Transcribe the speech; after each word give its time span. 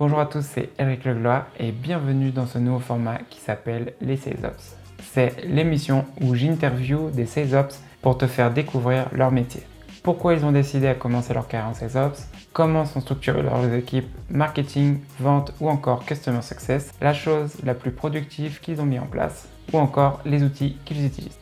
Bonjour 0.00 0.18
à 0.18 0.24
tous, 0.24 0.40
c'est 0.40 0.70
Eric 0.78 1.04
Leglois 1.04 1.44
et 1.58 1.72
bienvenue 1.72 2.30
dans 2.30 2.46
ce 2.46 2.56
nouveau 2.56 2.78
format 2.78 3.18
qui 3.28 3.38
s'appelle 3.38 3.92
les 4.00 4.16
Sales 4.16 4.46
Ops. 4.46 4.74
C'est 5.12 5.44
l'émission 5.44 6.06
où 6.22 6.34
j'interview 6.34 7.10
des 7.10 7.26
Sales 7.26 7.54
Ops 7.54 7.82
pour 8.00 8.16
te 8.16 8.26
faire 8.26 8.50
découvrir 8.50 9.10
leur 9.12 9.30
métier. 9.30 9.60
Pourquoi 10.02 10.32
ils 10.32 10.46
ont 10.46 10.52
décidé 10.52 10.86
à 10.86 10.94
commencer 10.94 11.34
leur 11.34 11.48
carrière 11.48 11.68
en 11.68 11.74
Sales 11.74 12.02
Ops, 12.02 12.26
comment 12.54 12.86
sont 12.86 13.02
structurées 13.02 13.42
leurs 13.42 13.74
équipes 13.74 14.08
marketing, 14.30 15.00
vente 15.18 15.52
ou 15.60 15.68
encore 15.68 16.06
customer 16.06 16.40
success, 16.40 16.94
la 17.02 17.12
chose 17.12 17.58
la 17.62 17.74
plus 17.74 17.90
productive 17.90 18.60
qu'ils 18.60 18.80
ont 18.80 18.86
mis 18.86 18.98
en 18.98 19.06
place 19.06 19.50
ou 19.70 19.76
encore 19.76 20.22
les 20.24 20.42
outils 20.42 20.78
qu'ils 20.86 21.04
utilisent. 21.04 21.38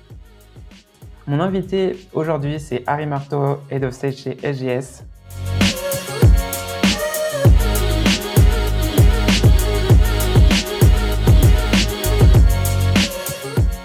Mon 1.28 1.38
invité 1.38 1.96
aujourd'hui 2.12 2.58
c'est 2.58 2.82
Harry 2.88 3.06
Marteau, 3.06 3.60
Head 3.70 3.84
of 3.84 3.94
Sales 3.94 4.16
chez 4.16 4.36
SGS. 4.42 5.04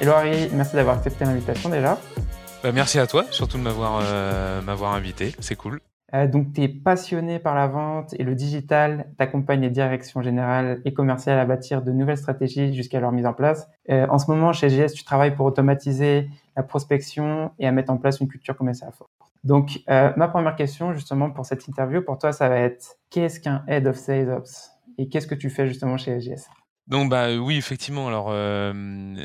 Hello 0.04 0.16
Harry, 0.16 0.50
merci 0.52 0.76
d'avoir 0.76 0.98
accepté 0.98 1.24
l'invitation 1.24 1.70
déjà. 1.70 1.98
Bah, 2.62 2.74
merci 2.74 3.00
à 3.00 3.08
toi, 3.08 3.24
surtout 3.32 3.58
de 3.58 3.64
m'avoir 3.64 4.02
euh, 4.04 4.62
m'avoir 4.62 4.96
invité, 4.96 5.34
c'est 5.40 5.56
cool. 5.56 5.80
Euh, 6.14 6.28
donc 6.28 6.52
tu 6.52 6.62
es 6.62 6.68
passionné 6.68 7.40
par 7.40 7.56
la 7.56 7.68
vente 7.68 8.14
et 8.20 8.26
le 8.26 8.36
digital, 8.36 9.06
tu 9.18 9.24
accompagnes 9.24 9.62
les 9.62 9.70
directions 9.70 10.22
générales 10.22 10.82
et 10.84 10.94
commerciales 10.94 11.40
à 11.40 11.46
bâtir 11.46 11.82
de 11.82 11.94
nouvelles 11.94 12.18
stratégies 12.18 12.74
jusqu'à 12.74 13.00
leur 13.00 13.14
mise 13.14 13.26
en 13.26 13.32
place. 13.32 13.70
Euh, 13.90 14.06
en 14.10 14.20
ce 14.20 14.30
moment, 14.30 14.52
chez 14.52 14.68
GS, 14.68 14.92
tu 14.92 15.06
travailles 15.06 15.36
pour 15.36 15.46
automatiser 15.46 16.28
la 16.58 16.64
prospection 16.64 17.52
et 17.58 17.66
à 17.66 17.72
mettre 17.72 17.90
en 17.90 17.98
place 17.98 18.20
une 18.20 18.28
culture 18.28 18.58
commerciale 18.58 18.92
forte. 18.92 19.10
Donc 19.46 19.80
ma 19.88 20.28
première 20.28 20.58
question 20.58 20.92
justement 20.92 21.30
pour 21.30 21.46
cette 21.46 21.66
interview, 21.70 22.02
pour 22.02 22.18
toi, 22.18 22.34
ça 22.34 22.50
va 22.50 22.58
être 22.58 22.98
qu'est-ce 23.10 23.40
qu'un 23.40 23.64
Head 23.70 23.88
of 23.88 23.96
Sales 23.96 24.32
Ops? 24.32 24.70
Et 24.98 25.08
qu'est-ce 25.08 25.28
que 25.28 25.36
tu 25.36 25.50
fais 25.50 25.66
justement 25.66 25.96
chez 25.96 26.20
SGS 26.20 26.50
donc 26.88 27.10
bah 27.10 27.36
oui 27.36 27.58
effectivement 27.58 28.08
alors 28.08 28.34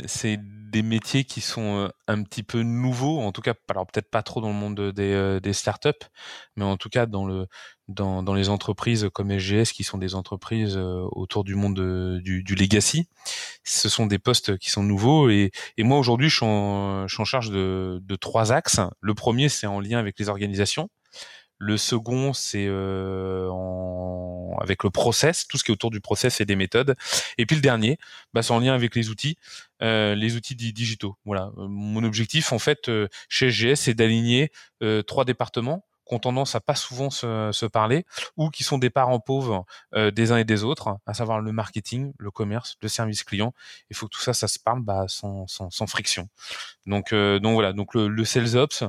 c'est 0.07 0.39
des 0.71 0.83
métiers 0.83 1.25
qui 1.25 1.41
sont 1.41 1.91
un 2.07 2.23
petit 2.23 2.43
peu 2.43 2.63
nouveaux, 2.63 3.21
en 3.21 3.33
tout 3.33 3.41
cas, 3.41 3.55
alors 3.69 3.87
peut-être 3.87 4.11
pas 4.11 4.23
trop 4.23 4.41
dans 4.41 4.49
le 4.49 4.55
monde 4.55 4.93
des, 4.93 5.53
startups, 5.53 6.07
mais 6.57 6.65
en 6.65 6.77
tout 6.77 6.89
cas 6.89 7.07
dans 7.07 7.27
le 7.27 7.47
dans, 7.89 8.23
dans 8.23 8.35
les 8.35 8.51
entreprises 8.51 9.09
comme 9.15 9.31
SGS 9.31 9.73
qui 9.73 9.83
sont 9.83 9.97
des 9.97 10.15
entreprises 10.15 10.77
autour 10.77 11.43
du 11.43 11.55
monde 11.55 12.21
du, 12.23 12.43
du 12.43 12.55
legacy. 12.55 13.09
Ce 13.65 13.89
sont 13.89 14.07
des 14.07 14.19
postes 14.19 14.59
qui 14.59 14.71
sont 14.71 14.83
nouveaux 14.83 15.31
et, 15.31 15.51
et 15.79 15.83
moi 15.85 15.99
aujourd'hui 15.99 16.29
je, 16.29 16.37
suis 16.37 16.47
en, 16.47 17.09
je 17.09 17.15
suis 17.15 17.23
en 17.23 17.27
charge 17.27 17.51
de, 17.51 18.01
de 18.03 18.17
trois 18.17 18.53
axes. 18.53 18.81
Le 19.01 19.15
premier 19.15 19.49
c'est 19.49 19.67
en 19.67 19.81
lien 19.81 19.99
avec 19.99 20.19
les 20.19 20.29
organisations. 20.29 20.91
Le 21.59 21.77
second, 21.77 22.33
c'est 22.33 22.67
euh, 22.69 23.51
avec 24.61 24.85
le 24.85 24.91
process, 24.91 25.47
tout 25.49 25.59
ce 25.59 25.65
qui 25.65 25.73
est 25.73 25.75
autour 25.75 25.91
du 25.91 26.01
process 26.01 26.41
et 26.41 26.45
des 26.45 26.55
méthodes. 26.55 26.95
Et 27.37 27.47
puis 27.47 27.57
le 27.57 27.63
dernier, 27.63 27.99
bah, 28.33 28.43
c'est 28.43 28.53
en 28.53 28.61
lien 28.61 28.75
avec 28.75 28.95
les 28.95 29.11
outils, 29.11 29.37
euh, 29.83 30.15
les 30.15 30.37
outils 30.37 30.55
digitaux. 30.55 31.17
Voilà. 31.25 31.51
Mon 31.57 32.05
objectif, 32.05 32.53
en 32.53 32.61
fait, 32.61 32.89
euh, 32.89 33.09
chez 33.29 33.51
SGS, 33.51 33.75
c'est 33.75 33.95
d'aligner 33.95 34.53
trois 35.07 35.25
départements 35.25 35.85
qui 36.09 36.15
ont 36.15 36.19
tendance 36.19 36.55
à 36.55 36.61
pas 36.61 36.75
souvent 36.75 37.11
se, 37.11 37.67
parler 37.67 38.07
ou 38.37 38.49
qui 38.49 38.65
sont 38.65 38.79
des 38.79 38.91
parents 38.91 39.21
pauvres 39.21 39.65
euh, 39.95 40.11
des 40.11 40.33
uns 40.33 40.39
et 40.39 40.45
des 40.45 40.65
autres, 40.65 40.99
à 41.07 41.15
savoir 41.15 41.41
le 41.41 41.53
marketing, 41.53 42.13
le 42.19 42.31
commerce, 42.31 42.77
le 42.83 42.89
service 42.89 43.25
client. 43.25 43.53
Il 43.91 43.97
faut 43.97 44.07
que 44.07 44.13
tout 44.17 44.21
ça, 44.21 44.33
ça 44.33 44.49
se 44.49 44.59
parle 44.59 44.81
bah, 44.83 45.05
sans, 45.09 45.47
sans, 45.47 45.87
friction. 45.87 46.29
Donc, 46.87 47.13
euh, 47.13 47.39
donc 47.39 47.55
voilà. 47.55 47.73
Donc 47.73 47.95
le, 47.95 48.09
le 48.09 48.25
sales 48.25 48.57
ops, 48.57 48.85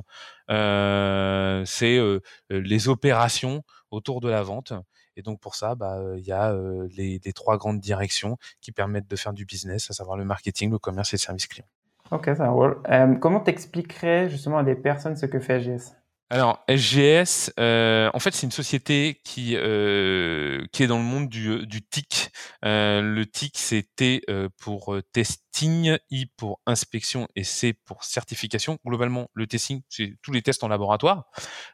euh, 0.50 1.64
c'est 1.66 1.98
euh, 1.98 2.22
les 2.50 2.88
opérations 2.88 3.64
autour 3.92 4.22
de 4.22 4.30
la 4.30 4.42
vente. 4.42 4.73
Et 5.16 5.22
donc 5.22 5.42
pour 5.42 5.56
ça, 5.56 5.76
bah, 5.76 6.00
il 6.16 6.26
y 6.26 6.31
a 6.31 6.56
les, 6.95 7.20
trois 7.33 7.58
grandes 7.58 7.81
directions 7.81 8.38
qui 8.61 8.72
permettent 8.72 9.09
de 9.09 9.16
faire 9.17 9.33
du 9.33 9.44
business, 9.44 9.92
à 9.92 9.94
savoir 9.94 10.16
le 10.16 10.23
marketing, 10.23 10.72
le 10.72 10.80
commerce 10.80 11.14
et 11.14 11.17
le 11.17 11.20
service 11.20 11.48
client. 11.48 11.67
Ok, 12.11 12.30
ça 12.38 12.50
roule. 12.50 12.81
comment 13.20 13.42
t'expliquerais 13.42 14.30
justement 14.30 14.60
à 14.60 14.64
des 14.64 14.76
personnes 14.76 15.17
ce 15.17 15.26
que 15.26 15.39
fait 15.39 15.55
AGS 15.55 15.98
alors 16.32 16.64
SGS, 16.70 17.52
euh, 17.60 18.10
en 18.14 18.20
fait, 18.20 18.34
c'est 18.36 18.45
une 18.45 18.52
société 18.52 19.20
qui 19.23 19.56
euh, 19.56 20.64
qui 20.72 20.84
est 20.84 20.88
dans 20.88 21.00
le 21.00 21.04
monde 21.04 21.28
du, 21.28 21.66
du 21.66 21.82
TIC. 21.82 22.30
Euh, 22.66 23.02
le 23.02 23.26
TIC, 23.26 23.58
c'est 23.58 23.88
T 23.95 24.22
euh, 24.30 24.48
pour 24.62 24.94
euh, 24.94 25.02
testing, 25.52 25.98
I 26.11 26.26
pour 26.37 26.60
inspection 26.65 27.27
et 27.36 27.43
C 27.43 27.73
pour 27.73 28.04
certification. 28.04 28.77
Globalement, 28.86 29.30
le 29.33 29.48
testing, 29.48 29.82
c'est 29.89 30.15
tous 30.21 30.32
les 30.32 30.42
tests 30.42 30.64
en 30.64 30.67
laboratoire. 30.67 31.26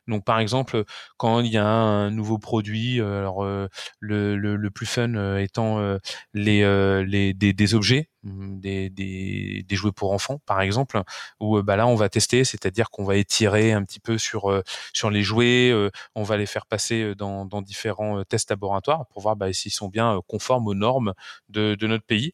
Donc, 0.08 0.26
par 0.26 0.40
exemple, 0.40 0.84
quand 1.18 1.42
il 1.42 1.52
y 1.52 1.58
a 1.58 1.66
un 1.66 2.12
nouveau 2.12 2.38
produit, 2.38 3.00
alors 3.02 3.44
le, 3.44 4.38
le, 4.38 4.70
plus 4.72 4.86
fun 4.86 5.38
étant 5.38 5.98
les, 6.34 7.34
des, 7.34 7.76
objets 7.76 8.10
Mmh, 8.26 8.60
des, 8.60 9.66
jouets 9.72 9.92
pour 9.92 10.12
enfants, 10.12 10.40
par 10.48 10.62
exemple, 10.62 11.02
où 11.40 11.62
bah 11.62 11.76
là 11.76 11.86
on 11.86 11.96
va 11.96 12.10
tester, 12.10 12.44
c'est-à-dire 12.44 12.90
qu'on 12.90 13.04
va 13.04 13.18
étirer 13.18 13.72
un 13.72 13.84
petit 13.84 14.00
peu 14.00 14.18
sur 14.18 14.64
sur 14.94 15.12
les 15.12 15.22
jouets, 15.22 15.72
on 16.16 16.24
va 16.24 16.38
les 16.38 16.48
faire 16.48 16.66
passer 16.66 17.14
dans, 17.16 17.46
différents 17.62 18.24
tests 18.24 18.50
laboratoires 18.50 19.06
pour 19.08 19.22
voir 19.22 19.36
bah, 19.36 19.54
s'ils 19.54 19.72
sont 19.72 19.90
bien 19.90 20.20
conformes 20.28 20.68
aux 20.68 20.74
normes 20.74 21.14
de 21.50 21.86
notre 21.86 22.06
pays. 22.06 22.32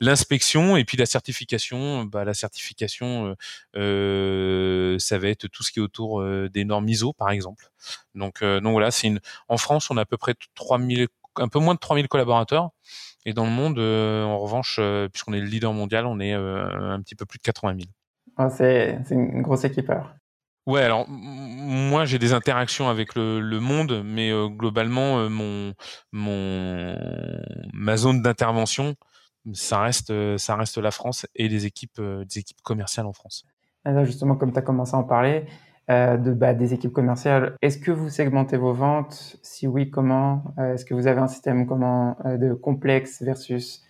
L'inspection 0.00 0.73
et 0.76 0.84
puis 0.84 0.96
la 0.96 1.06
certification, 1.06 2.04
bah, 2.04 2.24
la 2.24 2.34
certification, 2.34 3.36
euh, 3.76 4.98
ça 4.98 5.18
va 5.18 5.28
être 5.28 5.46
tout 5.48 5.62
ce 5.62 5.72
qui 5.72 5.78
est 5.78 5.82
autour 5.82 6.24
des 6.48 6.64
normes 6.64 6.88
ISO, 6.88 7.12
par 7.12 7.30
exemple. 7.30 7.70
Donc, 8.14 8.42
donc 8.42 8.72
voilà, 8.72 8.90
c'est 8.90 9.06
une. 9.08 9.20
En 9.48 9.56
France, 9.56 9.90
on 9.90 9.96
a 9.96 10.02
à 10.02 10.06
peu 10.06 10.16
près 10.16 10.34
3000, 10.54 11.08
un 11.36 11.48
peu 11.48 11.58
moins 11.58 11.74
de 11.74 11.80
3000 11.80 12.08
collaborateurs. 12.08 12.70
Et 13.26 13.32
dans 13.32 13.44
le 13.44 13.50
monde, 13.50 13.78
euh, 13.78 14.24
en 14.24 14.38
revanche, 14.38 14.76
euh, 14.78 15.08
puisqu'on 15.08 15.32
est 15.32 15.40
le 15.40 15.46
leader 15.46 15.72
mondial, 15.72 16.06
on 16.06 16.20
est 16.20 16.34
euh, 16.34 16.66
un 16.92 17.00
petit 17.00 17.14
peu 17.14 17.24
plus 17.24 17.38
de 17.38 17.42
80 17.42 17.76
000. 17.76 17.88
Ah, 18.36 18.50
c'est 18.50 18.98
une 19.10 19.42
grosse 19.42 19.64
équipe 19.64 19.88
alors. 19.90 20.10
Ouais, 20.66 20.80
alors 20.80 21.06
moi 21.08 22.06
j'ai 22.06 22.18
des 22.18 22.32
interactions 22.32 22.88
avec 22.88 23.14
le, 23.14 23.38
le 23.38 23.60
monde, 23.60 24.02
mais 24.02 24.32
globalement 24.48 25.28
mon 25.28 25.74
mon 26.10 26.96
ma 27.74 27.98
zone 27.98 28.22
d'intervention, 28.22 28.94
ça 29.52 29.80
reste 29.80 30.12
ça 30.38 30.56
reste 30.56 30.78
la 30.78 30.90
France 30.90 31.26
et 31.34 31.48
les 31.48 31.66
équipes 31.66 32.00
des 32.00 32.38
équipes 32.38 32.62
commerciales 32.62 33.06
en 33.06 33.12
France. 33.12 33.44
Et 33.86 33.92
là 33.92 34.04
justement, 34.04 34.36
comme 34.36 34.52
tu 34.52 34.58
as 34.58 34.62
commencé 34.62 34.94
à 34.94 34.98
en 34.98 35.04
parler, 35.04 35.46
euh, 35.90 36.16
de, 36.16 36.32
bah, 36.32 36.54
des 36.54 36.72
équipes 36.72 36.94
commerciales. 36.94 37.56
Est-ce 37.60 37.76
que 37.76 37.90
vous 37.90 38.08
segmentez 38.08 38.56
vos 38.56 38.72
ventes? 38.72 39.36
Si 39.42 39.66
oui, 39.66 39.90
comment? 39.90 40.42
Euh, 40.58 40.72
Est-ce 40.72 40.86
que 40.86 40.94
vous 40.94 41.06
avez 41.06 41.20
un 41.20 41.28
système 41.28 41.66
comment, 41.66 42.16
euh, 42.24 42.38
de 42.38 42.54
complexe 42.54 43.20
versus 43.20 43.82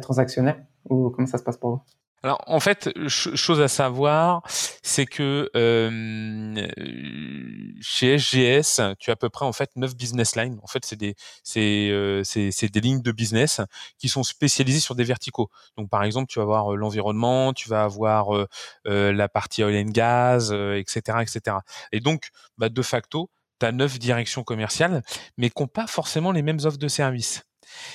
transactionnel? 0.00 0.64
Ou 0.88 1.10
comment 1.10 1.26
ça 1.26 1.36
se 1.36 1.42
passe 1.42 1.58
pour 1.58 1.70
vous? 1.70 1.82
Alors 2.22 2.42
en 2.46 2.60
fait, 2.60 2.90
chose 3.08 3.60
à 3.60 3.68
savoir, 3.68 4.42
c'est 4.82 5.06
que 5.06 5.50
chez 7.80 8.18
SGS, 8.18 8.80
tu 8.98 9.10
as 9.10 9.14
à 9.14 9.16
peu 9.16 9.28
près 9.28 9.44
en 9.44 9.52
fait 9.52 9.70
neuf 9.76 9.96
business 9.96 10.36
lines. 10.36 10.58
En 10.62 10.66
fait, 10.66 10.84
c'est 10.84 10.96
des 10.96 11.14
c'est 11.42 11.90
euh, 11.90 12.22
c'est 12.24 12.68
des 12.68 12.80
lignes 12.80 13.02
de 13.02 13.12
business 13.12 13.60
qui 13.98 14.08
sont 14.08 14.22
spécialisées 14.22 14.80
sur 14.80 14.94
des 14.94 15.04
verticaux. 15.04 15.50
Donc 15.76 15.90
par 15.90 16.04
exemple, 16.04 16.30
tu 16.30 16.38
vas 16.38 16.44
avoir 16.44 16.72
euh, 16.72 16.76
l'environnement, 16.76 17.52
tu 17.52 17.68
vas 17.68 17.82
avoir 17.82 18.36
euh, 18.36 18.46
la 18.84 19.28
partie 19.28 19.64
oil 19.64 19.76
and 19.76 19.90
gas, 19.90 20.52
etc., 20.76 21.18
etc. 21.22 21.56
Et 21.90 22.00
donc, 22.00 22.30
bah, 22.58 22.68
de 22.68 22.82
facto, 22.82 23.30
tu 23.60 23.66
as 23.66 23.72
neuf 23.72 23.98
directions 23.98 24.44
commerciales, 24.44 25.02
mais 25.36 25.50
qui 25.50 25.62
n'ont 25.62 25.68
pas 25.68 25.86
forcément 25.86 26.32
les 26.32 26.42
mêmes 26.42 26.60
offres 26.64 26.78
de 26.78 26.88
services. 26.88 27.42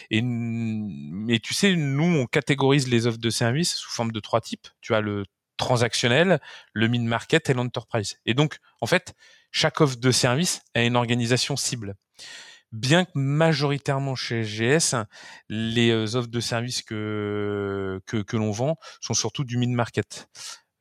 Et 0.09 0.21
mais 0.21 1.39
tu 1.39 1.53
sais, 1.53 1.75
nous 1.75 2.03
on 2.03 2.25
catégorise 2.25 2.87
les 2.87 3.07
offres 3.07 3.19
de 3.19 3.29
services 3.29 3.75
sous 3.75 3.91
forme 3.91 4.11
de 4.11 4.19
trois 4.19 4.41
types. 4.41 4.67
Tu 4.81 4.93
as 4.93 5.01
le 5.01 5.23
transactionnel, 5.57 6.39
le 6.73 6.87
mid-market 6.87 7.49
et 7.49 7.53
l'enterprise. 7.53 8.17
Et 8.25 8.33
donc, 8.33 8.57
en 8.79 8.85
fait, 8.85 9.13
chaque 9.51 9.81
offre 9.81 9.97
de 9.97 10.11
service 10.11 10.61
a 10.75 10.83
une 10.83 10.95
organisation 10.95 11.57
cible. 11.57 11.95
Bien 12.71 13.05
que 13.05 13.11
majoritairement 13.15 14.15
chez 14.15 14.43
GS, 14.43 14.95
les 15.49 15.89
euh, 15.89 16.15
offres 16.15 16.29
de 16.29 16.39
services 16.39 16.81
que, 16.81 18.01
que, 18.05 18.37
l'on 18.37 18.51
vend 18.51 18.75
sont 18.99 19.13
surtout 19.13 19.45
du 19.45 19.57
mid-market. 19.57 20.27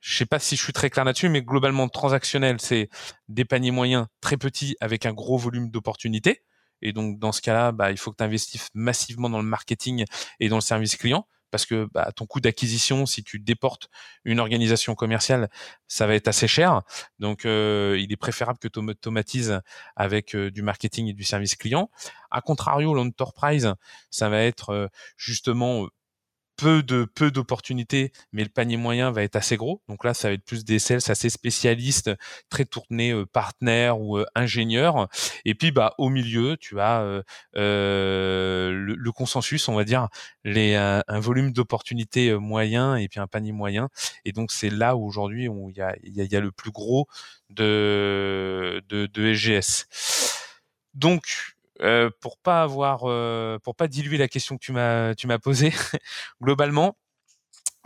Je 0.00 0.16
sais 0.16 0.26
pas 0.26 0.40
si 0.40 0.56
je 0.56 0.62
suis 0.62 0.72
très 0.72 0.90
clair 0.90 1.04
là-dessus, 1.04 1.28
mais 1.28 1.42
globalement, 1.42 1.88
transactionnel, 1.88 2.60
c'est 2.60 2.88
des 3.28 3.44
paniers 3.44 3.70
moyens 3.70 4.06
très 4.20 4.36
petits 4.36 4.76
avec 4.80 5.06
un 5.06 5.12
gros 5.12 5.38
volume 5.38 5.70
d'opportunités. 5.70 6.42
Et 6.82 6.92
donc, 6.92 7.18
dans 7.18 7.32
ce 7.32 7.40
cas-là, 7.40 7.72
bah, 7.72 7.90
il 7.90 7.98
faut 7.98 8.10
que 8.10 8.16
tu 8.16 8.24
investisses 8.24 8.68
massivement 8.74 9.30
dans 9.30 9.40
le 9.40 9.48
marketing 9.48 10.04
et 10.40 10.48
dans 10.48 10.56
le 10.56 10.62
service 10.62 10.96
client 10.96 11.26
parce 11.50 11.64
que 11.66 11.88
bah, 11.92 12.10
ton 12.14 12.26
coût 12.26 12.40
d'acquisition, 12.40 13.06
si 13.06 13.22
tu 13.22 13.38
déportes 13.38 13.88
une 14.24 14.40
organisation 14.40 14.94
commerciale, 14.94 15.48
ça 15.88 16.06
va 16.06 16.14
être 16.14 16.28
assez 16.28 16.48
cher. 16.48 16.82
Donc, 17.18 17.46
euh, 17.46 17.96
il 17.98 18.12
est 18.12 18.16
préférable 18.16 18.58
que 18.58 18.68
tu 18.68 18.78
automatises 18.78 19.60
avec 19.94 20.34
euh, 20.34 20.50
du 20.50 20.62
marketing 20.62 21.08
et 21.08 21.12
du 21.12 21.24
service 21.24 21.54
client. 21.56 21.90
A 22.30 22.40
contrario, 22.40 22.94
l'enterprise, 22.94 23.74
ça 24.10 24.28
va 24.28 24.42
être 24.42 24.70
euh, 24.70 24.88
justement 25.16 25.86
peu 26.56 26.82
de 26.82 27.04
peu 27.04 27.30
d'opportunités, 27.30 28.12
mais 28.32 28.42
le 28.42 28.48
panier 28.48 28.76
moyen 28.76 29.10
va 29.10 29.22
être 29.22 29.36
assez 29.36 29.56
gros. 29.56 29.82
Donc 29.88 30.04
là, 30.04 30.14
ça 30.14 30.28
va 30.28 30.34
être 30.34 30.44
plus 30.44 30.64
des 30.64 30.78
sales 30.78 31.00
assez 31.08 31.30
spécialistes, 31.30 32.10
très 32.48 32.64
tournés 32.64 33.12
euh, 33.12 33.26
partenaires 33.26 34.00
ou 34.00 34.18
euh, 34.18 34.26
ingénieurs. 34.34 35.08
Et 35.44 35.54
puis 35.54 35.70
bah 35.72 35.94
au 35.98 36.08
milieu, 36.08 36.56
tu 36.58 36.80
as 36.80 37.00
euh, 37.02 37.22
euh 37.56 38.72
le, 38.72 39.12
consensus, 39.12 39.68
on 39.68 39.74
va 39.74 39.84
dire, 39.84 40.08
les, 40.44 40.74
un, 40.74 41.20
volume 41.20 41.52
d'opportunités 41.52 42.34
moyen 42.34 42.96
et 42.96 43.08
puis 43.08 43.20
un 43.20 43.26
panier 43.26 43.52
moyen. 43.52 43.88
Et 44.24 44.32
donc 44.32 44.52
c'est 44.52 44.70
là 44.70 44.96
où 44.96 45.06
aujourd'hui 45.06 45.46
il 45.46 45.76
y 45.76 45.80
a, 45.80 45.96
y, 46.02 46.26
y 46.26 46.36
a, 46.36 46.40
le 46.40 46.52
plus 46.52 46.70
gros 46.70 47.08
de, 47.50 48.82
de, 48.88 49.06
de 49.06 49.34
SGS. 49.34 49.86
Donc 50.94 51.55
pour 52.20 52.38
pas 52.38 52.62
avoir, 52.62 53.00
pour 53.60 53.74
pas 53.76 53.88
diluer 53.88 54.18
la 54.18 54.28
question 54.28 54.56
que 54.56 54.64
tu 54.64 54.72
m'as, 54.72 55.14
tu 55.14 55.26
m'as 55.26 55.38
posée, 55.38 55.72
globalement, 56.42 56.96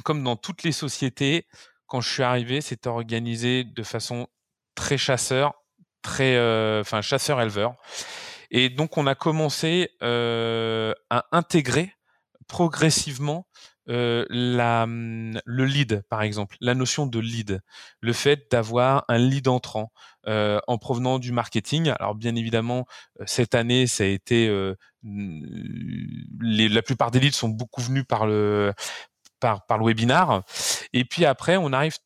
comme 0.05 0.23
dans 0.23 0.37
toutes 0.37 0.63
les 0.63 0.73
sociétés, 0.73 1.47
quand 1.87 2.01
je 2.01 2.09
suis 2.09 2.23
arrivé, 2.23 2.61
c'était 2.61 2.89
organisé 2.89 3.65
de 3.65 3.83
façon 3.83 4.29
très 4.75 4.97
chasseur, 4.97 5.55
très, 6.03 6.37
enfin 6.81 7.03
chasseur-éleveur. 7.03 7.75
Et 8.51 8.69
donc 8.69 8.97
on 8.97 9.07
a 9.07 9.15
commencé 9.15 9.91
à 10.01 11.27
intégrer 11.33 11.93
progressivement 12.49 13.47
euh, 13.91 14.25
la, 14.31 14.87
mmh, 14.87 15.41
le 15.45 15.65
lead, 15.65 16.03
par 16.09 16.23
exemple, 16.23 16.57
la 16.61 16.75
notion 16.75 17.07
de 17.07 17.19
lead, 17.19 17.61
le 18.01 18.13
fait 18.13 18.47
d'avoir 18.51 19.05
un 19.09 19.19
lead 19.19 19.49
entrant 19.49 19.93
euh, 20.29 20.61
en 20.69 20.79
provenant 20.79 21.19
du 21.19 21.33
marketing. 21.33 21.93
Alors 21.99 22.15
bien 22.15 22.37
évidemment, 22.37 22.87
euh, 23.21 23.25
cette 23.27 23.55
année, 23.55 23.87
ça 23.87 24.05
a 24.05 24.07
été 24.07 24.49
les, 25.03 26.69
la 26.69 26.83
plupart 26.83 27.11
des 27.11 27.21
leads 27.21 27.37
sont 27.37 27.49
beaucoup 27.49 27.81
venus 27.81 28.05
par 28.07 28.27
le 28.27 28.73
par, 29.41 29.67
par 29.67 29.79
le 29.79 29.87
webinar. 29.87 30.45
Et 30.93 31.05
puis 31.05 31.25
après, 31.25 31.57
on 31.57 31.73
arrive 31.73 31.97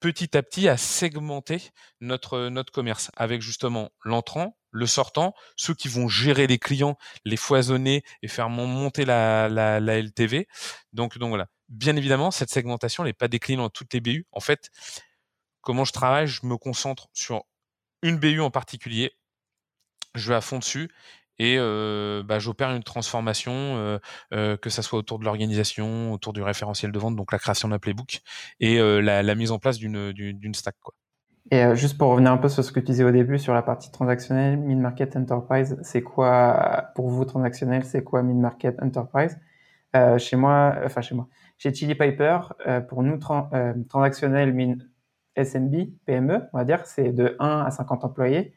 petit 0.00 0.36
à 0.36 0.42
petit 0.42 0.68
à 0.68 0.76
segmenter 0.76 1.70
notre 2.00 2.48
notre 2.48 2.72
commerce 2.72 3.10
avec 3.16 3.42
justement 3.42 3.90
l'entrant, 4.04 4.56
le 4.70 4.86
sortant, 4.86 5.34
ceux 5.56 5.74
qui 5.74 5.88
vont 5.88 6.08
gérer 6.08 6.46
les 6.46 6.58
clients, 6.58 6.96
les 7.24 7.36
foisonner 7.36 8.02
et 8.22 8.28
faire 8.28 8.48
monter 8.48 9.04
la, 9.04 9.48
LTV. 9.80 10.48
Donc, 10.92 11.18
donc 11.18 11.30
voilà. 11.30 11.46
Bien 11.68 11.96
évidemment, 11.96 12.30
cette 12.30 12.50
segmentation 12.50 13.04
n'est 13.04 13.12
pas 13.12 13.28
déclinée 13.28 13.58
dans 13.58 13.70
toutes 13.70 13.92
les 13.92 14.00
BU. 14.00 14.26
En 14.32 14.40
fait, 14.40 14.70
comment 15.60 15.84
je 15.84 15.92
travaille, 15.92 16.26
je 16.26 16.46
me 16.46 16.56
concentre 16.56 17.08
sur 17.12 17.44
une 18.02 18.18
BU 18.18 18.40
en 18.40 18.50
particulier. 18.50 19.12
Je 20.14 20.30
vais 20.30 20.34
à 20.36 20.40
fond 20.40 20.58
dessus 20.58 20.90
et 21.38 21.56
euh, 21.58 22.22
bah, 22.24 22.38
j'opère 22.38 22.70
une 22.74 22.82
transformation, 22.82 23.52
euh, 23.52 23.98
euh, 24.34 24.56
que 24.56 24.70
ça 24.70 24.82
soit 24.82 24.98
autour 24.98 25.18
de 25.18 25.24
l'organisation, 25.24 26.12
autour 26.12 26.32
du 26.32 26.42
référentiel 26.42 26.92
de 26.92 26.98
vente, 26.98 27.16
donc 27.16 27.32
la 27.32 27.38
création 27.38 27.68
d'un 27.68 27.78
playbook 27.78 28.20
et 28.60 28.78
la, 28.78 29.22
la, 29.22 29.34
mise 29.34 29.52
en 29.52 29.58
place 29.58 29.78
d'une 29.78 30.54
stack. 30.54 30.76
Quoi. 30.80 30.94
Et 31.50 31.64
euh, 31.64 31.74
juste 31.74 31.96
pour 31.96 32.10
revenir 32.10 32.32
un 32.32 32.36
peu 32.36 32.48
sur 32.48 32.62
ce 32.62 32.72
que 32.72 32.80
tu 32.80 32.86
disais 32.86 33.04
au 33.04 33.10
début 33.10 33.38
sur 33.38 33.54
la 33.54 33.62
partie 33.62 33.90
transactionnelle, 33.90 34.58
mid-market 34.58 35.16
enterprise, 35.16 35.78
c'est 35.82 36.02
quoi 36.02 36.90
pour 36.94 37.08
vous 37.08 37.24
transactionnel 37.24 37.84
C'est 37.84 38.04
quoi 38.04 38.22
mid-market 38.22 38.82
enterprise? 38.82 39.38
Euh, 39.96 40.18
Chez 40.18 40.36
moi, 40.36 40.74
enfin 40.84 41.00
chez 41.00 41.14
moi, 41.14 41.28
chez 41.56 41.72
Chili 41.72 41.94
Piper, 41.94 42.40
euh, 42.66 42.80
pour 42.80 43.02
nous 43.02 43.18
euh, 43.54 43.74
transactionnel 43.88 44.52
min 44.54 44.76
SMB, 45.36 45.88
PME, 46.06 46.42
on 46.52 46.58
va 46.58 46.64
dire, 46.64 46.84
c'est 46.86 47.12
de 47.12 47.36
1 47.38 47.60
à 47.66 47.70
50 47.70 48.04
employés. 48.04 48.54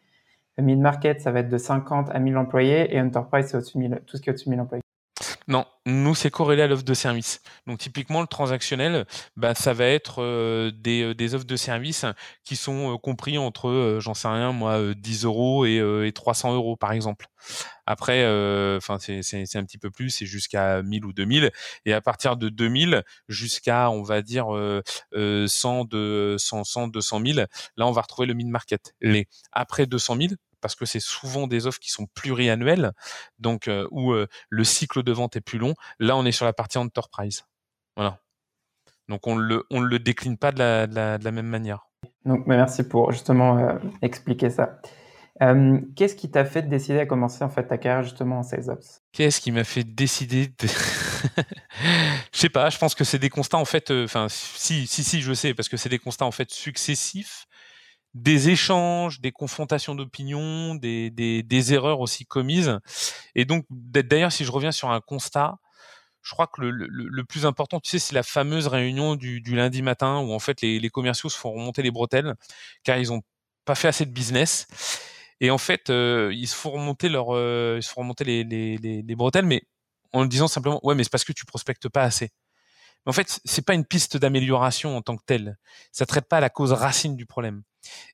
Mid-market, 0.58 1.22
ça 1.22 1.32
va 1.32 1.40
être 1.42 1.50
de 1.50 1.58
50 1.58 2.10
à 2.12 2.20
1000 2.20 2.38
employés 2.38 2.94
et 2.96 3.02
enterprise, 3.02 3.48
c'est 3.48 3.60
tout 3.62 4.18
ce 4.18 4.22
qui 4.22 4.30
est 4.30 4.34
au-dessus 4.34 4.46
de 4.46 4.52
1000 4.52 4.62
employés. 4.62 4.81
Non, 5.52 5.66
nous, 5.86 6.16
c'est 6.16 6.32
corrélé 6.32 6.62
à 6.62 6.68
l'offre 6.68 6.86
de 6.86 6.94
service. 6.94 7.42
Donc, 7.68 7.80
typiquement, 7.80 8.22
le 8.22 8.28
transactionnel, 8.28 9.06
bah, 9.36 9.54
ça 9.54 9.74
va 9.74 9.84
être 9.84 10.24
euh, 10.24 10.72
des, 10.72 11.04
euh, 11.04 11.14
des 11.14 11.36
offres 11.36 11.46
de 11.46 11.58
service 11.58 12.06
qui 12.46 12.56
sont 12.56 12.94
euh, 12.94 12.98
compris 12.98 13.38
entre, 13.38 13.98
j'en 14.00 14.14
sais 14.14 14.30
rien, 14.30 14.54
moi, 14.54 14.94
10 14.96 15.26
euros 15.26 15.66
et, 15.66 15.76
et 16.08 16.12
300 16.14 16.54
euros, 16.54 16.78
par 16.78 16.94
exemple. 16.94 17.28
Après, 17.86 18.20
c'est 18.80 19.56
un 19.58 19.66
petit 19.66 19.78
peu 19.78 19.92
plus, 19.92 20.12
c'est 20.12 20.26
jusqu'à 20.26 20.82
1000 20.84 21.04
ou 21.04 21.12
2000. 21.12 21.52
Et 21.86 21.92
à 21.92 22.00
partir 22.00 22.38
de 22.38 22.48
2000 22.48 23.04
jusqu'à, 23.28 23.90
on 23.90 24.04
va 24.04 24.22
dire, 24.22 24.46
100, 25.14 25.86
de, 25.86 26.36
100, 26.40 26.64
100, 26.64 26.88
200 26.88 27.22
000, 27.26 27.40
là, 27.76 27.88
on 27.88 27.92
va 27.92 28.02
retrouver 28.02 28.28
le 28.28 28.36
mid-market. 28.36 28.94
Les 29.02 29.28
après 29.52 29.86
200 29.86 30.16
000, 30.16 30.34
parce 30.62 30.76
que 30.76 30.86
c'est 30.86 31.00
souvent 31.00 31.48
des 31.48 31.68
offres 31.68 31.80
qui 31.80 31.92
sont 31.92 32.08
pluriannuelles, 32.14 32.94
donc 33.40 33.68
euh, 33.68 33.88
où 33.92 34.12
euh, 34.14 34.28
le 34.50 34.64
cycle 34.64 35.04
de 35.04 35.12
vente 35.12 35.36
est 35.36 35.42
plus 35.42 35.60
long. 35.60 35.74
Là, 36.00 36.16
on 36.16 36.26
est 36.26 36.32
sur 36.32 36.46
la 36.46 36.54
partie 36.54 36.78
enterprise. 36.78 37.46
Voilà. 37.96 38.20
Donc 39.10 39.28
on 39.28 39.36
le 39.36 39.66
on 39.70 39.82
le 39.82 40.00
décline 40.00 40.38
pas 40.38 40.52
de 40.52 40.60
la, 40.60 40.88
de 40.88 40.96
la, 40.96 41.18
de 41.18 41.26
la 41.26 41.32
même 41.32 41.48
manière. 41.48 41.90
Donc 42.26 42.48
bah, 42.48 42.56
merci 42.56 42.84
pour 42.84 43.12
justement 43.12 43.58
euh, 43.58 43.78
expliquer 44.02 44.50
ça. 44.50 44.80
Qu'est-ce 45.96 46.16
qui 46.16 46.30
t'a 46.30 46.46
fait 46.46 46.62
décider 46.62 47.00
à 47.00 47.08
commencer 47.08 47.44
en 47.44 47.50
fait 47.50 47.66
ta 47.66 47.80
carrière 47.80 48.04
justement 48.04 48.40
en 48.40 48.44
sales 48.44 48.70
ops? 48.70 49.02
Qu'est-ce 49.12 49.42
qui 49.42 49.52
m'a 49.52 49.64
fait 49.64 49.84
décider 49.84 50.46
de... 50.46 50.68
Je 52.32 52.40
sais 52.40 52.50
pas, 52.50 52.70
je 52.70 52.78
pense 52.78 52.94
que 52.94 53.04
c'est 53.04 53.18
des 53.18 53.32
constats 53.32 53.58
en 53.58 53.66
fait 53.66 53.90
enfin 53.90 54.28
si 54.30 54.86
si 54.86 55.04
si 55.04 55.22
je 55.22 55.34
sais 55.34 55.56
parce 55.56 55.68
que 55.68 55.78
c'est 55.78 55.90
des 55.90 55.98
constats 55.98 56.26
en 56.26 56.32
fait 56.32 56.52
successifs 56.52 57.48
des 58.14 58.50
échanges, 58.50 59.22
des 59.22 59.32
confrontations 59.32 59.96
d'opinions, 59.96 60.76
des, 60.76 61.10
des, 61.10 61.74
erreurs 61.74 62.02
aussi 62.02 62.26
commises. 62.26 62.80
Et 63.36 63.46
donc, 63.46 63.66
d'ailleurs, 63.70 64.32
si 64.32 64.44
je 64.46 64.52
reviens 64.52 64.72
sur 64.72 64.92
un 64.92 65.00
constat, 65.02 65.56
je 66.22 66.32
crois 66.32 66.48
que 66.48 66.62
le, 66.62 66.72
le, 66.72 67.24
plus 67.24 67.46
important, 67.46 67.80
tu 67.80 67.90
sais, 67.90 68.00
c'est 68.00 68.14
la 68.14 68.24
fameuse 68.24 68.68
réunion 68.68 69.16
du, 69.16 69.42
du, 69.42 69.56
lundi 69.56 69.82
matin 69.82 70.20
où 70.20 70.34
en 70.34 70.40
fait 70.40 70.62
les, 70.62 70.80
les, 70.80 70.90
commerciaux 70.90 71.30
se 71.30 71.38
font 71.38 71.52
remonter 71.52 71.82
les 71.82 71.90
bretelles 71.90 72.36
car 72.84 72.98
ils 72.98 73.12
ont 73.12 73.22
pas 73.66 73.76
fait 73.76 73.88
assez 73.88 74.06
de 74.06 74.12
business. 74.12 74.68
Et 75.40 75.50
en 75.50 75.58
fait, 75.58 75.90
euh, 75.90 76.32
ils 76.34 76.48
se 76.48 76.56
font 76.56 76.72
remonter 76.72 77.10
leur, 77.10 77.36
euh, 77.36 77.78
ils 77.80 77.84
se 77.84 77.90
font 77.90 78.02
remonter 78.02 78.24
les, 78.24 78.44
les, 78.44 78.78
les, 78.78 79.16
bretelles, 79.16 79.46
mais 79.46 79.64
en 80.14 80.22
le 80.22 80.28
disant 80.28 80.48
simplement, 80.48 80.80
ouais, 80.86 80.94
mais 80.94 81.04
c'est 81.04 81.10
parce 81.10 81.24
que 81.24 81.34
tu 81.34 81.46
prospectes 81.46 81.90
pas 81.90 82.04
assez. 82.04 82.30
En 83.06 83.14
fait, 83.14 83.40
c'est 83.46 83.66
pas 83.66 83.74
une 83.74 83.86
piste 83.86 84.18
d'amélioration 84.18 84.96
en 84.96 85.02
tant 85.02 85.18
que 85.18 85.24
telle. 85.26 85.58
Ça 85.92 86.06
traite 86.06 86.28
pas 86.28 86.40
la 86.40 86.50
cause 86.50 86.72
racine 86.72 87.16
du 87.16 87.26
problème. 87.26 87.64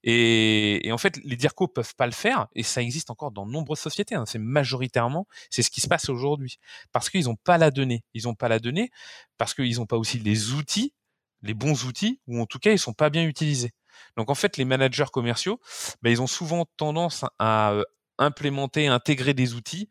Et, 0.03 0.89
en 0.91 0.97
fait, 0.97 1.17
les 1.23 1.35
DIRCO 1.35 1.67
peuvent 1.67 1.95
pas 1.95 2.05
le 2.05 2.13
faire, 2.13 2.47
et 2.55 2.63
ça 2.63 2.81
existe 2.81 3.09
encore 3.09 3.31
dans 3.31 3.45
nombreuses 3.45 3.79
sociétés. 3.79 4.15
Hein. 4.15 4.25
C'est 4.25 4.39
majoritairement, 4.39 5.27
c'est 5.49 5.61
ce 5.61 5.69
qui 5.69 5.81
se 5.81 5.87
passe 5.87 6.07
aujourd'hui, 6.09 6.59
parce 6.93 7.09
qu'ils 7.09 7.25
n'ont 7.25 7.35
pas 7.35 7.57
la 7.57 7.71
donnée. 7.71 8.03
Ils 8.13 8.23
n'ont 8.23 8.35
pas 8.35 8.47
la 8.47 8.59
donnée 8.59 8.89
parce 9.37 9.53
qu'ils 9.53 9.77
n'ont 9.77 9.85
pas 9.85 9.97
aussi 9.97 10.19
les 10.19 10.51
outils, 10.53 10.93
les 11.41 11.53
bons 11.53 11.85
outils, 11.85 12.21
ou 12.27 12.41
en 12.41 12.45
tout 12.45 12.59
cas, 12.59 12.71
ils 12.71 12.79
sont 12.79 12.93
pas 12.93 13.09
bien 13.09 13.25
utilisés. 13.25 13.71
Donc 14.15 14.29
en 14.29 14.35
fait, 14.35 14.57
les 14.57 14.65
managers 14.65 15.05
commerciaux, 15.11 15.59
ben, 16.01 16.11
ils 16.11 16.21
ont 16.21 16.27
souvent 16.27 16.65
tendance 16.77 17.25
à 17.39 17.71
euh, 17.71 17.83
implémenter, 18.17 18.87
intégrer 18.87 19.33
des 19.33 19.53
outils, 19.53 19.89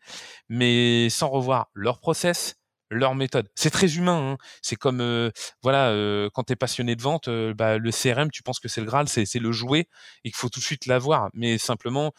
mais 0.48 1.08
sans 1.10 1.28
revoir 1.28 1.70
leur 1.74 2.00
process, 2.00 2.56
leur 2.90 3.14
méthode. 3.14 3.48
C'est 3.54 3.70
très 3.70 3.96
humain. 3.96 4.32
Hein. 4.32 4.36
C'est 4.62 4.76
comme 4.76 5.00
euh, 5.00 5.30
voilà, 5.62 5.88
euh, 5.90 6.30
quand 6.32 6.44
tu 6.44 6.52
es 6.52 6.56
passionné 6.56 6.96
de 6.96 7.02
vente, 7.02 7.28
bah, 7.54 7.78
le 7.78 7.90
CRM, 7.90 8.30
tu 8.30 8.42
penses 8.42 8.60
que 8.60 8.68
c'est 8.68 8.80
le 8.80 8.86
Graal, 8.86 9.08
c'est, 9.08 9.26
le 9.38 9.52
jouet 9.52 9.88
et 10.24 10.30
qu'il 10.30 10.36
faut 10.36 10.48
tout 10.48 10.60
de 10.60 10.64
suite 10.64 10.86
l'avoir. 10.86 11.30
Mais 11.34 11.58
simplement, 11.58 12.12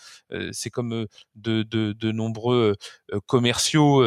c'est 0.52 0.70
comme 0.70 1.08
de, 1.36 1.64
de, 1.64 1.94
de, 1.94 2.12
nombreux 2.12 2.76
commerciaux, 3.26 4.04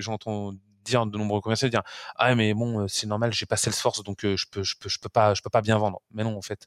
j'entends 0.00 0.52
dire 0.84 1.06
de 1.06 1.16
nombreux 1.16 1.40
commerciaux 1.40 1.68
dire 1.68 1.82
ah 2.16 2.34
mais 2.34 2.54
bon 2.54 2.88
c'est 2.88 3.06
normal 3.06 3.32
j'ai 3.32 3.46
pas 3.46 3.56
Salesforce 3.56 4.02
donc 4.02 4.18
je 4.22 4.44
peux 4.50 4.64
je 4.64 4.74
peux 4.80 4.88
je 4.88 4.98
peux 4.98 5.08
pas 5.08 5.32
je 5.32 5.40
peux 5.40 5.50
pas 5.50 5.62
bien 5.62 5.78
vendre 5.78 6.00
mais 6.10 6.24
non 6.24 6.36
en 6.36 6.42
fait 6.42 6.66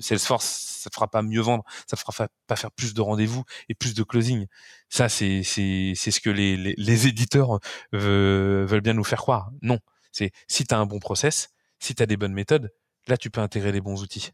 Salesforce, 0.00 0.44
ça 0.82 0.90
te 0.90 0.94
fera 0.94 1.08
pas 1.08 1.22
mieux 1.22 1.40
vendre, 1.40 1.64
ça 1.88 1.96
te 1.96 2.00
fera 2.00 2.28
pas 2.46 2.56
faire 2.56 2.70
plus 2.72 2.94
de 2.94 3.00
rendez-vous 3.00 3.44
et 3.68 3.74
plus 3.74 3.94
de 3.94 4.02
closing. 4.02 4.46
Ça, 4.88 5.08
c'est 5.08 5.42
c'est 5.42 5.94
ce 5.94 6.20
que 6.20 6.30
les 6.30 6.56
les, 6.56 6.74
les 6.76 7.06
éditeurs 7.06 7.58
euh, 7.94 8.64
veulent 8.68 8.80
bien 8.80 8.94
nous 8.94 9.04
faire 9.04 9.20
croire. 9.20 9.50
Non, 9.62 9.78
c'est 10.12 10.30
si 10.48 10.64
tu 10.66 10.74
as 10.74 10.78
un 10.78 10.86
bon 10.86 10.98
process, 10.98 11.50
si 11.78 11.94
tu 11.94 12.02
as 12.02 12.06
des 12.06 12.16
bonnes 12.16 12.34
méthodes, 12.34 12.72
là 13.08 13.16
tu 13.16 13.30
peux 13.30 13.40
intégrer 13.40 13.72
les 13.72 13.80
bons 13.80 14.02
outils. 14.02 14.30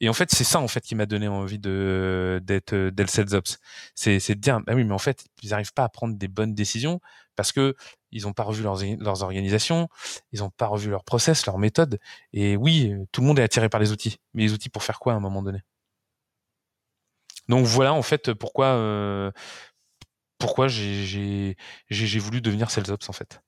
Et 0.00 0.08
en 0.08 0.12
fait, 0.12 0.30
c'est 0.30 0.44
ça 0.44 0.60
en 0.60 0.68
fait 0.68 0.80
qui 0.80 0.94
m'a 0.94 1.06
donné 1.06 1.28
envie 1.28 1.58
de 1.58 2.40
d'être 2.42 2.74
d'être 2.90 3.10
sales 3.10 3.34
ops. 3.34 3.58
C'est 3.94 4.18
de 4.18 4.34
dire 4.34 4.60
bah 4.60 4.74
oui, 4.74 4.84
mais 4.84 4.94
en 4.94 4.98
fait, 4.98 5.24
ils 5.42 5.50
n'arrivent 5.50 5.72
pas 5.72 5.84
à 5.84 5.88
prendre 5.88 6.16
des 6.16 6.28
bonnes 6.28 6.54
décisions 6.54 7.00
parce 7.40 7.52
que 7.52 7.74
ils 8.10 8.24
n'ont 8.24 8.34
pas 8.34 8.42
revu 8.42 8.62
leurs, 8.62 9.22
organisations, 9.22 9.88
ils 10.30 10.40
n'ont 10.40 10.50
pas 10.50 10.66
revu 10.66 10.90
leurs 10.90 11.04
process, 11.04 11.46
leurs 11.46 11.56
méthodes. 11.56 11.98
Et 12.34 12.54
oui, 12.54 12.94
tout 13.12 13.22
le 13.22 13.26
monde 13.28 13.38
est 13.38 13.42
attiré 13.42 13.70
par 13.70 13.80
les 13.80 13.92
outils. 13.92 14.18
Mais 14.34 14.42
les 14.42 14.52
outils 14.52 14.68
pour 14.68 14.82
faire 14.82 14.98
quoi 14.98 15.14
à 15.14 15.16
un 15.16 15.20
moment 15.20 15.42
donné? 15.42 15.60
Donc 17.48 17.64
voilà 17.64 17.94
en 17.94 18.02
fait 18.02 18.34
pourquoi 18.34 18.66
euh, 18.66 19.30
pourquoi 20.38 20.68
j'ai 20.68 21.56
voulu 22.18 22.42
devenir 22.42 22.70
sales 22.70 22.90
ops 22.90 23.08
en 23.08 23.12
fait. 23.14 23.40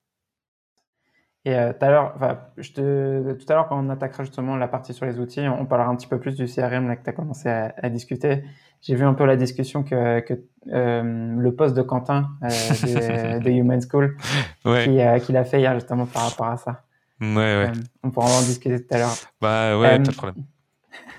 Et 1.45 1.55
euh, 1.55 1.75
tout 1.75 1.85
à 1.85 1.91
l'heure, 1.91 2.15
tout 2.17 3.47
à 3.49 3.55
l'heure, 3.55 3.69
quand 3.69 3.79
on 3.79 3.91
attaquera 3.91 4.25
justement 4.25 4.57
la 4.57 4.69
partie 4.69 4.95
sur 4.95 5.05
les 5.05 5.19
outils, 5.19 5.41
on, 5.41 5.67
parlera 5.67 5.91
un 5.91 5.97
petit 5.97 6.07
peu 6.07 6.19
plus 6.19 6.35
du 6.35 6.47
CRM 6.47 6.89
là 6.89 6.97
que 6.97 7.05
tu 7.05 7.11
as 7.11 7.13
commencé 7.13 7.49
à 7.51 7.91
discuter. 7.91 8.43
J'ai 8.83 8.97
vu 8.97 9.05
un 9.05 9.15
peu 9.15 9.25
la 9.25 9.37
discussion 9.37 9.85
que, 9.85 10.19
que 10.21 10.35
euh, 10.73 11.37
le 11.39 11.55
poste 11.55 11.77
de 11.77 11.83
Quentin 11.83 12.31
euh, 12.43 12.49
de, 12.49 13.39
de, 13.45 13.51
Human 13.51 13.81
School 13.81 14.17
ouais. 14.65 14.85
qui, 14.85 15.01
euh, 15.01 15.21
qu'il 15.21 15.37
a 15.37 15.45
fait 15.45 15.61
hier 15.61 15.73
justement 15.75 16.05
par 16.07 16.29
rapport 16.29 16.49
à 16.49 16.57
ça. 16.57 16.83
Ouais, 17.21 17.37
ouais. 17.37 17.69
Euh, 17.69 17.73
on 18.03 18.11
pourra 18.11 18.27
en 18.27 18.43
discuter 18.43 18.85
tout 18.85 18.93
à 18.95 18.99
l'heure. 18.99 19.15
Bah 19.41 19.79
ouais, 19.79 19.89
pas 19.89 19.99
de 19.99 20.11
problème. 20.11 20.45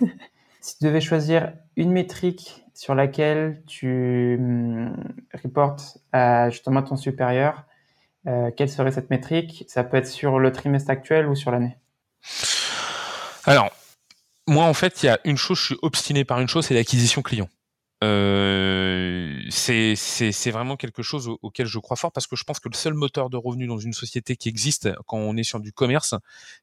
si 0.59 0.77
tu 0.77 0.83
devais 0.83 0.99
choisir 0.99 1.53
une 1.77 1.91
métrique 1.91 2.65
sur 2.73 2.95
laquelle 2.95 3.61
tu 3.65 4.35
hum, 4.37 4.97
reportes 5.41 5.99
à 6.11 6.49
justement 6.49 6.83
ton 6.83 6.97
supérieur, 6.97 7.63
quelle 8.25 8.69
serait 8.69 8.91
cette 8.91 9.09
métrique? 9.09 9.65
Ça 9.67 9.83
peut 9.83 9.97
être 9.97 10.07
sur 10.07 10.39
le 10.39 10.51
trimestre 10.51 10.89
actuel 10.89 11.27
ou 11.27 11.35
sur 11.35 11.51
l'année? 11.51 11.77
Moi, 14.47 14.65
en 14.65 14.73
fait, 14.73 15.03
il 15.03 15.07
y 15.07 15.09
a 15.09 15.19
une 15.23 15.37
chose, 15.37 15.57
je 15.59 15.65
suis 15.65 15.77
obstiné 15.81 16.25
par 16.25 16.39
une 16.39 16.47
chose, 16.47 16.65
c'est 16.65 16.73
l'acquisition 16.73 17.21
client. 17.21 17.49
Euh, 18.03 19.39
c'est 19.49 20.51
vraiment 20.51 20.75
quelque 20.75 21.03
chose 21.03 21.29
auquel 21.41 21.67
je 21.67 21.79
crois 21.79 21.95
fort 21.95 22.11
parce 22.11 22.27
que 22.27 22.35
je 22.35 22.43
pense 22.43 22.59
que 22.59 22.67
le 22.67 22.75
seul 22.75 22.93
moteur 22.93 23.29
de 23.29 23.37
revenus 23.37 23.69
dans 23.69 23.77
une 23.77 23.93
société 23.93 24.35
qui 24.35 24.49
existe 24.49 24.89
quand 25.07 25.17
on 25.17 25.37
est 25.37 25.43
sur 25.43 25.61
du 25.61 25.71
commerce, 25.71 26.13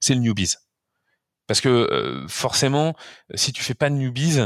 c'est 0.00 0.14
le 0.14 0.20
newbies. 0.20 0.56
Parce 1.46 1.60
que 1.60 1.68
euh, 1.68 2.28
forcément, 2.28 2.94
si 3.34 3.52
tu 3.52 3.62
fais 3.62 3.74
pas 3.74 3.90
de 3.90 3.94
newbies, 3.94 4.40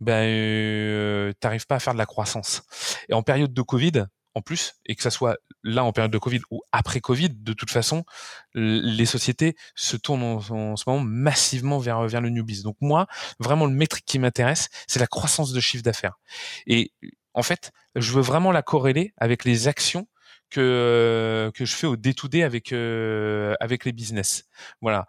ben 0.00 0.24
euh, 0.24 1.32
t'arrives 1.40 1.66
pas 1.66 1.76
à 1.76 1.80
faire 1.80 1.92
de 1.94 1.98
la 1.98 2.06
croissance. 2.06 2.62
Et 3.08 3.14
en 3.14 3.22
période 3.22 3.52
de 3.52 3.62
Covid, 3.62 4.06
en 4.36 4.42
plus, 4.42 4.74
et 4.84 4.94
que 4.94 5.02
ça 5.02 5.08
soit 5.08 5.38
là 5.64 5.82
en 5.82 5.92
période 5.92 6.12
de 6.12 6.18
Covid 6.18 6.40
ou 6.50 6.60
après 6.70 7.00
Covid, 7.00 7.30
de 7.30 7.54
toute 7.54 7.70
façon, 7.70 8.04
les 8.52 9.06
sociétés 9.06 9.56
se 9.74 9.96
tournent 9.96 10.22
en, 10.22 10.76
ce 10.76 10.84
moment 10.86 11.02
massivement 11.02 11.78
vers, 11.78 12.06
vers 12.06 12.20
le 12.20 12.28
newbies. 12.28 12.62
Donc 12.62 12.76
moi, 12.82 13.06
vraiment, 13.38 13.64
le 13.64 13.72
métrique 13.72 14.04
qui 14.04 14.18
m'intéresse, 14.18 14.68
c'est 14.86 15.00
la 15.00 15.06
croissance 15.06 15.54
de 15.54 15.60
chiffre 15.60 15.82
d'affaires. 15.82 16.18
Et 16.66 16.92
en 17.32 17.42
fait, 17.42 17.72
je 17.94 18.12
veux 18.12 18.20
vraiment 18.20 18.52
la 18.52 18.60
corréler 18.60 19.14
avec 19.16 19.46
les 19.46 19.68
actions 19.68 20.06
que, 20.50 21.50
que 21.54 21.64
je 21.64 21.74
fais 21.74 21.86
au 21.86 21.96
day-to-day 21.96 22.42
avec, 22.42 22.72
euh, 22.74 23.54
avec 23.58 23.86
les 23.86 23.92
business. 23.92 24.44
Voilà 24.82 25.06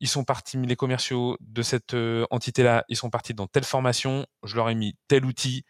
ils 0.00 0.08
sont 0.08 0.24
partis, 0.24 0.58
les 0.58 0.76
commerciaux 0.76 1.38
de 1.40 1.62
cette 1.62 1.94
euh, 1.94 2.26
entité-là, 2.30 2.84
ils 2.88 2.96
sont 2.96 3.08
partis 3.08 3.32
dans 3.32 3.46
telle 3.46 3.64
formation, 3.64 4.26
je 4.42 4.54
leur 4.54 4.68
ai 4.68 4.74
mis 4.74 4.98
tel 5.08 5.24
outil, 5.24 5.64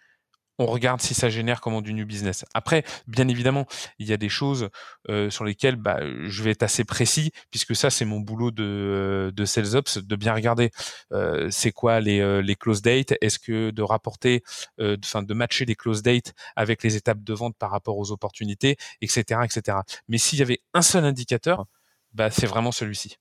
on 0.58 0.66
regarde 0.66 1.00
si 1.00 1.14
ça 1.14 1.28
génère 1.28 1.60
comment 1.60 1.82
du 1.82 1.92
new 1.94 2.06
business. 2.06 2.44
Après, 2.54 2.84
bien 3.06 3.28
évidemment, 3.28 3.66
il 3.98 4.06
y 4.06 4.12
a 4.12 4.16
des 4.16 4.28
choses 4.28 4.68
euh, 5.08 5.30
sur 5.30 5.44
lesquelles 5.44 5.76
bah, 5.76 6.00
je 6.26 6.42
vais 6.42 6.50
être 6.50 6.62
assez 6.62 6.84
précis, 6.84 7.32
puisque 7.50 7.74
ça, 7.74 7.90
c'est 7.90 8.04
mon 8.04 8.20
boulot 8.20 8.50
de, 8.50 9.32
de 9.34 9.44
sales 9.44 9.74
ops, 9.74 9.98
de 9.98 10.16
bien 10.16 10.32
regarder 10.34 10.70
euh, 11.12 11.48
c'est 11.50 11.72
quoi 11.72 12.00
les, 12.00 12.20
euh, 12.20 12.40
les 12.40 12.54
close 12.54 12.82
dates, 12.82 13.14
est-ce 13.20 13.38
que 13.38 13.70
de 13.70 13.82
rapporter, 13.82 14.42
enfin 14.78 15.22
de, 15.22 15.34
matcher 15.34 15.64
les 15.64 15.74
close 15.74 16.02
dates 16.02 16.32
avec 16.56 16.82
les 16.82 16.96
étapes 16.96 17.22
de 17.22 17.34
vente 17.34 17.56
par 17.56 17.70
rapport 17.70 17.98
aux 17.98 18.12
opportunités, 18.12 18.76
etc. 19.00 19.40
etc. 19.44 19.78
Mais 20.08 20.18
s'il 20.18 20.38
y 20.38 20.42
avait 20.42 20.60
un 20.72 20.82
seul 20.82 21.04
indicateur, 21.04 21.66
bah, 22.12 22.30
c'est 22.30 22.46
vraiment 22.46 22.72
celui-ci. 22.72 23.16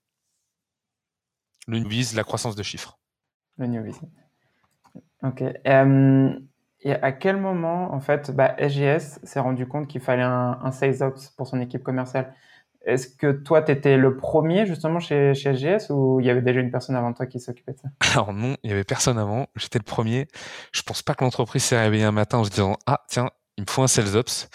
Le 1.68 1.80
new 1.80 1.88
business, 1.88 2.16
la 2.16 2.24
croissance 2.24 2.56
de 2.56 2.63
chiffres. 2.63 3.00
Le 3.58 3.68
new 3.68 3.82
business. 3.82 4.12
Ok. 5.24 5.42
Et 6.84 6.94
à 6.94 7.12
quel 7.13 7.38
moment, 7.38 7.94
en 7.94 8.02
fait, 8.02 8.32
bah, 8.32 8.56
SGS 8.58 9.20
s'est 9.24 9.40
rendu 9.40 9.68
compte 9.68 9.88
qu'il 9.88 10.02
fallait 10.02 10.22
un, 10.22 10.60
un, 10.62 10.72
sales 10.72 11.02
ops 11.02 11.30
pour 11.30 11.48
son 11.48 11.62
équipe 11.62 11.82
commerciale? 11.82 12.34
Est-ce 12.86 13.08
que 13.08 13.32
toi, 13.32 13.62
tu 13.62 13.72
étais 13.72 13.96
le 13.96 14.18
premier 14.18 14.66
justement 14.66 15.00
chez, 15.00 15.34
SGS 15.34 15.90
ou 15.90 16.20
il 16.20 16.25
y 16.25 16.30
avait 16.30 16.42
déjà 16.42 16.60
une 16.60 16.72
personne 16.72 16.98
avant 16.98 17.13
toi 17.13 17.25
qui 17.25 17.40
s'occupait 17.40 17.72
de 17.72 17.78
ça? 17.78 17.88
Alors 18.13 18.34
non, 18.34 18.58
il 18.63 18.70
y 18.70 18.74
avait 18.74 18.84
personne 18.84 19.18
avant. 19.18 19.48
J'étais 19.56 19.80
le 19.80 19.86
premier. 19.86 20.28
Je 20.74 20.82
pense 20.82 21.02
pas 21.02 21.16
que 21.16 21.24
l'entreprise 21.24 21.63
s'est 21.63 21.80
réveillée 21.80 22.04
un 22.04 22.12
matin 22.12 22.40
en 22.40 22.44
se 22.44 22.50
disant 22.50 22.78
ah 22.86 23.02
tiens 23.08 23.30
il 23.58 23.62
me 23.62 23.70
faut 23.70 23.84
un 23.84 23.88
sales 23.88 24.18
ops. 24.18 24.50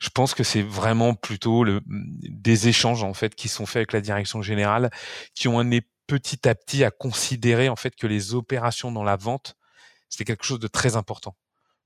Je 0.00 0.08
pense 0.08 0.32
que 0.32 0.44
c'est 0.44 0.62
vraiment 0.62 1.14
plutôt 1.14 1.66
des 1.86 2.68
échanges 2.68 3.04
en 3.04 3.12
fait 3.12 3.34
qui 3.34 3.48
sont 3.48 3.66
faits 3.66 3.76
avec 3.76 3.92
la 3.92 4.00
direction 4.00 4.40
générale, 4.40 4.90
qui 5.34 5.48
ont 5.48 5.58
amené 5.58 5.82
petit 6.06 6.48
à 6.48 6.54
petit 6.54 6.84
à 6.84 6.90
considérer 6.90 7.68
en 7.68 7.76
fait 7.76 7.94
que 7.96 8.06
les 8.06 8.32
opérations 8.32 8.92
dans 8.92 9.02
la 9.02 9.16
vente 9.16 9.56
c'était 10.08 10.24
quelque 10.24 10.44
chose 10.44 10.60
de 10.60 10.68
très 10.68 10.96
important. 10.96 11.34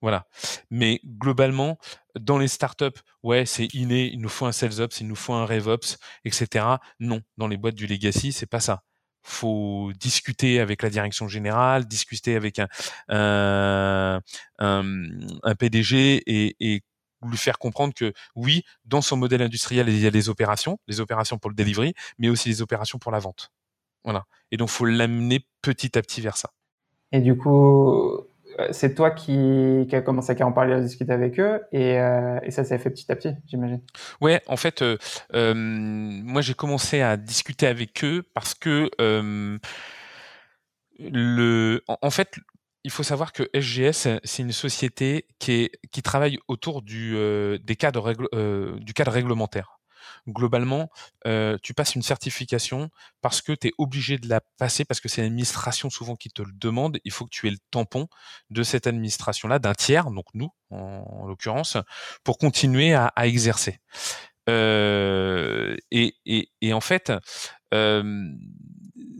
Voilà. 0.00 0.26
Mais 0.70 1.00
globalement, 1.04 1.78
dans 2.18 2.38
les 2.38 2.48
startups, 2.48 3.00
ouais, 3.22 3.46
c'est 3.46 3.72
inné, 3.74 4.10
il 4.12 4.20
nous 4.20 4.28
faut 4.28 4.46
un 4.46 4.52
sales 4.52 4.80
ops, 4.80 5.00
il 5.00 5.08
nous 5.08 5.16
faut 5.16 5.34
un 5.34 5.44
RevOps, 5.44 5.96
etc. 6.24 6.64
Non, 7.00 7.20
dans 7.36 7.48
les 7.48 7.56
boîtes 7.56 7.74
du 7.74 7.86
legacy, 7.86 8.32
c'est 8.32 8.46
pas 8.46 8.60
ça. 8.60 8.82
Faut 9.22 9.92
discuter 9.98 10.60
avec 10.60 10.82
la 10.82 10.90
direction 10.90 11.28
générale, 11.28 11.86
discuter 11.86 12.36
avec 12.36 12.60
un, 13.08 14.20
PDG 15.58 16.22
et, 16.26 16.82
lui 17.26 17.36
faire 17.36 17.58
comprendre 17.58 17.94
que 17.94 18.12
oui, 18.36 18.62
dans 18.84 19.02
son 19.02 19.16
modèle 19.16 19.42
industriel, 19.42 19.88
il 19.88 19.98
y 19.98 20.06
a 20.06 20.10
les 20.10 20.28
opérations, 20.28 20.78
les 20.86 21.00
opérations 21.00 21.36
pour 21.36 21.50
le 21.50 21.56
delivery, 21.56 21.92
mais 22.16 22.28
aussi 22.28 22.48
les 22.48 22.62
opérations 22.62 23.00
pour 23.00 23.10
la 23.10 23.18
vente. 23.18 23.50
Voilà. 24.04 24.24
Et 24.52 24.56
donc, 24.56 24.68
faut 24.68 24.84
l'amener 24.84 25.44
petit 25.60 25.98
à 25.98 26.02
petit 26.02 26.20
vers 26.20 26.36
ça. 26.36 26.52
Et 27.10 27.20
du 27.20 27.36
coup, 27.36 28.24
c'est 28.72 28.94
toi 28.94 29.10
qui, 29.10 29.86
qui 29.88 29.96
a 29.96 30.00
commencé 30.00 30.40
à 30.40 30.46
en 30.46 30.52
parler, 30.52 30.74
à 30.74 30.80
discuter 30.80 31.12
avec 31.12 31.38
eux, 31.40 31.60
et, 31.72 31.98
euh, 31.98 32.38
ça 32.50 32.64
s'est 32.64 32.78
fait 32.78 32.90
petit 32.90 33.10
à 33.10 33.16
petit, 33.16 33.34
j'imagine. 33.46 33.80
Ouais, 34.20 34.42
en 34.46 34.56
fait, 34.56 34.82
euh, 34.82 34.96
euh, 35.34 35.54
moi 35.54 36.42
j'ai 36.42 36.54
commencé 36.54 37.00
à 37.00 37.16
discuter 37.16 37.66
avec 37.66 38.04
eux 38.04 38.24
parce 38.34 38.54
que 38.54 38.90
euh, 39.00 39.58
le, 40.98 41.82
en, 41.86 42.10
fait, 42.10 42.36
il 42.84 42.90
faut 42.90 43.02
savoir 43.04 43.32
que 43.32 43.48
SGS, 43.54 44.18
c'est 44.24 44.42
une 44.42 44.52
société 44.52 45.26
qui, 45.38 45.70
travaille 46.02 46.38
autour 46.48 46.82
du 46.82 47.16
cadre 47.78 48.12
réglementaire 48.96 49.77
globalement, 50.26 50.90
euh, 51.26 51.58
tu 51.62 51.74
passes 51.74 51.94
une 51.94 52.02
certification 52.02 52.90
parce 53.20 53.42
que 53.42 53.52
tu 53.52 53.68
es 53.68 53.72
obligé 53.78 54.18
de 54.18 54.28
la 54.28 54.40
passer, 54.58 54.84
parce 54.84 55.00
que 55.00 55.08
c'est 55.08 55.22
l'administration 55.22 55.90
souvent 55.90 56.16
qui 56.16 56.30
te 56.30 56.42
le 56.42 56.52
demande. 56.52 56.98
Il 57.04 57.12
faut 57.12 57.24
que 57.24 57.30
tu 57.30 57.46
aies 57.46 57.52
le 57.52 57.58
tampon 57.70 58.08
de 58.50 58.62
cette 58.62 58.86
administration-là, 58.86 59.58
d'un 59.58 59.74
tiers, 59.74 60.10
donc 60.10 60.26
nous, 60.34 60.50
en, 60.70 61.26
l'occurrence, 61.26 61.76
pour 62.24 62.38
continuer 62.38 62.94
à, 62.94 63.12
exercer. 63.18 63.78
Euh, 64.48 65.76
et, 65.90 66.72
en 66.72 66.80
fait, 66.80 67.12
euh, 67.74 68.32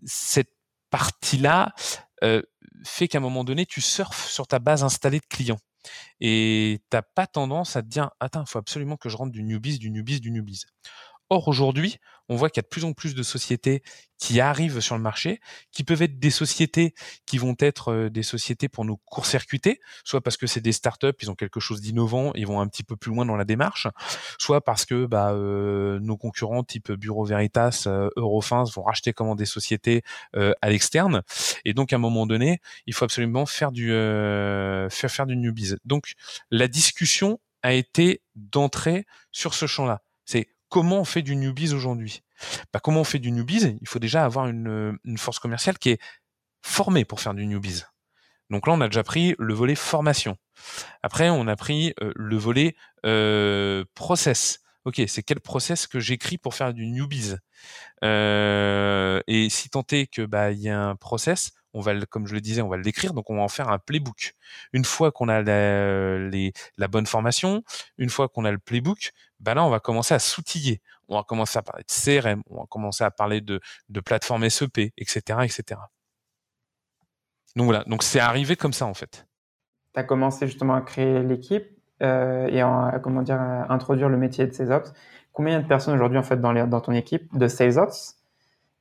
cette 0.06 0.52
partie-là 0.90 1.74
fait 2.84 3.08
qu'à 3.08 3.18
un 3.18 3.20
moment 3.20 3.44
donné, 3.44 3.66
tu 3.66 3.80
surfes 3.80 4.28
sur 4.28 4.46
ta 4.46 4.58
base 4.58 4.84
installée 4.84 5.20
de 5.20 5.26
clients. 5.26 5.60
Et 6.20 6.82
t'as 6.90 7.02
pas 7.02 7.26
tendance 7.26 7.76
à 7.76 7.82
te 7.82 7.88
dire, 7.88 8.10
attends, 8.20 8.42
il 8.42 8.48
faut 8.48 8.58
absolument 8.58 8.96
que 8.96 9.08
je 9.08 9.16
rentre 9.16 9.32
du 9.32 9.42
newbies, 9.42 9.78
du 9.78 9.90
newbies, 9.90 10.20
du 10.20 10.30
newbies. 10.30 10.64
Or, 11.30 11.48
aujourd'hui, 11.48 11.98
on 12.28 12.36
voit 12.36 12.50
qu'il 12.50 12.58
y 12.58 12.64
a 12.64 12.66
de 12.66 12.68
plus 12.68 12.84
en 12.84 12.92
plus 12.92 13.14
de 13.14 13.22
sociétés 13.22 13.82
qui 14.18 14.40
arrivent 14.40 14.80
sur 14.80 14.96
le 14.96 15.02
marché, 15.02 15.40
qui 15.72 15.84
peuvent 15.84 16.02
être 16.02 16.18
des 16.18 16.30
sociétés 16.30 16.94
qui 17.26 17.38
vont 17.38 17.54
être 17.58 17.92
euh, 17.92 18.10
des 18.10 18.22
sociétés 18.22 18.68
pour 18.68 18.84
nous 18.84 18.96
court-circuiter, 18.96 19.80
soit 20.04 20.20
parce 20.20 20.36
que 20.36 20.46
c'est 20.46 20.60
des 20.60 20.72
startups, 20.72 21.14
ils 21.20 21.30
ont 21.30 21.34
quelque 21.34 21.60
chose 21.60 21.80
d'innovant, 21.80 22.32
ils 22.34 22.46
vont 22.46 22.60
un 22.60 22.66
petit 22.66 22.82
peu 22.82 22.96
plus 22.96 23.12
loin 23.12 23.24
dans 23.24 23.36
la 23.36 23.44
démarche, 23.44 23.86
soit 24.38 24.62
parce 24.62 24.84
que 24.84 25.06
bah, 25.06 25.32
euh, 25.32 26.00
nos 26.00 26.16
concurrents 26.16 26.64
type 26.64 26.92
Bureau 26.92 27.24
Veritas, 27.24 27.84
euh, 27.86 28.10
Eurofins 28.16 28.64
vont 28.74 28.82
racheter 28.82 29.12
comment 29.12 29.34
des 29.34 29.46
sociétés 29.46 30.02
euh, 30.36 30.52
à 30.62 30.70
l'externe, 30.70 31.22
et 31.64 31.74
donc 31.74 31.92
à 31.92 31.96
un 31.96 32.00
moment 32.00 32.26
donné, 32.26 32.60
il 32.86 32.94
faut 32.94 33.04
absolument 33.04 33.46
faire 33.46 33.72
du 33.72 33.92
euh, 33.92 34.90
faire 34.90 35.10
faire 35.10 35.26
du 35.26 35.36
newbies. 35.36 35.74
Donc 35.84 36.12
la 36.50 36.68
discussion 36.68 37.38
a 37.62 37.72
été 37.72 38.22
d'entrer 38.34 39.06
sur 39.32 39.54
ce 39.54 39.66
champ-là. 39.66 40.02
C'est 40.24 40.48
comment 40.68 41.00
on 41.00 41.04
fait 41.04 41.22
du 41.22 41.36
newbies 41.36 41.72
aujourd'hui? 41.72 42.22
Bah, 42.72 42.80
Comment 42.80 43.00
on 43.00 43.04
fait 43.04 43.18
du 43.18 43.30
newbies? 43.30 43.76
Il 43.80 43.88
faut 43.88 43.98
déjà 43.98 44.24
avoir 44.24 44.46
une, 44.46 44.98
une, 45.04 45.18
force 45.18 45.38
commerciale 45.38 45.78
qui 45.78 45.90
est 45.90 46.00
formée 46.62 47.04
pour 47.04 47.20
faire 47.20 47.34
du 47.34 47.46
newbies. 47.46 47.82
Donc 48.50 48.66
là, 48.66 48.72
on 48.72 48.80
a 48.80 48.88
déjà 48.88 49.02
pris 49.02 49.34
le 49.38 49.54
volet 49.54 49.74
formation. 49.74 50.36
Après, 51.02 51.28
on 51.30 51.46
a 51.48 51.56
pris 51.56 51.94
euh, 52.02 52.12
le 52.16 52.36
volet 52.36 52.76
euh, 53.04 53.84
process. 53.94 54.60
Ok, 54.84 55.02
c'est 55.06 55.22
quel 55.22 55.40
process 55.40 55.86
que 55.86 56.00
j'écris 56.00 56.38
pour 56.38 56.54
faire 56.54 56.72
du 56.72 56.86
newbies? 56.86 57.34
Euh, 58.04 59.20
Et 59.26 59.50
si 59.50 59.68
tant 59.68 59.84
est 59.90 60.06
que 60.06 60.22
bah 60.24 60.52
y 60.52 60.68
a 60.70 60.80
un 60.80 60.96
process, 60.96 61.52
on 61.74 61.80
va, 61.80 61.94
comme 62.06 62.26
je 62.26 62.34
le 62.34 62.40
disais, 62.40 62.62
on 62.62 62.68
va 62.68 62.78
l'écrire, 62.78 63.12
donc 63.12 63.28
on 63.28 63.36
va 63.36 63.42
en 63.42 63.48
faire 63.48 63.68
un 63.68 63.78
playbook. 63.78 64.34
Une 64.72 64.84
fois 64.84 65.12
qu'on 65.12 65.28
a 65.28 65.42
la 65.42 66.88
bonne 66.88 67.06
formation, 67.06 67.62
une 67.98 68.08
fois 68.10 68.28
qu'on 68.28 68.44
a 68.44 68.50
le 68.50 68.58
playbook, 68.58 69.12
bah 69.40 69.54
là, 69.54 69.64
on 69.64 69.70
va 69.70 69.80
commencer 69.80 70.14
à 70.14 70.18
s'outiller. 70.18 70.82
On 71.08 71.16
va 71.16 71.22
commencer 71.22 71.58
à 71.58 71.62
parler 71.62 71.84
de 71.84 72.20
CRM, 72.20 72.42
on 72.50 72.60
va 72.60 72.66
commencer 72.68 73.04
à 73.04 73.10
parler 73.10 73.40
de, 73.40 73.60
plateforme 74.04 74.48
SEP, 74.48 74.92
etc., 74.96 75.20
etc. 75.44 75.80
Donc 77.56 77.66
voilà, 77.66 77.84
donc 77.84 78.02
c'est 78.02 78.20
arrivé 78.20 78.56
comme 78.56 78.74
ça 78.74 78.86
en 78.86 78.94
fait. 78.94 79.26
Tu 79.94 80.00
as 80.00 80.04
commencé 80.04 80.46
justement 80.46 80.74
à 80.74 80.82
créer 80.82 81.22
l'équipe 81.22 81.66
euh, 82.02 82.46
et 82.48 82.60
à, 82.60 83.00
comment 83.02 83.22
dire, 83.22 83.40
introduire 83.40 84.08
le 84.08 84.18
métier 84.18 84.46
de 84.46 84.52
SalesOps. 84.52 84.92
Combien 85.32 85.60
de 85.60 85.66
personnes 85.66 85.94
aujourd'hui 85.94 86.18
en 86.18 86.22
fait 86.22 86.40
dans, 86.40 86.80
ton 86.80 86.92
équipe 86.92 87.36
de 87.36 87.48
SalesOps 87.48 88.16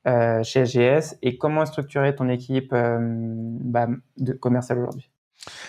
euh, 0.06 0.42
chez 0.42 0.66
SGS 0.66 1.16
et 1.22 1.38
comment 1.38 1.64
structurer 1.64 2.14
ton 2.14 2.28
équipe 2.28 2.72
euh, 2.72 2.98
bah, 3.00 3.88
commerciale 4.40 4.80
aujourd'hui? 4.80 5.10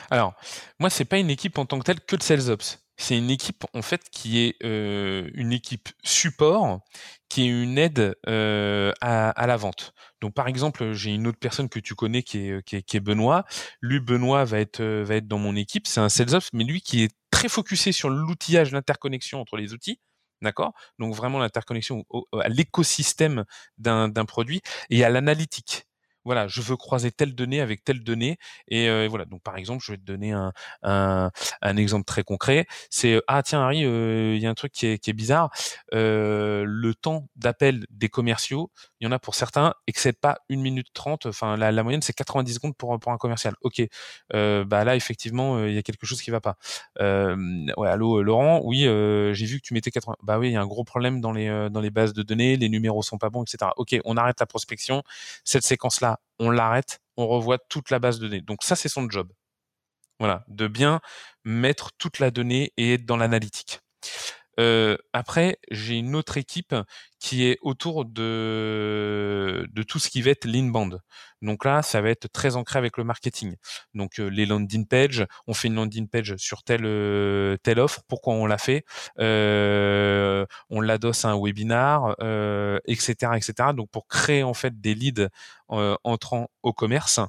Alors, 0.09 0.33
moi, 0.79 0.89
c'est 0.89 1.05
pas 1.05 1.17
une 1.17 1.29
équipe 1.29 1.57
en 1.57 1.65
tant 1.65 1.79
que 1.79 1.83
telle 1.83 1.99
que 2.01 2.15
de 2.15 2.23
SalesOps. 2.23 2.79
c'est 2.97 3.17
une 3.17 3.29
équipe 3.29 3.65
en 3.73 3.81
fait 3.81 4.09
qui 4.11 4.39
est 4.39 4.61
une 4.61 5.53
équipe 5.53 5.89
support, 6.03 6.81
qui 7.29 7.43
est 7.43 7.47
une 7.47 7.77
aide 7.77 8.15
à, 8.25 9.47
la 9.47 9.57
vente. 9.57 9.93
Donc 10.21 10.33
par 10.33 10.47
exemple, 10.47 10.91
j'ai 10.93 11.11
une 11.11 11.27
autre 11.27 11.39
personne 11.39 11.69
que 11.69 11.79
tu 11.79 11.95
connais 11.95 12.23
qui 12.23 12.49
est, 12.49 12.63
qui 12.63 12.97
est, 12.97 12.99
Benoît. 12.99 13.45
Lui, 13.81 13.99
Benoît 13.99 14.43
va 14.45 14.59
être 14.59 14.83
va 14.83 15.15
être 15.15 15.27
dans 15.27 15.39
mon 15.39 15.55
équipe. 15.55 15.87
C'est 15.87 16.01
un 16.01 16.09
sales 16.09 16.35
ops, 16.35 16.49
mais 16.53 16.63
lui 16.63 16.81
qui 16.81 17.03
est 17.03 17.11
très 17.31 17.49
focusé 17.49 17.91
sur 17.91 18.09
l'outillage, 18.09 18.71
l'interconnexion 18.71 19.39
entre 19.39 19.57
les 19.57 19.73
outils. 19.73 19.99
D'accord? 20.41 20.73
Donc 20.99 21.13
vraiment 21.15 21.39
l'interconnexion 21.39 22.05
à 22.39 22.47
l'écosystème 22.47 23.43
d'un 23.77 24.25
produit 24.25 24.61
et 24.89 25.03
à 25.03 25.09
l'analytique 25.09 25.88
voilà, 26.29 26.47
je 26.47 26.61
veux 26.61 26.77
croiser 26.77 27.11
telle 27.11 27.33
donnée 27.33 27.59
avec 27.59 27.83
telle 27.83 28.03
donnée. 28.03 28.37
Et, 28.67 29.07
voilà. 29.07 29.25
Donc, 29.25 29.41
par 29.41 29.57
exemple, 29.57 29.83
je 29.83 29.93
vais 29.93 29.97
te 29.97 30.03
donner 30.03 30.31
un, 30.83 31.31
exemple 31.63 32.05
très 32.05 32.23
concret. 32.23 32.67
C'est 32.91 33.19
ah 33.27 33.41
tiens 33.41 33.63
Harry, 33.63 33.79
il 33.79 34.37
y 34.37 34.45
a 34.45 34.49
un 34.49 34.53
truc 34.53 34.71
qui 34.71 34.85
est, 34.85 35.13
bizarre. 35.13 35.49
le 35.91 36.91
temps 36.93 37.27
d'appel 37.35 37.87
des 37.89 38.09
commerciaux, 38.09 38.69
il 38.99 39.05
y 39.05 39.07
en 39.07 39.11
a 39.11 39.17
pour 39.17 39.33
certains, 39.33 39.73
excède 39.87 40.17
pas 40.17 40.37
une 40.49 40.61
minute 40.61 40.93
trente. 40.93 41.25
Enfin, 41.25 41.57
la, 41.57 41.83
moyenne 41.83 42.03
c'est 42.03 42.13
90 42.13 42.53
secondes 42.53 42.77
pour 42.77 42.93
un 42.93 43.17
commercial. 43.17 43.55
Ok, 43.61 43.81
bah 44.31 44.83
là 44.83 44.95
effectivement, 44.95 45.65
il 45.65 45.73
y 45.73 45.79
a 45.79 45.81
quelque 45.81 46.05
chose 46.05 46.21
qui 46.21 46.29
va 46.29 46.41
pas. 46.41 46.57
ouais, 46.99 47.89
allô 47.89 48.21
Laurent, 48.21 48.61
oui, 48.63 48.81
j'ai 48.83 49.45
vu 49.47 49.59
que 49.59 49.65
tu 49.65 49.73
mettais 49.73 49.89
80. 49.89 50.15
Bah 50.21 50.37
oui, 50.37 50.49
il 50.49 50.53
y 50.53 50.57
a 50.57 50.61
un 50.61 50.67
gros 50.67 50.83
problème 50.83 51.21
dans 51.21 51.31
les 51.31 51.69
dans 51.71 51.81
les 51.81 51.89
bases 51.89 52.13
de 52.13 52.21
données, 52.21 52.55
les 52.55 52.69
numéros 52.69 53.01
sont 53.01 53.17
pas 53.17 53.31
bons, 53.31 53.43
etc. 53.43 53.71
Ok, 53.77 53.97
on 54.05 54.15
arrête 54.15 54.39
la 54.39 54.45
prospection. 54.45 55.01
Cette 55.43 55.63
séquence 55.63 56.01
on 56.39 56.49
l'arrête, 56.49 56.99
on 57.17 57.27
revoit 57.27 57.57
toute 57.69 57.89
la 57.89 57.99
base 57.99 58.19
de 58.19 58.27
données. 58.27 58.41
Donc 58.41 58.63
ça, 58.63 58.75
c'est 58.75 58.89
son 58.89 59.09
job. 59.09 59.31
Voilà, 60.19 60.43
de 60.47 60.67
bien 60.67 60.99
mettre 61.43 61.91
toute 61.97 62.19
la 62.19 62.31
donnée 62.31 62.73
et 62.77 62.95
être 62.95 63.05
dans 63.05 63.17
l'analytique. 63.17 63.79
Après, 65.13 65.57
j'ai 65.71 65.95
une 65.95 66.15
autre 66.15 66.37
équipe 66.37 66.75
qui 67.19 67.45
est 67.45 67.57
autour 67.61 68.05
de, 68.05 69.67
tout 69.87 69.99
ce 69.99 70.09
qui 70.09 70.21
va 70.21 70.31
être 70.31 70.45
l'inbound. 70.45 70.99
Donc 71.41 71.63
là, 71.65 71.81
ça 71.81 72.01
va 72.01 72.09
être 72.09 72.27
très 72.31 72.55
ancré 72.55 72.77
avec 72.79 72.97
le 72.97 73.03
marketing. 73.03 73.55
Donc 73.93 74.17
les 74.17 74.45
landing 74.45 74.85
pages, 74.87 75.25
on 75.47 75.53
fait 75.53 75.69
une 75.69 75.75
landing 75.75 76.09
page 76.09 76.35
sur 76.37 76.63
telle 76.63 76.81
telle 77.63 77.79
offre. 77.79 78.01
Pourquoi 78.07 78.33
on 78.33 78.45
l'a 78.45 78.57
fait? 78.57 78.83
On 79.17 80.81
l'adosse 80.81 81.25
à 81.25 81.29
un 81.29 81.41
webinar, 81.41 82.15
etc., 82.85 83.13
etc. 83.35 83.53
Donc 83.75 83.89
pour 83.91 84.07
créer 84.07 84.43
en 84.43 84.53
fait 84.53 84.79
des 84.81 84.95
leads 84.95 85.29
entrant 85.67 86.49
au 86.63 86.73
commerce. 86.73 87.19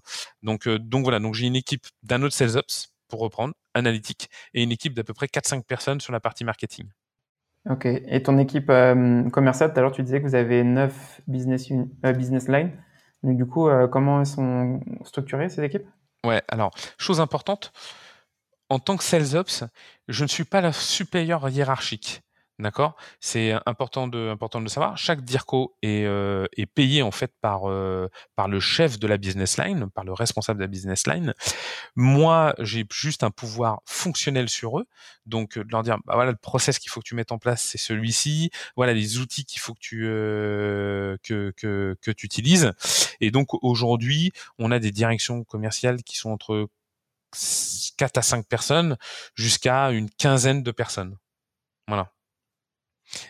Donc 0.43 0.69
donc 0.69 1.05
voilà. 1.05 1.21
Donc 1.21 1.35
j'ai 1.35 1.47
une 1.47 1.57
équipe 1.57 1.87
d'un 2.03 2.23
autre 2.23 2.35
sales 2.35 2.57
ops 2.57 2.93
pour 3.09 3.21
reprendre, 3.21 3.55
analytique, 3.75 4.29
et 4.55 4.63
une 4.63 4.73
équipe 4.73 4.95
d'à 4.95 5.05
peu 5.05 5.15
près 5.15 5.27
4-5 5.27 5.65
personnes 5.65 6.01
sur 6.01 6.13
la 6.13 6.21
partie 6.21 6.45
marketing. 6.45 6.89
Ok. 7.69 7.85
Et 7.87 8.23
ton 8.23 8.39
équipe 8.39 8.71
euh, 8.71 9.29
commerciale, 9.31 9.73
tout 9.73 9.79
à 9.79 9.83
l'heure, 9.83 9.93
tu 9.93 10.03
disais 10.03 10.21
que 10.21 10.27
vous 10.27 10.35
avez 10.35 10.65
9 10.65 11.21
business, 11.27 11.71
euh, 12.05 12.13
business 12.13 12.49
lines. 12.49 12.73
Du 13.23 13.45
coup, 13.45 13.69
euh, 13.69 13.87
comment 13.87 14.25
sont 14.25 14.81
structurées, 15.05 15.51
ces 15.51 15.63
équipes? 15.63 15.87
Ouais, 16.25 16.43
alors, 16.49 16.71
chose 16.99 17.21
importante, 17.21 17.73
en 18.71 18.79
tant 18.79 18.97
que 18.97 19.05
sales 19.05 19.37
ops, 19.37 19.65
je 20.09 20.23
ne 20.23 20.29
suis 20.29 20.45
pas 20.45 20.61
la 20.63 20.73
supérieure 20.73 21.49
hiérarchique. 21.51 22.23
D'accord? 22.61 22.95
C'est 23.21 23.55
important 23.65 24.07
de, 24.07 24.29
important 24.29 24.59
de 24.59 24.65
le 24.65 24.69
savoir. 24.69 24.99
Chaque 24.99 25.25
DIRCO 25.25 25.77
est, 25.81 26.05
euh, 26.05 26.47
est 26.59 26.67
payé 26.67 27.01
en 27.01 27.11
fait 27.11 27.33
par, 27.41 27.71
euh, 27.71 28.09
par 28.37 28.49
le 28.49 28.61
chef 28.61 28.99
de 28.99 29.07
la 29.07 29.17
business 29.17 29.57
line, 29.57 29.89
par 29.91 30.05
le 30.05 30.13
responsable 30.13 30.59
de 30.59 30.65
la 30.65 30.69
business 30.69 31.07
line. 31.07 31.33
Moi, 31.97 32.55
j'ai 32.59 32.85
juste 32.93 33.25
un 33.25 33.31
pouvoir 33.31 33.81
fonctionnel 33.87 34.51
sur 34.51 34.79
eux. 34.79 34.87
Donc, 35.25 35.59
de 35.59 35.67
leur 35.71 35.83
dire, 35.83 35.97
bah 36.05 36.13
voilà, 36.17 36.33
le 36.33 36.37
process 36.37 36.79
qu'il 36.79 36.91
faut 36.91 37.01
que 37.01 37.07
tu 37.07 37.15
mettes 37.15 37.33
en 37.33 37.39
place, 37.39 37.63
c'est 37.63 37.79
celui-ci. 37.79 38.51
Voilà 38.77 38.93
les 38.93 39.17
outils 39.19 39.47
qu'il 39.47 39.61
faut 39.61 39.73
que 39.73 39.81
tu, 39.81 40.05
euh, 40.07 41.17
que, 41.23 41.55
que, 41.57 41.97
que 42.03 42.11
tu 42.11 42.27
utilises. 42.27 42.73
Et 43.23 43.31
donc, 43.31 43.49
aujourd'hui, 43.65 44.33
on 44.59 44.71
a 44.71 44.79
des 44.79 44.91
directions 44.93 45.45
commerciales 45.45 46.03
qui 46.03 46.17
sont 46.17 46.31
entre 46.31 46.69
4 47.97 48.19
à 48.19 48.23
5 48.23 48.47
personnes 48.47 48.99
jusqu'à 49.35 49.93
une 49.93 50.11
quinzaine 50.11 50.63
de 50.63 50.71
personnes. 50.73 51.17
Voilà. 51.89 52.13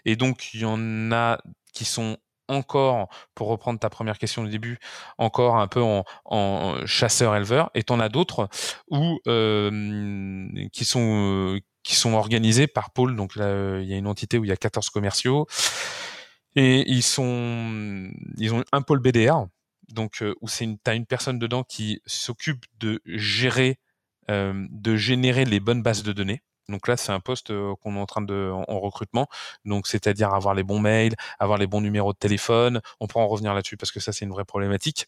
Et 0.04 0.16
donc, 0.16 0.54
il 0.54 0.60
y 0.60 0.64
en 0.64 1.12
a 1.12 1.38
qui 1.72 1.84
sont 1.84 2.18
encore, 2.50 3.08
pour 3.34 3.48
reprendre 3.48 3.78
ta 3.78 3.88
première 3.88 4.18
question 4.18 4.44
du 4.44 4.50
début, 4.50 4.78
encore 5.18 5.56
un 5.56 5.68
peu 5.68 5.80
en, 5.80 6.76
chasseur-éleveur, 6.84 7.70
et 7.74 7.84
en 7.90 8.00
as 8.00 8.08
d'autres 8.08 8.48
où 8.90 9.20
euh, 9.26 10.48
qui 10.72 10.84
sont 10.84 11.54
euh, 11.54 11.60
qui 11.82 11.94
sont 11.94 12.12
organisés 12.14 12.66
par 12.66 12.90
pôle. 12.90 13.16
Donc 13.16 13.36
là, 13.36 13.80
il 13.80 13.88
y 13.88 13.94
a 13.94 13.96
une 13.96 14.08
entité 14.08 14.36
où 14.38 14.44
il 14.44 14.48
y 14.48 14.52
a 14.52 14.56
14 14.56 14.90
commerciaux 14.90 15.46
et 16.56 16.84
ils 16.90 17.02
sont 17.02 18.10
ils 18.36 18.52
ont 18.52 18.64
un 18.72 18.82
pôle 18.82 18.98
BDR, 19.00 19.46
donc 19.88 20.22
euh, 20.22 20.34
où 20.40 20.48
c'est 20.48 20.64
une 20.64 20.78
une 20.86 21.06
personne 21.06 21.38
dedans 21.38 21.62
qui 21.62 22.02
s'occupe 22.06 22.66
de 22.78 23.00
gérer 23.06 23.78
de 24.28 24.94
générer 24.94 25.44
les 25.44 25.58
bonnes 25.58 25.82
bases 25.82 26.04
de 26.04 26.12
données. 26.12 26.40
Donc 26.68 26.88
là, 26.88 26.96
c'est 26.96 27.12
un 27.12 27.20
poste 27.20 27.52
qu'on 27.80 27.96
est 27.96 28.00
en 28.00 28.06
train 28.06 28.22
de 28.22 28.50
en, 28.52 28.80
recrutement. 28.80 29.28
Donc 29.64 29.86
c'est-à-dire 29.86 30.32
avoir 30.34 30.54
les 30.54 30.62
bons 30.62 30.78
mails, 30.80 31.14
avoir 31.38 31.58
les 31.58 31.66
bons 31.66 31.80
numéros 31.80 32.12
de 32.12 32.18
téléphone. 32.18 32.80
On 33.00 33.06
pourra 33.06 33.24
en 33.24 33.28
revenir 33.28 33.54
là-dessus 33.54 33.76
parce 33.76 33.92
que 33.92 34.00
ça, 34.00 34.12
c'est 34.12 34.24
une 34.24 34.32
vraie 34.32 34.44
problématique. 34.44 35.06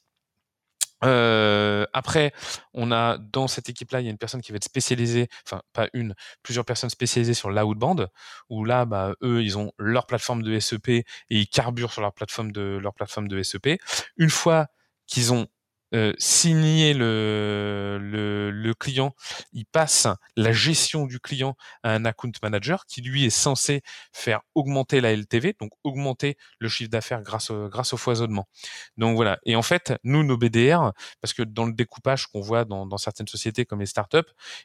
après, 1.02 2.32
on 2.74 2.92
a 2.92 3.18
dans 3.18 3.48
cette 3.48 3.68
équipe-là, 3.68 4.00
il 4.00 4.04
y 4.04 4.08
a 4.08 4.10
une 4.10 4.18
personne 4.18 4.40
qui 4.40 4.52
va 4.52 4.56
être 4.56 4.64
spécialisée, 4.64 5.28
enfin 5.46 5.62
pas 5.72 5.88
une, 5.94 6.14
plusieurs 6.42 6.64
personnes 6.64 6.90
spécialisées 6.90 7.34
sur 7.34 7.50
l'outbound, 7.50 8.08
où 8.48 8.64
là, 8.64 8.84
bah, 8.84 9.14
eux, 9.22 9.42
ils 9.42 9.58
ont 9.58 9.72
leur 9.78 10.06
plateforme 10.06 10.42
de 10.42 10.58
SEP 10.60 10.88
et 10.88 11.04
ils 11.30 11.48
carburent 11.48 11.92
sur 11.92 12.02
leur 12.02 12.12
plateforme 12.12 12.52
de 12.52 12.78
leur 12.80 12.94
plateforme 12.94 13.28
de 13.28 13.42
SEP. 13.42 13.80
Une 14.16 14.30
fois 14.30 14.68
qu'ils 15.06 15.32
ont 15.32 15.48
euh, 15.94 16.14
signer 16.18 16.94
le, 16.94 17.98
le, 18.00 18.74
client, 18.74 19.14
il 19.52 19.66
passe 19.66 20.06
la 20.36 20.52
gestion 20.52 21.06
du 21.06 21.20
client 21.20 21.54
à 21.82 21.90
un 21.90 22.04
account 22.04 22.32
manager 22.42 22.86
qui 22.86 23.02
lui 23.02 23.26
est 23.26 23.30
censé 23.30 23.82
faire 24.12 24.40
augmenter 24.54 25.00
la 25.00 25.12
LTV, 25.14 25.54
donc 25.60 25.70
augmenter 25.84 26.36
le 26.58 26.68
chiffre 26.68 26.90
d'affaires 26.90 27.22
grâce 27.22 27.50
au, 27.50 27.68
grâce 27.68 27.92
au 27.92 27.96
foisonnement. 27.96 28.48
Donc 28.96 29.16
voilà. 29.16 29.38
Et 29.44 29.54
en 29.54 29.62
fait, 29.62 29.92
nous, 30.04 30.24
nos 30.24 30.38
BDR, 30.38 30.92
parce 31.20 31.34
que 31.34 31.42
dans 31.42 31.66
le 31.66 31.72
découpage 31.72 32.26
qu'on 32.26 32.40
voit 32.40 32.64
dans, 32.64 32.86
dans 32.86 32.98
certaines 32.98 33.28
sociétés 33.28 33.66
comme 33.66 33.80
les 33.80 33.86
startups, 33.86 34.18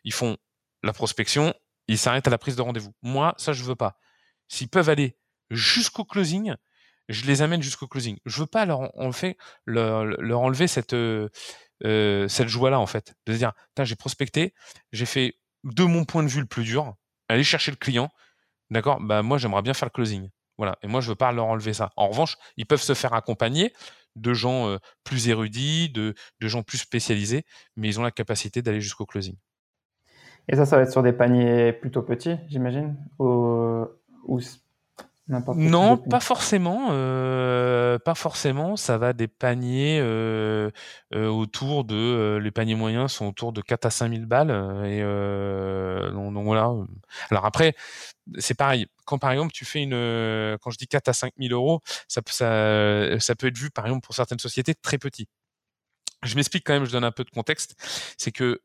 ils 0.03 0.13
font 0.13 0.37
la 0.83 0.93
prospection, 0.93 1.53
ils 1.87 1.97
s'arrêtent 1.97 2.27
à 2.27 2.31
la 2.31 2.37
prise 2.37 2.55
de 2.55 2.61
rendez-vous. 2.61 2.93
Moi, 3.01 3.33
ça, 3.37 3.53
je 3.53 3.63
veux 3.63 3.75
pas. 3.75 3.97
S'ils 4.47 4.69
peuvent 4.69 4.89
aller 4.89 5.17
jusqu'au 5.49 6.05
closing, 6.05 6.55
je 7.09 7.25
les 7.25 7.41
amène 7.41 7.61
jusqu'au 7.61 7.87
closing. 7.87 8.17
Je 8.25 8.41
veux 8.41 8.47
pas 8.47 8.65
leur, 8.65 8.91
enlever 8.97 10.67
cette, 10.67 10.93
euh, 10.93 11.29
euh 11.83 12.27
cette 12.27 12.47
joie-là, 12.47 12.79
en 12.79 12.87
fait. 12.87 13.15
De 13.25 13.33
se 13.33 13.37
dire, 13.37 13.53
j'ai 13.79 13.95
prospecté, 13.95 14.53
j'ai 14.91 15.05
fait 15.05 15.39
de 15.63 15.83
mon 15.83 16.05
point 16.05 16.23
de 16.23 16.29
vue 16.29 16.41
le 16.41 16.47
plus 16.47 16.63
dur, 16.63 16.95
aller 17.29 17.43
chercher 17.43 17.71
le 17.71 17.77
client. 17.77 18.11
D'accord 18.69 18.99
Bah, 19.01 19.21
moi, 19.21 19.37
j'aimerais 19.37 19.61
bien 19.61 19.73
faire 19.73 19.87
le 19.87 19.91
closing. 19.91 20.29
Voilà. 20.57 20.77
Et 20.81 20.87
moi, 20.87 21.01
je 21.01 21.09
veux 21.09 21.15
pas 21.15 21.31
leur 21.31 21.45
enlever 21.45 21.73
ça. 21.73 21.91
En 21.95 22.07
revanche, 22.09 22.35
ils 22.57 22.65
peuvent 22.65 22.81
se 22.81 22.93
faire 22.93 23.13
accompagner 23.13 23.73
de 24.15 24.33
gens 24.33 24.67
euh, 24.67 24.77
plus 25.03 25.29
érudits, 25.29 25.89
de, 25.89 26.15
gens 26.41 26.63
plus 26.63 26.79
spécialisés, 26.79 27.45
mais 27.75 27.87
ils 27.87 27.99
ont 27.99 28.03
la 28.03 28.11
capacité 28.11 28.61
d'aller 28.61 28.81
jusqu'au 28.81 29.05
closing. 29.05 29.35
Et 30.49 30.55
ça, 30.55 30.65
ça 30.65 30.77
va 30.77 30.83
être 30.83 30.91
sur 30.91 31.03
des 31.03 31.13
paniers 31.13 31.73
plutôt 31.73 32.01
petits, 32.01 32.37
j'imagine 32.47 32.95
non, 35.27 35.97
pas 35.97 36.21
forcément. 36.21 36.87
Euh, 36.91 37.99
pas 37.99 38.15
forcément. 38.15 38.77
Ça 38.77 38.97
va 38.97 39.11
des 39.11 39.27
paniers 39.27 39.99
euh, 40.01 40.71
euh, 41.13 41.27
autour 41.27 41.83
de. 41.83 42.37
les 42.41 42.51
paniers 42.51 42.75
moyens 42.75 43.11
sont 43.11 43.27
autour 43.27 43.51
de 43.51 43.61
4 43.61 43.85
à 43.85 43.89
5 43.89 44.13
000 44.13 44.25
balles. 44.25 44.51
Et 44.85 45.01
donc, 46.11 46.45
voilà. 46.45 46.71
Alors 47.29 47.45
après, 47.45 47.75
c'est 48.37 48.55
pareil. 48.55 48.87
Quand 49.05 49.17
par 49.17 49.31
exemple 49.31 49.51
tu 49.51 49.65
fais 49.65 49.83
une. 49.83 50.57
quand 50.61 50.71
je 50.71 50.77
dis 50.77 50.87
4 50.87 51.09
à 51.09 51.13
5 51.13 51.33
000 51.39 51.53
euros, 51.53 51.81
ça, 52.07 52.21
ça, 52.27 53.19
ça 53.19 53.35
peut 53.35 53.47
être 53.47 53.57
vu 53.57 53.69
par 53.69 53.85
exemple 53.85 54.05
pour 54.05 54.15
certaines 54.15 54.39
sociétés 54.39 54.75
très 54.75 54.97
petit. 54.97 55.27
Je 56.23 56.35
m'explique 56.35 56.65
quand 56.65 56.73
même, 56.73 56.85
je 56.85 56.91
donne 56.91 57.03
un 57.03 57.11
peu 57.11 57.23
de 57.23 57.29
contexte. 57.29 57.75
C'est 58.17 58.31
que 58.31 58.59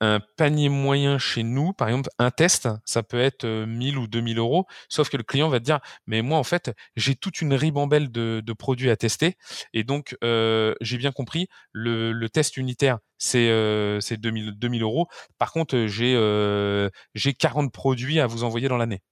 un 0.00 0.20
panier 0.36 0.68
moyen 0.68 1.18
chez 1.18 1.42
nous, 1.42 1.72
par 1.72 1.88
exemple, 1.88 2.10
un 2.18 2.30
test, 2.30 2.68
ça 2.84 3.02
peut 3.02 3.20
être 3.20 3.46
1000 3.46 3.98
ou 3.98 4.06
2000 4.06 4.38
euros, 4.38 4.66
sauf 4.88 5.08
que 5.08 5.16
le 5.16 5.22
client 5.22 5.48
va 5.48 5.60
te 5.60 5.64
dire, 5.64 5.80
mais 6.06 6.22
moi, 6.22 6.38
en 6.38 6.42
fait, 6.44 6.72
j'ai 6.96 7.14
toute 7.14 7.40
une 7.40 7.54
ribambelle 7.54 8.10
de, 8.10 8.42
produits 8.58 8.90
à 8.90 8.96
tester, 8.96 9.36
et 9.72 9.84
donc, 9.84 10.16
j'ai 10.22 10.98
bien 10.98 11.12
compris, 11.12 11.48
le, 11.72 12.26
test 12.28 12.56
unitaire, 12.56 12.98
c'est 13.18 13.48
euh, 13.48 14.00
2000, 14.10 14.52
2000 14.58 14.82
euros. 14.82 15.06
Par 15.38 15.52
contre, 15.52 15.86
j'ai 15.86 16.14
euh, 16.16 16.90
j'ai 17.14 17.32
40 17.32 17.72
produits 17.72 18.20
à 18.20 18.26
vous 18.26 18.44
envoyer 18.44 18.68
dans 18.68 18.76
l'année. 18.76 19.02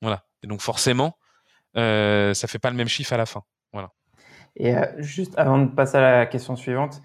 Voilà. 0.00 0.24
Et 0.42 0.46
donc, 0.46 0.60
forcément, 0.60 1.16
ça 1.74 2.48
fait 2.48 2.58
pas 2.58 2.70
le 2.70 2.76
même 2.76 2.88
chiffre 2.88 3.12
à 3.12 3.16
la 3.16 3.26
fin. 3.26 3.42
Voilà. 3.72 3.90
Et 4.56 4.74
juste 4.98 5.38
avant 5.38 5.58
de 5.58 5.70
passer 5.70 5.96
à 5.96 6.00
la 6.18 6.26
question 6.26 6.56
suivante, 6.56 7.00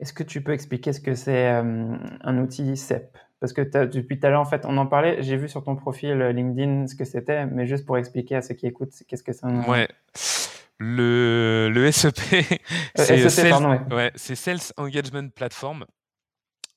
est-ce 0.00 0.12
que 0.12 0.22
tu 0.22 0.42
peux 0.42 0.52
expliquer 0.52 0.92
ce 0.92 1.00
que 1.00 1.14
c'est 1.14 1.50
euh, 1.50 1.96
un 2.20 2.38
outil 2.38 2.76
CEP 2.76 3.16
Parce 3.40 3.52
que 3.52 3.62
depuis 3.86 4.18
tout 4.18 4.26
à 4.26 4.30
l'heure, 4.30 4.40
en 4.40 4.46
fait, 4.46 4.64
on 4.64 4.76
en 4.76 4.86
parlait. 4.86 5.22
J'ai 5.22 5.36
vu 5.36 5.48
sur 5.48 5.64
ton 5.64 5.76
profil 5.76 6.18
LinkedIn 6.18 6.86
ce 6.86 6.94
que 6.94 7.04
c'était, 7.04 7.46
mais 7.46 7.66
juste 7.66 7.86
pour 7.86 7.96
expliquer 7.96 8.36
à 8.36 8.42
ceux 8.42 8.54
qui 8.54 8.66
écoutent, 8.66 8.92
qu'est-ce 9.08 9.22
que 9.22 9.32
c'est 9.32 9.46
Ouais. 9.46 9.88
Le, 10.78 11.70
le 11.72 11.90
SEP, 11.90 12.18
c'est 12.94 13.28
Sales, 13.30 13.86
ouais. 13.90 14.12
Sales 14.14 14.72
Engagement 14.76 15.28
Platform. 15.34 15.86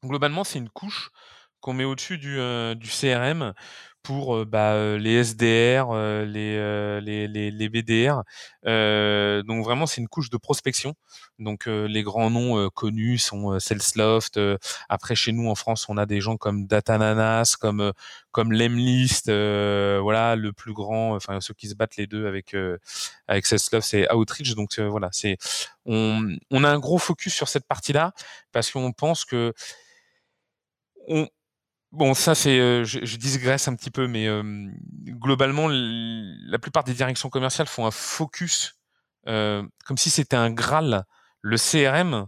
Globalement, 0.06 0.46
c'est 0.46 0.60
une 0.60 0.70
couche 0.70 1.10
qu'on 1.60 1.74
met 1.74 1.84
au-dessus 1.84 2.18
du, 2.18 2.40
euh, 2.40 2.76
du 2.76 2.88
CRM 2.88 3.54
pour 4.04 4.36
euh, 4.36 4.46
bah, 4.46 4.74
euh, 4.74 4.98
les 4.98 5.24
SDR, 5.24 5.94
les, 6.26 7.02
les, 7.02 7.28
les, 7.28 7.52
les, 7.52 7.70
BDR. 7.70 8.24
donc 9.46 9.64
vraiment, 9.64 9.86
c'est 9.86 10.02
une 10.02 10.08
couche 10.08 10.30
de 10.30 10.38
prospection. 10.38 10.96
Donc 11.38 11.66
les 11.68 12.04
grands 12.04 12.30
noms 12.30 12.70
connus 12.70 13.20
sont 13.20 13.60
Salesloft. 13.60 14.40
après, 14.90 15.16
chez 15.16 15.32
nous 15.32 15.50
en 15.50 15.56
France, 15.56 15.88
on 15.90 15.98
a 15.98 16.06
des 16.06 16.22
gens 16.22 16.38
comme 16.38 16.68
Datananas, 16.68 17.56
comme 17.60 17.94
comme 18.32 18.52
Lemlist. 18.52 19.28
voilà, 19.28 20.36
le 20.36 20.52
plus 20.54 20.74
grand, 20.74 21.16
enfin 21.16 21.40
ceux 21.42 21.54
qui 21.54 21.68
se 21.68 21.76
battent 21.76 21.98
les 21.98 22.08
deux 22.08 22.28
avec 22.28 22.56
avec 23.28 23.46
Salesloft, 23.46 23.88
c'est 23.88 24.12
Outreach. 24.14 24.56
Donc 24.56 24.80
voilà, 24.80 25.10
c'est 25.12 25.38
on, 25.86 26.36
on 26.52 26.64
a 26.64 26.70
un 26.70 26.80
gros 26.80 26.98
focus 26.98 27.34
sur 27.34 27.48
cette 27.48 27.68
partie-là 27.68 28.14
parce 28.52 28.72
qu'on 28.72 28.92
pense 28.92 29.26
que 29.26 29.54
on, 31.08 31.28
Bon, 31.92 32.14
ça 32.14 32.36
c'est, 32.36 32.60
euh, 32.60 32.84
je, 32.84 33.04
je, 33.04 33.18
un 33.70 33.76
petit 33.76 33.90
peu, 33.90 34.08
mais 34.08 34.28
euh, 34.28 34.44
globalement, 35.06 35.68
la 35.70 36.60
plupart 36.60 36.84
des 36.84 36.94
directions 36.94 37.30
commerciales 37.30 37.68
font 37.68 37.88
un 37.88 37.92
focus 37.92 38.80
euh, 39.28 39.68
comme 39.86 39.98
si 39.98 40.10
c'était 40.10 40.36
un 40.36 40.52
graal, 40.52 41.06
le 41.42 41.58
CRM, 41.58 42.28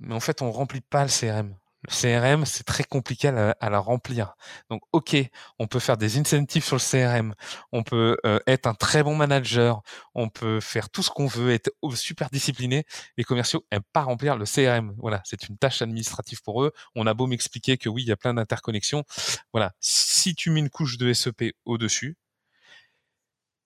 mais 0.00 0.14
en 0.14 0.20
fait, 0.20 0.42
on 0.42 0.50
remplit 0.50 0.80
pas 0.80 1.04
le 1.04 1.10
CRM. 1.10 1.56
Le 1.82 1.92
CRM, 1.92 2.44
c'est 2.44 2.64
très 2.64 2.82
compliqué 2.82 3.28
à 3.28 3.70
la, 3.70 3.78
remplir. 3.78 4.34
Donc, 4.68 4.82
ok, 4.90 5.16
on 5.60 5.68
peut 5.68 5.78
faire 5.78 5.96
des 5.96 6.18
incentives 6.18 6.64
sur 6.64 6.76
le 6.76 6.80
CRM, 6.80 7.34
on 7.70 7.84
peut 7.84 8.16
euh, 8.26 8.40
être 8.48 8.66
un 8.66 8.74
très 8.74 9.04
bon 9.04 9.14
manager, 9.14 9.82
on 10.14 10.28
peut 10.28 10.58
faire 10.58 10.90
tout 10.90 11.04
ce 11.04 11.10
qu'on 11.10 11.28
veut, 11.28 11.52
être 11.52 11.70
super 11.94 12.30
discipliné. 12.30 12.84
Les 13.16 13.22
commerciaux 13.22 13.64
n'aiment 13.70 13.82
pas 13.92 14.02
remplir 14.02 14.36
le 14.36 14.44
CRM. 14.44 14.92
Voilà, 14.98 15.22
c'est 15.24 15.48
une 15.48 15.56
tâche 15.56 15.80
administrative 15.80 16.42
pour 16.42 16.64
eux. 16.64 16.72
On 16.96 17.06
a 17.06 17.14
beau 17.14 17.28
m'expliquer 17.28 17.78
que 17.78 17.88
oui, 17.88 18.02
il 18.02 18.08
y 18.08 18.12
a 18.12 18.16
plein 18.16 18.34
d'interconnexions. 18.34 19.04
Voilà, 19.52 19.72
si 19.78 20.34
tu 20.34 20.50
mets 20.50 20.60
une 20.60 20.70
couche 20.70 20.98
de 20.98 21.12
SEP 21.12 21.54
au-dessus, 21.64 22.16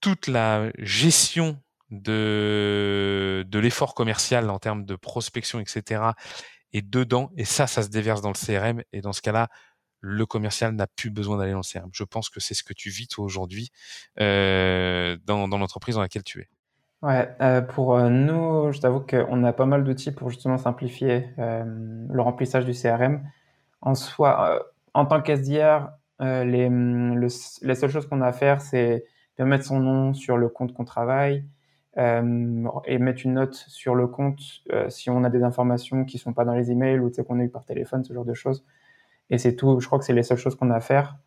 toute 0.01 0.27
la 0.27 0.70
gestion 0.79 1.59
de, 1.90 3.44
de 3.46 3.59
l'effort 3.59 3.94
commercial 3.94 4.51
en 4.51 4.59
termes 4.59 4.85
de 4.85 4.96
prospection, 4.96 5.61
etc., 5.61 6.03
et 6.72 6.82
dedans, 6.82 7.30
et 7.37 7.44
ça, 7.44 7.66
ça 7.66 7.82
se 7.82 7.88
déverse 7.88 8.22
dans 8.22 8.30
le 8.30 8.35
CRM, 8.35 8.82
et 8.92 9.00
dans 9.00 9.12
ce 9.12 9.22
cas-là, 9.22 9.48
le 10.00 10.26
commercial 10.26 10.74
n'a 10.74 10.87
plus 10.87 11.11
besoin 11.11 11.38
d'aller 11.38 11.52
dans 11.52 11.58
le 11.58 11.80
CRM. 11.80 11.90
Je 11.92 12.04
pense 12.04 12.28
que 12.28 12.40
c'est 12.40 12.54
ce 12.54 12.64
que 12.64 12.74
tu 12.74 12.90
vis 12.90 13.06
toi 13.06 13.24
aujourd'hui 13.24 13.70
euh, 14.20 15.16
dans, 15.24 15.46
l'entreprise 15.46 15.94
dans 15.94 16.00
laquelle 16.00 16.24
tu 16.24 16.40
es. 16.40 16.48
Ouais, 17.02 17.28
euh, 17.40 17.61
pour 17.62 17.96
euh, 17.96 18.08
nous, 18.08 18.72
je 18.72 18.80
t'avoue 18.80 19.00
qu'on 19.00 19.44
a 19.44 19.52
pas 19.52 19.66
mal 19.66 19.85
d'outils 19.85 20.12
pour 20.12 20.28
justement 20.30 20.58
simplifier 20.58 21.28
le 21.38 22.20
remplissage 22.20 22.64
du 22.64 22.72
CRM. 22.72 23.22
En 23.80 23.94
soi, 23.94 24.64
en 24.94 25.06
tant 25.06 25.22
qu'SDR, 25.22 25.88
les, 26.20 26.68
le, 26.68 27.28
les 27.62 27.74
seules 27.74 27.90
choses 27.90 28.08
qu'on 28.08 28.20
a 28.20 28.26
à 28.26 28.32
faire, 28.32 28.61
c'est 28.61 29.04
de 29.38 29.44
mettre 29.44 29.64
son 29.64 29.80
nom 29.80 30.14
sur 30.14 30.37
le 30.37 30.48
compte 30.48 30.74
qu'on 30.74 30.85
travaille, 30.85 31.44
euh, 31.98 32.68
et 32.87 32.98
mettre 32.98 33.26
une 33.26 33.35
note 33.35 33.55
sur 33.55 33.94
le 33.94 34.07
compte 34.07 34.40
euh, 34.72 34.88
si 34.88 35.11
on 35.11 35.24
a 35.24 35.31
des 35.31 35.42
informations 35.42 36.07
qui 36.07 36.16
sont 36.16 36.33
pas 36.33 36.46
dans 36.46 36.55
les 36.55 36.70
emails 36.70 36.98
ou 36.98 37.11
qu'on 37.11 37.38
a 37.38 37.42
eu 37.42 37.50
par 37.50 37.66
téléphone, 37.66 38.02
ce 38.02 38.14
genre 38.14 38.24
de 38.24 38.33
choses. 38.33 38.64
Et 39.28 39.38
c'est 39.38 39.57
tout. 39.57 39.78
Je 39.81 39.87
crois 39.87 39.98
que 39.98 40.05
c'est 40.05 40.14
les 40.14 40.22
seules 40.22 40.38
choses 40.38 40.55
qu'on 40.55 40.70
a 40.70 40.76
à 40.76 40.81
faire. 40.81 41.18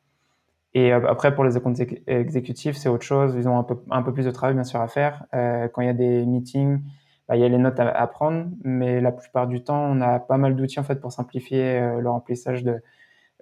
Et 0.74 0.92
euh, 0.92 1.08
après, 1.08 1.36
pour 1.36 1.44
les 1.44 1.60
comptes 1.60 1.80
exécutifs, 2.08 2.78
c'est 2.78 2.90
autre 2.90 3.06
chose. 3.06 3.36
Ils 3.38 3.48
ont 3.48 3.60
un 3.60 3.64
peu, 3.64 3.78
un 3.92 4.02
peu 4.02 4.12
plus 4.12 4.26
de 4.26 4.32
travail, 4.32 4.56
bien 4.56 4.64
sûr, 4.64 4.82
à 4.82 4.88
faire. 4.88 5.26
Quand 5.32 5.82
il 5.82 5.86
y 5.86 5.90
a 5.90 5.94
des 5.94 6.26
meetings, 6.26 6.82
bah, 7.28 7.36
il 7.36 7.42
y 7.42 7.46
a 7.46 7.50
les 7.50 7.58
notes 7.58 7.80
à, 7.80 8.08
prendre, 8.08 8.48
mais 8.64 9.02
la 9.02 9.12
plupart 9.12 9.48
du 9.48 9.64
temps, 9.64 9.84
on 9.84 10.02
a 10.02 10.20
pas 10.20 10.38
mal 10.38 10.56
d'outils 10.56 10.80
en 10.80 10.84
fait 10.84 11.00
pour 11.00 11.12
simplifier 11.12 11.80
le 12.00 12.10
remplissage 12.10 12.64
de 12.64 12.82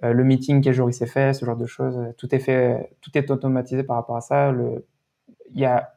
le 0.01 0.23
meeting, 0.23 0.62
quel 0.62 0.73
jour 0.73 0.89
il 0.89 0.93
s'est 0.93 1.05
fait, 1.05 1.33
ce 1.33 1.45
genre 1.45 1.57
de 1.57 1.65
choses. 1.65 1.99
Tout 2.17 2.33
est 2.36 2.39
fait, 2.39 2.95
tout 3.01 3.12
est 3.15 3.31
automatisé 3.31 3.83
par 3.83 3.95
rapport 3.97 4.17
à 4.17 4.21
ça. 4.21 4.53
Il 5.51 5.59
y 5.59 5.65
a 5.65 5.93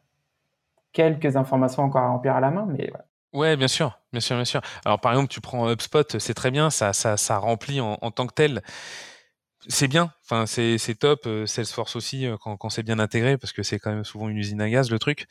quelques 0.96 1.36
informations 1.36 1.82
encore 1.82 2.02
à 2.02 2.08
remplir 2.08 2.34
à 2.34 2.40
la 2.40 2.50
main, 2.50 2.66
mais. 2.66 2.90
Ouais, 3.34 3.54
bien 3.56 3.68
sûr, 3.68 4.00
bien 4.12 4.20
sûr, 4.20 4.34
bien 4.34 4.46
sûr. 4.46 4.62
Alors 4.86 4.98
par 4.98 5.12
exemple, 5.12 5.28
tu 5.28 5.42
prends 5.42 5.70
HubSpot, 5.70 6.18
c'est 6.18 6.32
très 6.32 6.50
bien, 6.50 6.70
ça, 6.70 6.94
ça, 6.94 7.36
remplit 7.36 7.80
en, 7.80 8.10
tant 8.10 8.26
que 8.26 8.32
tel. 8.32 8.62
C'est 9.68 9.88
bien, 9.88 10.12
enfin 10.24 10.46
c'est 10.46 10.94
top. 10.98 11.28
Salesforce 11.44 11.96
aussi 11.96 12.26
quand, 12.40 12.56
quand 12.56 12.70
c'est 12.70 12.82
bien 12.82 12.98
intégré, 12.98 13.36
parce 13.36 13.52
que 13.52 13.62
c'est 13.62 13.78
quand 13.78 13.90
même 13.90 14.04
souvent 14.04 14.28
une 14.30 14.38
usine 14.38 14.60
à 14.62 14.70
gaz 14.70 14.90
le 14.90 14.98
truc. 14.98 15.26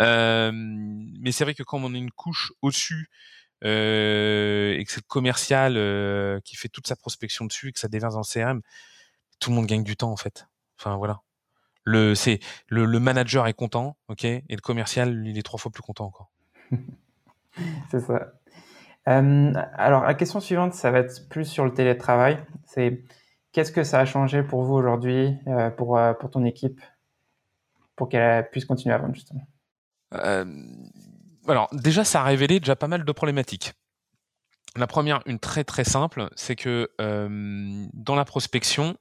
Euh, 0.00 0.52
mais 0.54 1.32
c'est 1.32 1.42
vrai 1.44 1.54
que 1.54 1.64
quand 1.64 1.78
on 1.82 1.94
a 1.94 1.96
une 1.96 2.12
couche 2.12 2.52
au-dessus 2.62 3.10
euh, 3.64 4.76
et 4.78 4.84
que 4.84 4.92
c'est 4.92 5.00
le 5.02 5.08
commercial 5.08 5.76
euh, 5.76 6.38
qui 6.44 6.54
fait 6.56 6.68
toute 6.68 6.86
sa 6.86 6.94
prospection 6.96 7.44
dessus, 7.46 7.70
et 7.70 7.72
que 7.72 7.80
ça 7.80 7.88
déverse 7.88 8.14
dans 8.14 8.20
le 8.20 8.32
CRM, 8.32 8.60
tout 9.40 9.50
le 9.50 9.56
monde 9.56 9.66
gagne 9.66 9.82
du 9.82 9.96
temps 9.96 10.12
en 10.12 10.16
fait. 10.16 10.46
Enfin 10.78 10.96
voilà 10.96 11.22
le 11.88 12.14
c'est 12.14 12.40
le, 12.68 12.84
le, 12.84 13.00
manager 13.00 13.46
est 13.46 13.54
content, 13.54 13.96
ok, 14.08 14.24
et 14.24 14.44
le 14.48 14.60
commercial 14.60 15.26
il 15.26 15.38
est 15.38 15.42
trois 15.42 15.58
fois 15.58 15.70
plus 15.70 15.82
content 15.82 16.06
encore. 16.06 16.30
c'est 17.90 18.00
ça. 18.00 18.32
Euh, 19.08 19.52
alors 19.74 20.02
la 20.02 20.14
question 20.14 20.40
suivante, 20.40 20.74
ça 20.74 20.90
va 20.90 20.98
être 20.98 21.28
plus 21.28 21.46
sur 21.46 21.64
le 21.64 21.72
télétravail. 21.72 22.38
C'est 22.66 23.02
qu'est-ce 23.52 23.72
que 23.72 23.84
ça 23.84 24.00
a 24.00 24.04
changé 24.04 24.42
pour 24.42 24.62
vous 24.62 24.74
aujourd'hui, 24.74 25.34
euh, 25.46 25.70
pour 25.70 25.96
euh, 25.96 26.12
pour 26.12 26.30
ton 26.30 26.44
équipe, 26.44 26.80
pour 27.96 28.08
qu'elle 28.08 28.48
puisse 28.50 28.66
continuer 28.66 28.94
à 28.94 28.98
vendre 28.98 29.14
justement? 29.14 29.46
Alors 31.46 31.68
déjà, 31.72 32.04
ça 32.04 32.20
a 32.20 32.24
révélé 32.24 32.60
déjà 32.60 32.76
pas 32.76 32.88
mal 32.88 33.04
de 33.04 33.12
problématiques. 33.12 33.72
La 34.76 34.86
première, 34.86 35.22
une 35.24 35.38
très 35.38 35.64
très 35.64 35.84
simple, 35.84 36.28
c'est 36.36 36.54
que 36.54 36.88
dans 36.98 38.14
la 38.14 38.24
prospection, 38.24 38.96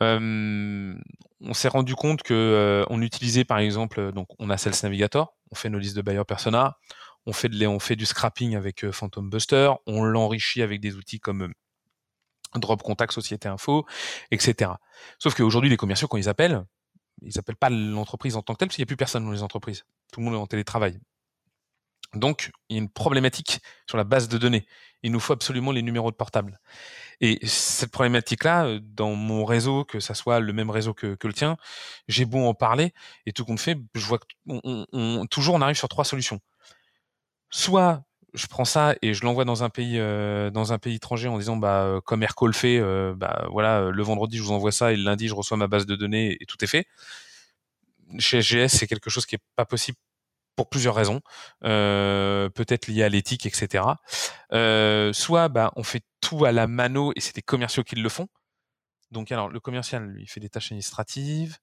on 0.00 1.54
s'est 1.54 1.68
rendu 1.68 1.94
compte 1.94 2.22
que 2.22 2.84
on 2.90 3.02
utilisait 3.02 3.44
par 3.44 3.58
exemple, 3.58 4.12
donc 4.12 4.28
on 4.38 4.50
a 4.50 4.56
Sales 4.56 4.74
Navigator, 4.82 5.34
on 5.50 5.54
fait 5.54 5.70
nos 5.70 5.78
listes 5.78 5.96
de 5.96 6.02
buyer 6.02 6.24
persona, 6.24 6.78
on 7.26 7.32
fait, 7.32 7.48
de, 7.48 7.66
on 7.66 7.78
fait 7.78 7.96
du 7.96 8.06
scrapping 8.06 8.56
avec 8.56 8.90
Phantom 8.90 9.28
Buster, 9.28 9.72
on 9.86 10.04
l'enrichit 10.04 10.62
avec 10.62 10.80
des 10.80 10.96
outils 10.96 11.20
comme 11.20 11.52
Drop 12.54 12.82
Contact, 12.82 13.12
Société 13.12 13.48
Info, 13.48 13.86
etc. 14.30 14.72
Sauf 15.18 15.34
qu'aujourd'hui, 15.34 15.70
les 15.70 15.76
commerciaux, 15.76 16.08
quand 16.08 16.16
ils 16.16 16.28
appellent, 16.28 16.64
ils 17.22 17.38
appellent 17.38 17.56
pas 17.56 17.70
l'entreprise 17.70 18.36
en 18.36 18.42
tant 18.42 18.54
que 18.54 18.58
telle, 18.58 18.68
parce 18.68 18.76
qu'il 18.76 18.82
n'y 18.82 18.86
a 18.86 18.90
plus 18.90 18.96
personne 18.96 19.24
dans 19.24 19.32
les 19.32 19.42
entreprises. 19.42 19.84
Tout 20.12 20.20
le 20.20 20.26
monde 20.26 20.34
est 20.34 20.38
en 20.38 20.46
télétravail. 20.46 20.98
Donc, 22.14 22.50
il 22.68 22.76
y 22.76 22.78
a 22.78 22.82
une 22.82 22.88
problématique 22.88 23.60
sur 23.86 23.98
la 23.98 24.04
base 24.04 24.28
de 24.28 24.38
données. 24.38 24.66
Il 25.02 25.12
nous 25.12 25.20
faut 25.20 25.32
absolument 25.32 25.72
les 25.72 25.82
numéros 25.82 26.10
de 26.10 26.16
portable. 26.16 26.58
Et 27.20 27.38
cette 27.46 27.90
problématique-là, 27.90 28.78
dans 28.82 29.14
mon 29.14 29.44
réseau, 29.44 29.84
que 29.84 30.00
ça 30.00 30.14
soit 30.14 30.40
le 30.40 30.52
même 30.52 30.70
réseau 30.70 30.94
que, 30.94 31.16
le 31.22 31.32
tien, 31.32 31.56
j'ai 32.08 32.24
beau 32.24 32.38
en 32.46 32.54
parler, 32.54 32.92
et 33.26 33.32
tout 33.32 33.44
compte 33.44 33.60
fait, 33.60 33.78
je 33.94 34.06
vois 34.06 34.18
que 34.18 35.26
toujours 35.26 35.54
on 35.56 35.60
arrive 35.60 35.76
sur 35.76 35.88
trois 35.88 36.04
solutions. 36.04 36.40
Soit 37.50 38.02
je 38.34 38.46
prends 38.46 38.64
ça 38.64 38.94
et 39.02 39.14
je 39.14 39.24
l'envoie 39.24 39.44
dans 39.44 39.64
un 39.64 39.70
pays 39.70 39.98
euh, 39.98 40.50
dans 40.50 40.72
un 40.74 40.78
pays 40.78 40.96
étranger 40.96 41.28
en 41.28 41.38
disant 41.38 41.56
bah 41.56 42.00
comme 42.04 42.22
Aircall 42.22 42.52
fait, 42.54 42.78
euh, 42.78 43.14
bah 43.16 43.46
voilà 43.50 43.90
le 43.90 44.02
vendredi 44.02 44.36
je 44.36 44.42
vous 44.42 44.52
envoie 44.52 44.70
ça 44.70 44.92
et 44.92 44.96
le 44.96 45.02
lundi 45.04 45.28
je 45.28 45.34
reçois 45.34 45.56
ma 45.56 45.66
base 45.66 45.86
de 45.86 45.96
données 45.96 46.36
et 46.40 46.46
tout 46.46 46.62
est 46.62 46.66
fait. 46.66 46.86
Chez 48.18 48.42
SGS 48.42 48.68
c'est 48.68 48.86
quelque 48.86 49.10
chose 49.10 49.26
qui 49.26 49.34
est 49.36 49.42
pas 49.56 49.64
possible 49.64 49.98
pour 50.58 50.68
plusieurs 50.68 50.96
raisons, 50.96 51.20
euh, 51.62 52.48
peut-être 52.48 52.88
liées 52.88 53.04
à 53.04 53.08
l'éthique, 53.08 53.46
etc. 53.46 53.84
Euh, 54.52 55.12
soit 55.12 55.48
bah, 55.48 55.70
on 55.76 55.84
fait 55.84 56.02
tout 56.20 56.44
à 56.44 56.50
la 56.50 56.66
mano 56.66 57.12
et 57.14 57.20
c'est 57.20 57.36
des 57.36 57.42
commerciaux 57.42 57.84
qui 57.84 57.94
le 57.94 58.08
font. 58.08 58.26
Donc 59.12 59.30
alors 59.30 59.48
le 59.50 59.60
commercial, 59.60 60.04
lui, 60.04 60.24
il 60.24 60.26
fait 60.26 60.40
des 60.40 60.48
tâches 60.48 60.72
administratives, 60.72 61.58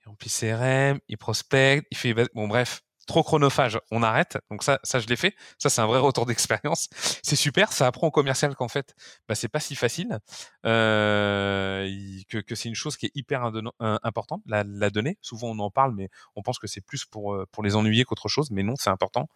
il 0.00 0.08
remplit 0.08 0.30
CRM, 0.30 1.00
il 1.06 1.18
prospecte, 1.18 1.86
il 1.90 1.98
fait 1.98 2.14
bon 2.34 2.48
bref, 2.48 2.80
trop 3.06 3.22
chronophage, 3.22 3.78
on 3.90 4.02
arrête. 4.02 4.38
Donc 4.50 4.62
ça, 4.62 4.78
ça 4.82 4.98
je 5.00 5.06
l'ai 5.06 5.16
fait. 5.16 5.34
Ça, 5.58 5.70
c'est 5.70 5.80
un 5.80 5.86
vrai 5.86 5.98
retour 5.98 6.26
d'expérience. 6.26 6.88
C'est 7.22 7.36
super. 7.36 7.72
Ça 7.72 7.86
apprend 7.86 8.08
au 8.08 8.10
commercial 8.10 8.54
qu'en 8.54 8.68
fait, 8.68 8.94
bah, 9.28 9.34
c'est 9.34 9.48
pas 9.48 9.60
si 9.60 9.74
facile, 9.74 10.18
euh, 10.66 11.88
que, 12.28 12.38
que 12.38 12.54
c'est 12.54 12.68
une 12.68 12.74
chose 12.74 12.96
qui 12.96 13.06
est 13.06 13.12
hyper 13.14 13.50
importante, 13.80 14.42
la, 14.46 14.64
la 14.64 14.90
donnée. 14.90 15.18
Souvent, 15.22 15.48
on 15.48 15.58
en 15.58 15.70
parle, 15.70 15.94
mais 15.94 16.08
on 16.36 16.42
pense 16.42 16.58
que 16.58 16.66
c'est 16.66 16.80
plus 16.80 17.04
pour, 17.04 17.34
euh, 17.34 17.46
pour 17.50 17.62
les 17.62 17.76
ennuyer 17.76 18.04
qu'autre 18.04 18.28
chose. 18.28 18.50
Mais 18.50 18.62
non, 18.62 18.74
c'est 18.76 18.90
important. 18.90 19.28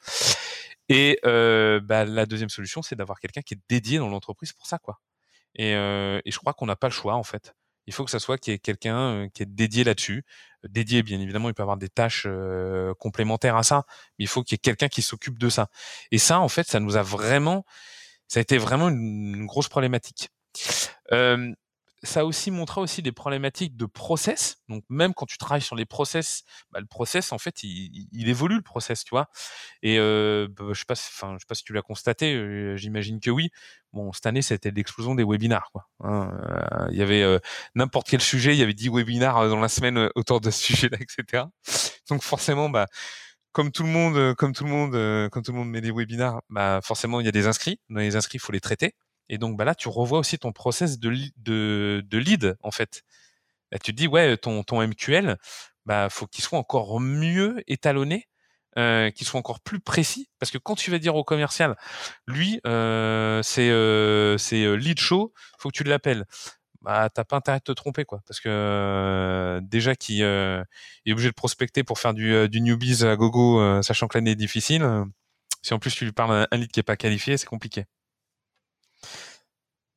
Et 0.88 1.18
euh, 1.24 1.80
bah, 1.80 2.04
la 2.04 2.26
deuxième 2.26 2.48
solution, 2.50 2.82
c'est 2.82 2.96
d'avoir 2.96 3.20
quelqu'un 3.20 3.42
qui 3.42 3.54
est 3.54 3.60
dédié 3.68 3.98
dans 3.98 4.08
l'entreprise 4.08 4.52
pour 4.52 4.66
ça, 4.66 4.78
quoi. 4.78 5.00
Et, 5.54 5.74
euh, 5.74 6.20
et 6.24 6.30
je 6.30 6.38
crois 6.38 6.54
qu'on 6.54 6.66
n'a 6.66 6.76
pas 6.76 6.88
le 6.88 6.92
choix, 6.92 7.14
en 7.14 7.22
fait 7.24 7.54
il 7.88 7.94
faut 7.94 8.04
que 8.04 8.10
ça 8.10 8.18
soit 8.18 8.36
qui 8.36 8.50
est 8.50 8.58
quelqu'un 8.58 9.28
qui 9.32 9.42
est 9.42 9.46
dédié 9.46 9.82
là-dessus. 9.82 10.22
Dédié, 10.64 11.02
bien 11.02 11.20
évidemment, 11.20 11.48
il 11.48 11.54
peut 11.54 11.62
avoir 11.62 11.76
des 11.76 11.88
tâches 11.88 12.26
complémentaires 12.98 13.56
à 13.56 13.62
ça, 13.62 13.84
mais 14.18 14.24
il 14.24 14.28
faut 14.28 14.42
qu'il 14.42 14.54
y 14.54 14.56
ait 14.56 14.58
quelqu'un 14.58 14.88
qui 14.88 15.02
s'occupe 15.02 15.38
de 15.38 15.48
ça. 15.48 15.68
Et 16.10 16.18
ça, 16.18 16.40
en 16.40 16.48
fait, 16.48 16.66
ça 16.66 16.80
nous 16.80 16.96
a 16.96 17.02
vraiment, 17.02 17.64
ça 18.26 18.40
a 18.40 18.42
été 18.42 18.58
vraiment 18.58 18.88
une, 18.88 19.46
grosse 19.46 19.68
problématique. 19.68 20.30
Ça 22.02 22.20
a 22.20 22.24
aussi 22.24 22.50
montré 22.50 22.80
aussi 22.80 23.02
des 23.02 23.12
problématiques 23.12 23.76
de 23.76 23.86
process. 23.86 24.58
Donc 24.68 24.84
même 24.88 25.14
quand 25.14 25.26
tu 25.26 25.38
travailles 25.38 25.62
sur 25.62 25.76
les 25.76 25.86
process, 25.86 26.44
bah, 26.70 26.80
le 26.80 26.86
process 26.86 27.32
en 27.32 27.38
fait 27.38 27.62
il, 27.62 28.28
évolue 28.28 28.56
le 28.56 28.62
process, 28.62 29.04
tu 29.04 29.10
vois. 29.10 29.28
Et 29.82 29.98
euh, 29.98 30.48
bah, 30.50 30.66
je 30.72 30.78
sais 30.78 30.84
pas, 30.86 30.94
enfin 30.94 31.34
je 31.34 31.40
sais 31.40 31.46
pas 31.48 31.54
si 31.54 31.64
tu 31.64 31.72
l'as 31.72 31.82
constaté, 31.82 32.76
j'imagine 32.76 33.20
que 33.20 33.30
oui. 33.30 33.50
Bon 33.92 34.12
cette 34.12 34.26
année 34.26 34.42
c'était 34.42 34.70
l'explosion 34.70 35.14
des 35.14 35.24
webinars. 35.24 35.70
Hein. 36.00 36.30
Il 36.90 36.96
y 36.96 37.02
avait 37.02 37.40
n'importe 37.74 38.08
quel 38.08 38.20
sujet, 38.20 38.54
il 38.54 38.58
y 38.58 38.62
avait 38.62 38.74
10 38.74 38.90
webinars 38.90 39.48
dans 39.48 39.60
la 39.60 39.68
semaine 39.68 40.10
autour 40.14 40.40
de 40.40 40.50
ce 40.50 40.62
sujet-là, 40.62 40.98
etc. 41.00 41.44
Donc 42.10 42.22
forcément 42.22 42.70
bah 42.70 42.86
comme 43.52 43.72
tout 43.72 43.82
le 43.82 43.88
monde, 43.88 44.34
comme 44.36 44.52
tout 44.52 44.64
le 44.64 44.70
monde, 44.70 45.30
comme 45.30 45.42
tout 45.42 45.52
le 45.52 45.58
monde 45.58 45.70
met 45.70 45.80
des 45.80 45.90
webinars, 45.90 46.42
bah 46.50 46.80
forcément 46.82 47.20
il 47.20 47.26
y 47.26 47.28
a 47.28 47.32
des 47.32 47.46
inscrits. 47.46 47.80
Dans 47.88 48.00
les 48.00 48.14
inscrits, 48.14 48.36
il 48.36 48.40
faut 48.40 48.52
les 48.52 48.60
traiter. 48.60 48.94
Et 49.28 49.38
donc 49.38 49.56
bah 49.56 49.64
là, 49.64 49.74
tu 49.74 49.88
revois 49.88 50.18
aussi 50.18 50.38
ton 50.38 50.52
process 50.52 50.98
de, 50.98 51.12
de, 51.36 52.02
de 52.06 52.18
lead 52.18 52.56
en 52.62 52.70
fait. 52.70 53.02
Là, 53.72 53.78
tu 53.78 53.92
te 53.92 53.96
dis 53.96 54.06
ouais, 54.08 54.36
ton, 54.36 54.62
ton 54.64 54.80
MQL, 54.86 55.36
bah 55.86 56.08
faut 56.10 56.26
qu'il 56.26 56.44
soit 56.44 56.58
encore 56.58 57.00
mieux 57.00 57.62
étalonné, 57.66 58.28
euh, 58.78 59.10
qu'il 59.10 59.26
soit 59.26 59.38
encore 59.40 59.60
plus 59.60 59.80
précis, 59.80 60.30
parce 60.38 60.50
que 60.52 60.58
quand 60.58 60.74
tu 60.76 60.90
vas 60.90 60.98
dire 60.98 61.16
au 61.16 61.24
commercial, 61.24 61.76
lui, 62.26 62.60
euh, 62.66 63.42
c'est 63.42 63.68
euh, 63.70 64.36
euh, 64.52 64.76
lead 64.76 64.98
show, 65.00 65.32
faut 65.58 65.70
que 65.70 65.76
tu 65.76 65.84
l'appelles. 65.84 66.24
Bah 66.82 67.10
t'as 67.12 67.24
pas 67.24 67.36
intérêt 67.38 67.58
de 67.58 67.64
te 67.64 67.72
tromper 67.72 68.04
quoi, 68.04 68.20
parce 68.26 68.40
que 68.40 68.48
euh, 68.50 69.60
déjà 69.62 69.96
qui 69.96 70.22
euh, 70.22 70.62
est 71.06 71.12
obligé 71.12 71.28
de 71.28 71.34
prospecter 71.34 71.84
pour 71.84 71.98
faire 71.98 72.14
du, 72.14 72.48
du 72.48 72.60
newbies 72.60 73.04
à 73.04 73.16
gogo, 73.16 73.82
sachant 73.82 74.08
que 74.08 74.16
l'année 74.18 74.32
est 74.32 74.36
difficile. 74.36 74.88
si 75.62 75.74
en 75.74 75.78
plus 75.80 75.94
tu 75.94 76.04
lui 76.04 76.12
parles 76.12 76.46
un 76.50 76.56
lead 76.56 76.70
qui 76.70 76.80
est 76.80 76.84
pas 76.84 76.96
qualifié, 76.96 77.36
c'est 77.36 77.46
compliqué 77.46 77.86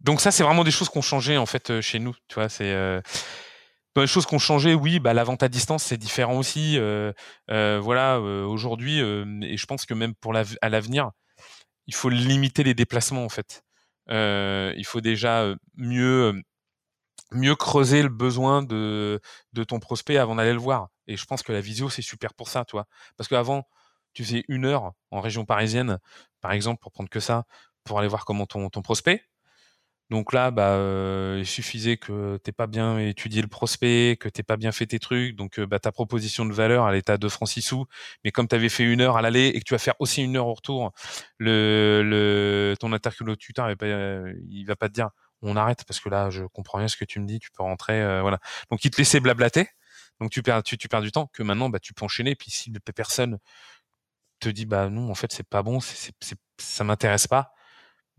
donc 0.03 0.21
ça, 0.21 0.31
c'est 0.31 0.43
vraiment 0.43 0.63
des 0.63 0.71
choses 0.71 0.89
qui 0.89 0.97
ont 0.97 1.01
changé 1.03 1.37
en 1.37 1.45
fait 1.45 1.69
euh, 1.71 1.81
chez 1.81 1.99
nous. 1.99 2.15
Tu 2.27 2.35
vois, 2.35 2.49
c'est 2.49 2.71
euh, 2.73 3.01
les 3.99 4.07
choses 4.07 4.25
qui 4.25 4.35
ont 4.35 4.39
changé, 4.39 4.73
oui, 4.73 4.99
bah, 4.99 5.13
la 5.13 5.23
vente 5.23 5.43
à 5.43 5.49
distance, 5.49 5.83
c'est 5.83 5.97
différent 5.97 6.37
aussi. 6.37 6.77
Euh, 6.77 7.11
euh, 7.49 7.79
voilà, 7.81 8.17
euh, 8.17 8.45
aujourd'hui, 8.45 8.99
et 8.99 9.57
je 9.57 9.65
pense 9.65 9.85
que 9.85 9.93
même 9.93 10.15
pour 10.15 10.33
la, 10.33 10.43
à 10.61 10.69
l'avenir, 10.69 11.11
il 11.87 11.95
faut 11.95 12.09
limiter 12.09 12.63
les 12.63 12.73
déplacements 12.73 13.25
en 13.25 13.29
fait. 13.29 13.63
il 14.09 14.85
faut 14.85 15.01
déjà 15.01 15.53
mieux 15.75 16.41
mieux 17.31 17.55
creuser 17.55 18.03
le 18.03 18.09
besoin 18.09 18.61
de 18.63 19.19
de 19.53 19.63
ton 19.63 19.79
prospect 19.79 20.17
avant 20.17 20.35
d'aller 20.35 20.53
le 20.53 20.59
voir. 20.59 20.89
Et 21.07 21.17
je 21.17 21.25
pense 21.25 21.43
que 21.43 21.51
la 21.53 21.61
visio, 21.61 21.89
c'est 21.89 22.01
super 22.01 22.33
pour 22.33 22.49
ça, 22.49 22.65
tu 22.65 22.73
vois. 22.73 22.87
Parce 23.17 23.27
qu'avant, 23.29 23.65
tu 24.13 24.23
faisais 24.25 24.43
une 24.49 24.65
heure 24.65 24.93
en 25.11 25.21
région 25.21 25.45
parisienne, 25.45 25.99
par 26.41 26.51
exemple, 26.53 26.79
pour 26.81 26.91
prendre 26.91 27.09
que 27.09 27.19
ça, 27.19 27.45
pour 27.83 27.99
aller 27.99 28.07
voir 28.09 28.25
comment 28.25 28.45
ton, 28.45 28.69
ton 28.69 28.81
prospect. 28.81 29.23
Donc 30.11 30.33
là, 30.33 30.51
bah, 30.51 30.71
euh, 30.73 31.37
il 31.39 31.45
suffisait 31.45 31.95
que 31.95 32.35
t'aies 32.43 32.51
pas 32.51 32.67
bien 32.67 32.99
étudié 32.99 33.41
le 33.41 33.47
prospect, 33.47 34.17
que 34.19 34.27
t'aies 34.27 34.43
pas 34.43 34.57
bien 34.57 34.73
fait 34.73 34.85
tes 34.85 34.99
trucs. 34.99 35.37
Donc, 35.37 35.57
euh, 35.57 35.65
bah, 35.65 35.79
ta 35.79 35.93
proposition 35.93 36.45
de 36.45 36.51
valeur, 36.51 36.89
elle 36.89 36.97
était 36.97 37.13
à 37.13 37.17
2 37.17 37.29
francs 37.29 37.47
6 37.47 37.61
sous. 37.61 37.85
Mais 38.25 38.31
comme 38.31 38.45
tu 38.49 38.53
avais 38.55 38.67
fait 38.67 38.83
une 38.83 38.99
heure 38.99 39.15
à 39.15 39.21
l'aller 39.21 39.47
et 39.47 39.59
que 39.59 39.63
tu 39.63 39.73
vas 39.73 39.77
faire 39.77 39.95
aussi 39.99 40.21
une 40.21 40.35
heure 40.35 40.47
au 40.47 40.53
retour, 40.53 40.91
le, 41.37 42.03
le 42.03 42.75
ton 42.77 42.91
interlocuteur, 42.91 43.69
il 43.71 43.77
va, 44.65 44.75
pas, 44.75 44.75
pas 44.75 44.89
te 44.89 44.93
dire 44.93 45.11
on 45.41 45.55
arrête 45.55 45.85
parce 45.85 46.01
que 46.01 46.09
là, 46.09 46.29
je 46.29 46.43
comprends 46.43 46.79
rien 46.79 46.89
ce 46.89 46.97
que 46.97 47.05
tu 47.05 47.21
me 47.21 47.25
dis, 47.25 47.39
tu 47.39 47.49
peux 47.51 47.63
rentrer, 47.63 48.01
euh, 48.01 48.21
voilà. 48.21 48.39
Donc, 48.69 48.83
il 48.83 48.91
te 48.91 48.97
laissait 48.97 49.21
blablater. 49.21 49.69
Donc, 50.19 50.29
tu 50.31 50.43
perds, 50.43 50.63
tu, 50.63 50.77
tu 50.77 50.89
perds 50.89 51.01
du 51.03 51.11
temps 51.13 51.27
que 51.33 51.41
maintenant, 51.41 51.69
bah, 51.69 51.79
tu 51.79 51.93
peux 51.93 52.03
enchaîner. 52.03 52.35
Puis 52.35 52.51
si 52.51 52.69
personne 52.95 53.39
te 54.41 54.49
dit 54.49 54.65
bah 54.65 54.89
non, 54.89 55.09
en 55.09 55.15
fait, 55.15 55.31
c'est 55.31 55.47
pas 55.47 55.63
bon, 55.63 55.79
c'est, 55.79 56.13
c'est, 56.19 56.37
ça 56.57 56.83
m'intéresse 56.83 57.27
pas 57.27 57.53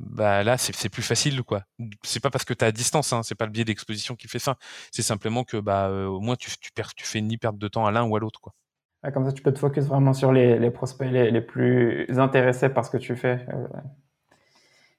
bah 0.02 0.42
là 0.42 0.58
c'est 0.58 0.88
plus 0.88 1.02
facile 1.02 1.42
quoi. 1.42 1.62
C'est 2.02 2.20
pas 2.20 2.30
parce 2.30 2.44
que 2.44 2.54
tu 2.54 2.64
à 2.64 2.72
distance, 2.72 3.12
hein, 3.12 3.22
c'est 3.22 3.34
pas 3.34 3.46
le 3.46 3.52
biais 3.52 3.64
d'exposition 3.64 4.16
qui 4.16 4.28
fait 4.28 4.38
ça. 4.38 4.56
C'est 4.90 5.02
simplement 5.02 5.44
que 5.44 5.56
bah 5.58 5.88
euh, 5.88 6.06
au 6.06 6.20
moins 6.20 6.36
tu, 6.36 6.50
tu 6.60 6.72
perds, 6.72 6.94
tu 6.94 7.06
fais 7.06 7.20
ni 7.20 7.38
perdre 7.38 7.58
de 7.58 7.68
temps 7.68 7.86
à 7.86 7.92
l'un 7.92 8.04
ou 8.04 8.16
à 8.16 8.20
l'autre 8.20 8.40
quoi. 8.40 8.52
comme 9.12 9.24
ça 9.24 9.32
tu 9.32 9.42
peux 9.42 9.52
te 9.52 9.58
focus 9.58 9.84
vraiment 9.84 10.12
sur 10.12 10.32
les, 10.32 10.58
les 10.58 10.70
prospects 10.70 11.10
les, 11.10 11.30
les, 11.30 11.40
plus 11.40 12.06
intéressés 12.18 12.68
par 12.68 12.84
ce 12.84 12.90
que 12.90 12.96
tu 12.96 13.16
fais. 13.16 13.46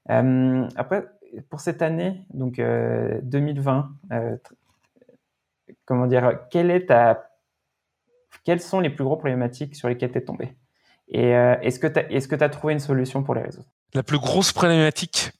Euh, 0.09 0.67
après 0.75 1.05
pour 1.49 1.59
cette 1.59 1.81
année 1.81 2.25
donc 2.33 2.57
2020, 2.57 3.91
euh, 4.11 4.37
comment 5.85 6.07
dire, 6.07 6.39
quelle 6.49 6.71
est 6.71 6.87
ta, 6.87 7.29
quelles 8.43 8.61
sont 8.61 8.79
les 8.79 8.89
plus 8.89 9.03
gros 9.03 9.17
problématiques 9.17 9.75
sur 9.75 9.89
lesquelles 9.89 10.11
tu 10.11 10.19
es 10.19 10.21
tombé? 10.21 10.55
Et 11.09 11.29
est-ce 11.29 11.79
que 11.79 11.87
tu 11.87 11.99
as, 11.99 12.37
tu 12.37 12.43
as 12.43 12.49
trouvé 12.49 12.73
une 12.73 12.79
solution 12.79 13.23
pour 13.23 13.35
les 13.35 13.41
résoudre 13.41 13.67
la 13.93 14.03
plus 14.03 14.19
grosse 14.19 14.51
problématique, 14.51 15.31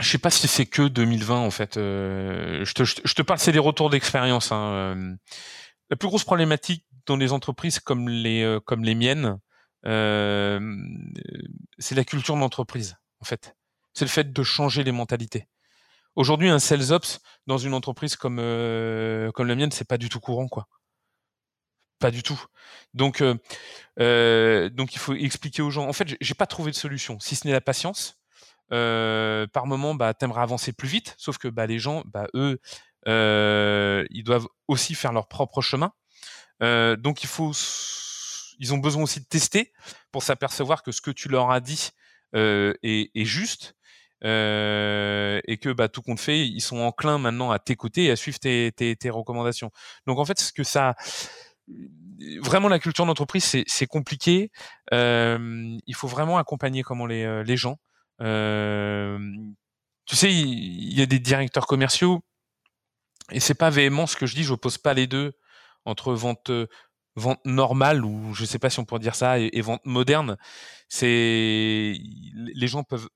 je 0.00 0.08
sais 0.08 0.18
pas 0.18 0.30
si 0.30 0.48
c'est 0.48 0.66
que 0.66 0.88
2020 0.88 1.38
en 1.38 1.50
fait. 1.50 1.76
Euh, 1.76 2.64
je, 2.64 2.72
te, 2.74 2.84
je, 2.84 3.14
te, 3.14 3.22
parle, 3.22 3.38
c'est 3.38 3.52
des 3.52 3.58
retours 3.58 3.90
d'expérience. 3.90 4.52
Hein. 4.52 4.72
Euh. 4.72 5.14
La 5.90 5.96
plus 5.96 6.08
grosse 6.08 6.24
problématique 6.24 6.84
dans 7.06 7.16
les 7.16 7.32
entreprises 7.32 7.78
comme 7.78 8.08
les 8.08 8.42
euh, 8.42 8.60
comme 8.60 8.84
les 8.84 8.94
miennes, 8.94 9.38
euh, 9.86 10.60
c'est 11.78 11.94
la 11.94 12.04
culture 12.04 12.36
d'entreprise 12.36 12.96
en 13.20 13.24
fait. 13.24 13.54
C'est 13.92 14.04
le 14.04 14.10
fait 14.10 14.32
de 14.32 14.42
changer 14.42 14.82
les 14.82 14.92
mentalités. 14.92 15.46
Aujourd'hui, 16.16 16.48
un 16.48 16.58
sales 16.58 16.92
ops 16.92 17.20
dans 17.46 17.58
une 17.58 17.74
entreprise 17.74 18.16
comme 18.16 18.36
comme 18.36 19.46
la 19.46 19.54
mienne, 19.54 19.70
c'est 19.70 19.86
pas 19.86 19.98
du 19.98 20.08
tout 20.08 20.20
courant 20.20 20.48
quoi. 20.48 20.66
Pas 21.98 22.10
du 22.10 22.22
tout. 22.22 22.42
Donc, 22.94 23.20
euh, 23.20 23.34
euh, 24.00 24.68
donc 24.70 24.94
il 24.94 24.98
faut 24.98 25.14
expliquer 25.14 25.62
aux 25.62 25.70
gens. 25.70 25.88
En 25.88 25.92
fait, 25.92 26.16
j'ai 26.20 26.34
pas 26.34 26.46
trouvé 26.46 26.70
de 26.70 26.76
solution, 26.76 27.18
si 27.20 27.36
ce 27.36 27.46
n'est 27.46 27.52
la 27.52 27.60
patience. 27.60 28.20
Euh, 28.72 29.46
par 29.48 29.66
moment, 29.66 29.94
bah, 29.94 30.14
t'aimerais 30.14 30.42
avancer 30.42 30.72
plus 30.72 30.88
vite, 30.88 31.14
sauf 31.18 31.38
que 31.38 31.48
bah, 31.48 31.66
les 31.66 31.78
gens, 31.78 32.02
bah, 32.06 32.26
eux, 32.34 32.60
ils 33.06 34.22
doivent 34.24 34.46
aussi 34.68 34.94
faire 34.94 35.12
leur 35.12 35.28
propre 35.28 35.60
chemin. 35.60 35.92
Donc 36.60 37.22
il 37.22 37.28
faut, 37.28 37.52
ils 38.58 38.72
ont 38.72 38.78
besoin 38.78 39.02
aussi 39.02 39.20
de 39.20 39.26
tester 39.26 39.72
pour 40.12 40.22
s'apercevoir 40.22 40.82
que 40.82 40.92
ce 40.92 41.00
que 41.00 41.10
tu 41.10 41.28
leur 41.28 41.50
as 41.50 41.60
dit 41.60 41.90
est, 42.32 43.24
juste. 43.24 43.74
Et 44.22 45.58
que 45.60 45.72
bah, 45.72 45.88
tout 45.88 46.00
compte 46.00 46.20
fait, 46.20 46.46
ils 46.46 46.62
sont 46.62 46.78
enclins 46.78 47.18
maintenant 47.18 47.50
à 47.50 47.58
t'écouter 47.58 48.04
et 48.04 48.10
à 48.10 48.16
suivre 48.16 48.38
tes, 48.38 48.72
tes, 48.74 48.96
tes 48.96 49.10
recommandations. 49.10 49.70
Donc 50.06 50.18
en 50.18 50.24
fait, 50.24 50.40
ce 50.40 50.52
que 50.52 50.64
ça, 50.64 50.94
vraiment 52.40 52.68
la 52.68 52.78
culture 52.78 53.06
d'entreprise 53.06 53.64
c'est 53.66 53.86
compliqué. 53.86 54.50
Euh, 54.92 55.76
il 55.86 55.94
faut 55.94 56.08
vraiment 56.08 56.38
accompagner 56.38 56.82
comment 56.82 57.06
les, 57.06 57.24
euh, 57.24 57.56
gens. 57.56 57.78
Euh, 58.20 59.18
tu 60.06 60.16
sais, 60.16 60.32
il 60.32 60.92
y, 60.92 61.02
a 61.02 61.06
des 61.06 61.18
directeurs 61.18 61.66
commerciaux 61.66 62.22
et 63.32 63.40
c'est 63.40 63.54
pas 63.54 63.70
véhément 63.70 64.06
ce 64.06 64.16
que 64.16 64.26
je 64.26 64.34
dis. 64.34 64.44
Je 64.44 64.54
pose 64.54 64.78
pas 64.78 64.94
les 64.94 65.06
deux 65.06 65.32
entre 65.84 66.12
vente 66.14 66.50
normale 67.44 68.04
ou 68.04 68.34
je 68.34 68.44
sais 68.44 68.58
pas 68.58 68.70
si 68.70 68.80
on 68.80 68.84
pourrait 68.84 69.00
dire 69.00 69.14
ça 69.14 69.38
et, 69.38 69.60
vente 69.60 69.84
moderne. 69.84 70.36
C'est 70.88 71.96
les 72.34 72.66
gens 72.66 72.84
peuvent 72.84 73.08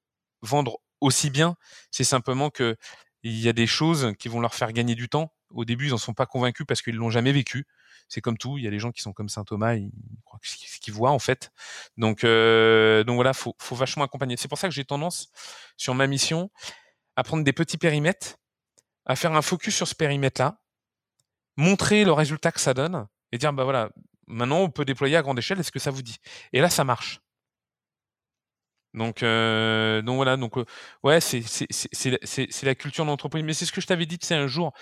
vendre 0.43 0.79
aussi 1.01 1.31
bien. 1.31 1.57
C'est 1.91 2.05
simplement 2.05 2.51
que 2.51 2.77
il 3.23 3.39
y 3.39 3.49
a 3.49 3.53
des 3.53 3.67
choses 3.67 4.15
qui 4.19 4.29
vont 4.29 4.41
leur 4.41 4.55
faire 4.55 4.73
gagner 4.73 4.95
du 4.95 5.09
temps. 5.09 5.33
Au 5.51 5.65
début, 5.65 5.87
ils 5.87 5.95
en 5.95 5.99
sont 5.99 6.15
pas 6.15 6.27
convaincus 6.27 6.67
parce 6.67 6.83
qu'ils 6.83 6.95
l'ont 6.97 7.11
jamais 7.11 7.33
vécu 7.33 7.67
c'est 8.09 8.21
comme 8.21 8.39
tout. 8.39 8.59
Il 8.59 8.65
y 8.65 8.67
a 8.67 8.71
des 8.71 8.79
gens 8.79 8.91
qui 8.91 9.03
sont 9.03 9.13
comme 9.13 9.29
saint 9.29 9.45
Thomas, 9.45 9.75
ils 9.75 9.91
croient 10.25 10.41
ce 10.43 10.81
qu'ils 10.81 10.95
voient 10.95 11.11
en 11.11 11.19
fait. 11.19 11.51
Donc, 11.97 12.25
euh, 12.25 13.05
donc 13.05 13.17
voilà, 13.17 13.33
faut, 13.33 13.55
faut 13.59 13.77
vachement 13.77 14.05
accompagner. 14.05 14.37
C'est 14.37 14.49
pour 14.49 14.59
ça 14.59 14.69
que 14.69 14.75
j'ai 14.75 14.85
tendance 14.85 15.31
sur 15.77 15.95
ma 15.95 16.07
mission 16.07 16.51
à 17.17 17.23
prendre 17.23 17.45
des 17.45 17.53
petits 17.53 17.79
périmètres, 17.79 18.37
à 19.07 19.17
faire 19.17 19.33
un 19.33 19.43
focus 19.43 19.77
sur 19.77 19.89
ce 19.89 19.95
périmètre-là, 19.95 20.61
montrer 21.57 22.05
le 22.05 22.13
résultat 22.13 22.53
que 22.53 22.61
ça 22.61 22.75
donne 22.75 23.07
et 23.33 23.39
dire 23.39 23.53
bah 23.53 23.65
voilà, 23.65 23.91
maintenant 24.27 24.61
on 24.61 24.71
peut 24.71 24.85
déployer 24.85 25.17
à 25.17 25.23
grande 25.23 25.39
échelle. 25.39 25.61
Est-ce 25.61 25.73
que 25.73 25.79
ça 25.79 25.91
vous 25.91 26.03
dit 26.03 26.17
Et 26.53 26.61
là, 26.61 26.71
ça 26.71 26.85
marche. 26.85 27.21
Donc, 28.95 29.23
euh, 29.23 30.01
donc 30.01 30.17
voilà, 30.17 30.37
donc 30.37 30.57
euh, 30.57 30.65
ouais, 31.03 31.21
c'est 31.21 31.43
c'est 31.43 32.63
la 32.63 32.75
culture 32.75 33.05
d'entreprise. 33.05 33.45
Mais 33.45 33.53
c'est 33.53 33.67
ce 33.67 33.73
que 33.73 33.81
je 33.81 33.87
t'avais 33.87 34.07
dit, 34.07 34.19
c'est 34.23 34.35
un 34.35 34.47
jour 34.47 34.73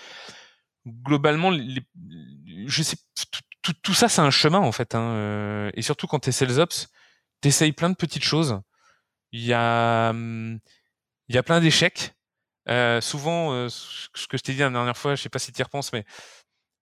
globalement, 1.03 1.51
je 1.51 2.83
sais, 2.83 2.97
tout, 3.61 3.93
ça, 3.93 4.09
c'est 4.09 4.21
un 4.21 4.31
chemin 4.31 4.59
en 4.59 4.71
fait. 4.71 4.95
Hein, 4.95 5.01
euh, 5.01 5.71
et 5.73 5.81
surtout 5.81 6.07
quand 6.07 6.19
tu 6.19 6.29
es 6.29 6.31
sales 6.31 6.59
ops, 6.59 6.87
t'essayes 7.41 7.73
plein 7.73 7.89
de 7.89 7.95
petites 7.95 8.23
choses. 8.23 8.61
Il 9.31 9.43
y 9.43 9.53
a, 9.53 10.09
hum, 10.11 10.59
y 11.29 11.37
a 11.37 11.43
plein 11.43 11.59
d'échecs. 11.59 12.15
Euh, 12.69 13.01
souvent, 13.01 13.53
euh, 13.53 13.69
ce 13.69 14.27
que 14.27 14.37
je 14.37 14.43
t'ai 14.43 14.53
dit 14.53 14.59
la 14.59 14.69
dernière 14.69 14.97
fois, 14.97 15.15
je 15.15 15.21
sais 15.21 15.29
pas 15.29 15.39
si 15.39 15.51
tu 15.51 15.59
y 15.59 15.63
repenses, 15.63 15.93
mais 15.93 16.05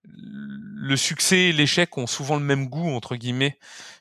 le 0.08 0.96
succès 0.96 1.50
et 1.50 1.52
l'échec 1.52 1.98
ont 1.98 2.08
souvent 2.08 2.36
le 2.36 2.44
même 2.44 2.68
goût 2.68 2.90
entre 2.92 3.16
guillemets 3.16 3.58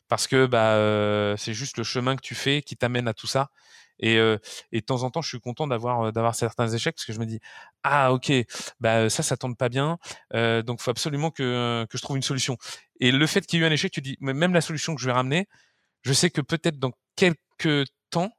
parce 0.07 0.27
que 0.27 0.45
bah 0.45 1.35
c'est 1.39 1.55
juste 1.55 1.79
le 1.79 1.85
chemin 1.85 2.15
que 2.15 2.21
tu 2.21 2.35
fais 2.35 2.61
qui 2.61 2.77
t'amène 2.77 3.09
à 3.09 3.15
tout 3.15 3.27
ça 3.27 3.49
et, 3.99 4.17
et 4.73 4.81
de 4.81 4.85
temps 4.85 5.03
en 5.03 5.11
temps, 5.11 5.23
je 5.23 5.29
suis 5.29 5.41
content 5.41 5.67
d'avoir 5.67 6.13
d'avoir 6.13 6.35
certains 6.35 6.69
échecs 6.69 6.95
parce 6.97 7.05
que 7.05 7.13
je 7.13 7.21
me 7.21 7.27
dis 7.27 7.41
ah 7.83 8.13
ok 8.13 8.33
bah 8.81 9.09
ça 9.11 9.23
ça 9.23 9.37
tombe 9.37 9.57
pas 9.57 9.69
bien 9.69 9.99
euh, 10.35 10.63
donc 10.63 10.81
faut 10.81 10.91
absolument 10.91 11.31
que 11.31 11.87
que 11.91 11.99
je 11.99 12.03
trouve 12.03 12.17
une 12.17 12.23
solution. 12.23 12.57
Et 13.01 13.13
le 13.13 13.27
fait 13.27 13.47
qu'il 13.47 13.59
y 13.61 13.63
ait 13.63 13.67
eu 13.67 13.69
un 13.69 13.73
échec, 13.73 13.93
tu 13.93 14.01
dis 14.01 14.17
même 14.21 14.53
la 14.55 14.61
solution 14.61 14.95
que 14.95 15.01
je 15.01 15.07
vais 15.07 15.13
ramener, 15.13 15.47
je 16.03 16.13
sais 16.13 16.31
que 16.31 16.41
peut-être 16.41 16.79
dans 16.79 16.93
quelques 17.17 17.87
temps, 18.11 18.31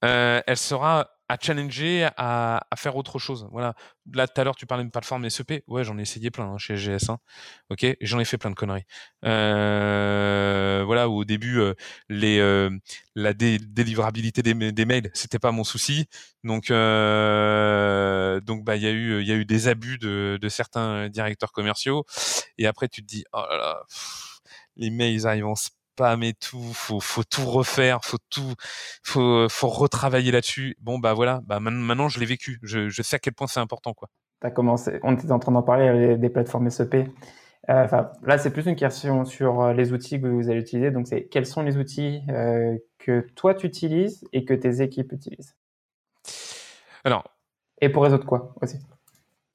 elle 0.00 0.56
sera 0.56 1.11
à 1.32 1.38
challenger, 1.40 2.10
à, 2.18 2.62
faire 2.76 2.94
autre 2.94 3.18
chose. 3.18 3.48
Voilà. 3.52 3.74
Là, 4.12 4.28
tout 4.28 4.38
à 4.38 4.44
l'heure, 4.44 4.54
tu 4.54 4.66
parlais 4.66 4.84
de 4.84 4.90
plateforme 4.90 5.30
SEP. 5.30 5.64
Ouais, 5.66 5.82
j'en 5.82 5.96
ai 5.96 6.02
essayé 6.02 6.30
plein 6.30 6.44
hein, 6.44 6.58
chez 6.58 6.74
GS. 6.74 7.08
Hein. 7.08 7.18
Ok, 7.70 7.86
j'en 8.02 8.20
ai 8.20 8.26
fait 8.26 8.36
plein 8.36 8.50
de 8.50 8.54
conneries. 8.54 8.84
Euh, 9.24 10.82
voilà, 10.84 11.08
au 11.08 11.24
début, 11.24 11.58
euh, 11.58 11.72
les 12.10 12.38
euh, 12.38 12.68
la 13.14 13.32
délivrabilité 13.32 14.42
des, 14.42 14.84
mails, 14.84 15.10
c'était 15.14 15.38
pas 15.38 15.52
mon 15.52 15.64
souci. 15.64 16.04
Donc, 16.44 16.70
euh, 16.70 18.40
donc, 18.40 18.64
bah, 18.64 18.76
il 18.76 18.82
y 18.82 18.86
a 18.86 18.90
eu, 18.90 19.22
il 19.22 19.26
y 19.26 19.32
a 19.32 19.36
eu 19.36 19.46
des 19.46 19.68
abus 19.68 19.96
de, 19.96 20.38
de, 20.40 20.48
certains 20.50 21.08
directeurs 21.08 21.52
commerciaux. 21.52 22.04
Et 22.58 22.66
après, 22.66 22.88
tu 22.88 23.00
te 23.00 23.06
dis, 23.06 23.24
oh 23.32 23.42
là 23.48 23.56
là, 23.56 23.82
les 24.76 24.90
mails, 24.90 25.14
ils 25.14 25.26
arrivent 25.26 25.46
en 25.46 25.54
et 26.22 26.34
tout, 26.34 26.72
faut 26.74 27.00
faut 27.00 27.24
tout 27.24 27.44
refaire, 27.44 28.04
faut 28.04 28.18
tout, 28.30 28.54
faut 29.02 29.48
faut 29.48 29.68
retravailler 29.68 30.32
là-dessus. 30.32 30.76
Bon 30.80 30.98
bah 30.98 31.12
voilà, 31.14 31.40
bah 31.44 31.60
maintenant 31.60 32.08
je 32.08 32.18
l'ai 32.18 32.26
vécu, 32.26 32.58
je, 32.62 32.88
je 32.88 33.02
sais 33.02 33.16
à 33.16 33.18
quel 33.18 33.34
point 33.34 33.46
c'est 33.46 33.60
important 33.60 33.92
quoi. 33.92 34.08
T'as 34.40 34.50
commencé, 34.50 34.98
on 35.02 35.14
était 35.14 35.30
en 35.30 35.38
train 35.38 35.52
d'en 35.52 35.62
parler 35.62 36.16
des 36.16 36.28
plateformes 36.30 36.68
SEP. 36.70 37.08
Euh, 37.70 37.86
là, 38.22 38.38
c'est 38.38 38.52
plus 38.52 38.66
une 38.66 38.74
question 38.74 39.24
sur 39.24 39.60
euh, 39.60 39.72
les 39.72 39.92
outils 39.92 40.20
que 40.20 40.26
vous 40.26 40.50
allez 40.50 40.60
utiliser. 40.60 40.90
Donc, 40.90 41.06
c'est 41.06 41.28
quels 41.28 41.46
sont 41.46 41.62
les 41.62 41.76
outils 41.76 42.22
euh, 42.28 42.76
que 42.98 43.24
toi 43.36 43.54
tu 43.54 43.66
utilises 43.66 44.24
et 44.32 44.44
que 44.44 44.54
tes 44.54 44.82
équipes 44.82 45.12
utilisent? 45.12 45.54
Alors. 47.04 47.24
Et 47.80 47.88
pour 47.88 48.02
résoudre 48.02 48.26
quoi 48.26 48.54
aussi? 48.60 48.78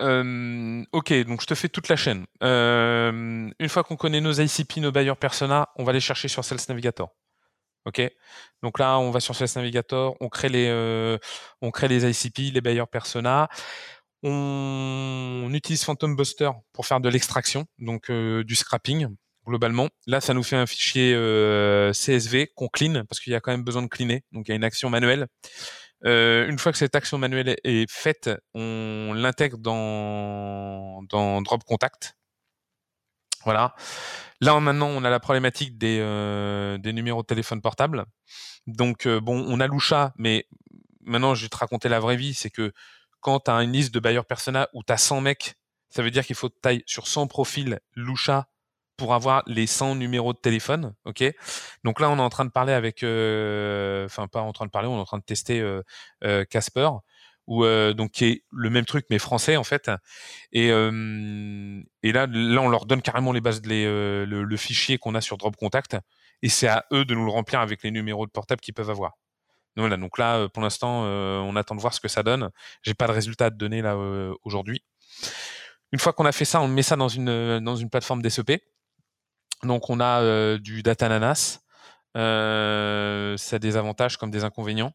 Euh, 0.02 0.84
ok, 0.92 1.14
donc 1.26 1.42
je 1.42 1.48
te 1.48 1.56
fais 1.56 1.70
toute 1.70 1.88
la 1.90 1.96
chaîne. 1.96 2.26
Euh, 2.44 3.50
une 3.60 3.70
fois 3.70 3.84
qu'on 3.84 3.96
connaît 3.96 4.22
nos 4.22 4.34
ICP, 4.34 4.78
nos 4.78 4.92
bailleurs 4.92 5.18
persona, 5.18 5.70
on 5.76 5.84
va 5.84 5.94
les 5.94 6.00
chercher 6.00 6.28
sur 6.28 6.44
Sales 6.46 6.60
Navigator. 6.70 7.16
Ok, 7.86 8.02
donc 8.64 8.80
là 8.80 9.00
on 9.00 9.12
va 9.12 9.22
sur 9.22 9.34
Sales 9.34 9.50
Navigator, 9.56 10.18
on 10.20 10.28
crée 10.28 10.50
les, 10.50 10.68
euh, 10.68 11.18
on 11.62 11.72
crée 11.72 11.88
les 11.88 12.06
ICP, 12.10 12.54
les 12.54 12.62
bailleurs 12.62 12.90
persona. 12.90 13.48
On, 14.24 15.44
on, 15.46 15.54
utilise 15.54 15.84
Phantom 15.84 16.16
Buster 16.16 16.50
pour 16.74 16.86
faire 16.86 17.00
de 17.00 17.10
l'extraction, 17.10 17.66
donc 17.80 18.10
euh, 18.10 18.44
du 18.44 18.56
scrapping 18.56 19.08
globalement. 19.46 19.88
Là, 20.06 20.20
ça 20.22 20.34
nous 20.34 20.44
fait 20.44 20.58
un 20.58 20.66
fichier 20.66 21.14
euh, 21.16 21.94
CSV 21.94 22.52
qu'on 22.56 22.68
clean 22.68 23.06
parce 23.08 23.22
qu'il 23.22 23.32
y 23.32 23.36
a 23.36 23.40
quand 23.40 23.52
même 23.52 23.64
besoin 23.64 23.82
de 23.82 23.88
cleaner, 23.88 24.24
donc 24.34 24.48
il 24.48 24.52
y 24.52 24.54
a 24.54 24.56
une 24.56 24.64
action 24.64 24.90
manuelle. 24.90 25.28
Une 26.04 26.60
fois 26.60 26.72
que 26.72 26.78
cette 26.78 26.96
action 26.96 27.18
manuelle 27.18 27.56
est 27.64 27.92
faite, 27.92 28.30
on 28.54 29.14
l'intègre 29.16 29.58
dans, 29.58 31.02
dans 31.04 31.42
Drop 31.42 31.64
Contact. 31.64 32.16
Voilà. 33.44 33.76
Là 34.42 34.60
maintenant, 34.60 34.88
on 34.88 35.04
a 35.04 35.10
la 35.10 35.20
problématique 35.20 35.78
des, 35.78 36.00
euh, 36.02 36.78
des 36.78 36.94
numéros 36.94 37.22
de 37.22 37.28
téléphone 37.28 37.62
portable. 37.62 38.06
Donc 38.68 39.08
bon, 39.08 39.44
on 39.48 39.60
a 39.60 39.68
Lusha, 39.68 40.14
mais 40.18 40.46
maintenant 41.02 41.34
je 41.34 41.44
vais 41.44 41.50
te 41.50 41.58
raconter 41.58 41.90
la 41.90 42.00
vraie 42.00 42.18
vie, 42.18 42.34
c'est 42.34 42.50
que 42.50 42.74
quand 43.22 43.42
tu 43.42 43.52
as 43.52 43.56
une 43.64 43.72
liste 43.72 43.94
de 43.94 44.00
bailleurs 44.00 44.26
persona 44.26 44.70
où 44.74 44.84
tu 44.84 44.94
as 44.94 44.98
100 44.98 45.22
mecs, 45.22 45.56
ça 45.90 46.04
veut 46.04 46.12
dire 46.12 46.26
qu'il 46.26 46.36
faut 46.36 46.50
taille 46.50 46.84
sur 46.86 47.08
100 47.08 47.28
profils 47.28 47.80
Lusha 47.96 48.48
pour 48.98 49.14
avoir 49.14 49.44
les 49.46 49.68
100 49.68 49.96
numéros 49.96 50.34
de 50.34 50.40
téléphone, 50.40 50.94
ok? 51.06 51.24
Donc 51.84 52.00
là, 52.00 52.10
on 52.10 52.18
est 52.18 52.22
en 52.22 52.30
train 52.30 52.46
de 52.46 52.50
parler 52.50 52.74
avec, 52.74 53.04
euh, 53.04 54.06
enfin 54.06 54.28
pas 54.28 54.42
en 54.42 54.52
train 54.52 54.66
de 54.66 54.72
parler, 54.72 54.88
on 54.88 54.98
est 54.98 55.02
en 55.02 55.06
train 55.06 55.20
de 55.20 55.24
tester 55.24 55.62
euh, 55.62 55.82
euh, 56.24 56.44
Casper, 56.46 56.90
donc 57.48 58.12
qui 58.12 58.26
est 58.26 58.44
le 58.52 58.70
même 58.70 58.86
truc 58.86 59.06
mais 59.10 59.20
français 59.20 59.56
en 59.56 59.64
fait. 59.64 59.90
Et, 60.52 60.68
et 60.68 62.12
là, 62.12 62.28
là, 62.28 62.62
on 62.62 62.70
leur 62.70 62.86
donne 62.86 63.02
carrément 63.02 63.32
les 63.32 63.40
bases, 63.40 63.62
les, 63.66 63.86
le, 64.26 64.58
fichier 64.58 64.98
qu'on 64.98 65.16
a 65.16 65.22
sur 65.22 65.38
Drop 65.38 65.56
Contact, 65.56 65.98
et 66.42 66.50
c'est 66.50 66.68
à 66.68 66.86
eux 66.92 67.06
de 67.06 67.16
nous 67.16 67.26
le 67.26 67.32
remplir 67.32 67.62
avec 67.62 67.84
les 67.84 67.92
numéros 67.92 68.26
de 68.26 68.32
portable 68.32 68.62
qu'ils 68.62 68.74
peuvent 68.74 68.90
avoir. 68.90 69.14
Donc, 69.76 69.84
voilà, 69.84 69.98
donc 69.98 70.18
là, 70.18 70.50
pour 70.50 70.64
l'instant, 70.64 71.04
on 71.04 71.56
attend 71.56 71.76
de 71.76 71.82
voir 71.82 71.94
ce 71.94 72.00
que 72.00 72.08
ça 72.08 72.24
donne. 72.24 72.50
J'ai 72.82 72.96
pas 72.96 73.08
de 73.08 73.14
résultat 73.14 73.46
à 73.46 73.52
te 73.52 73.56
donner 73.56 73.82
là 73.82 73.96
aujourd'hui. 74.44 74.84
Une 75.94 76.00
fois 76.00 76.12
qu'on 76.14 76.26
a 76.26 76.32
fait 76.32 76.46
ça, 76.46 76.60
on 76.62 76.68
met 76.68 76.84
ça 76.84 76.96
dans 76.98 77.08
une 77.08 77.60
dans 77.60 77.76
une 77.76 77.90
plateforme 77.90 78.22
DCP. 78.22 78.62
Donc 79.64 79.90
on 79.90 80.00
a 80.00 80.58
du 80.58 80.84
Datananas. 80.84 81.60
Euh, 82.18 83.38
ça 83.38 83.58
a 83.58 83.60
des 83.60 83.78
avantages 83.78 84.18
comme 84.18 84.32
des 84.32 84.44
inconvénients. 84.44 84.94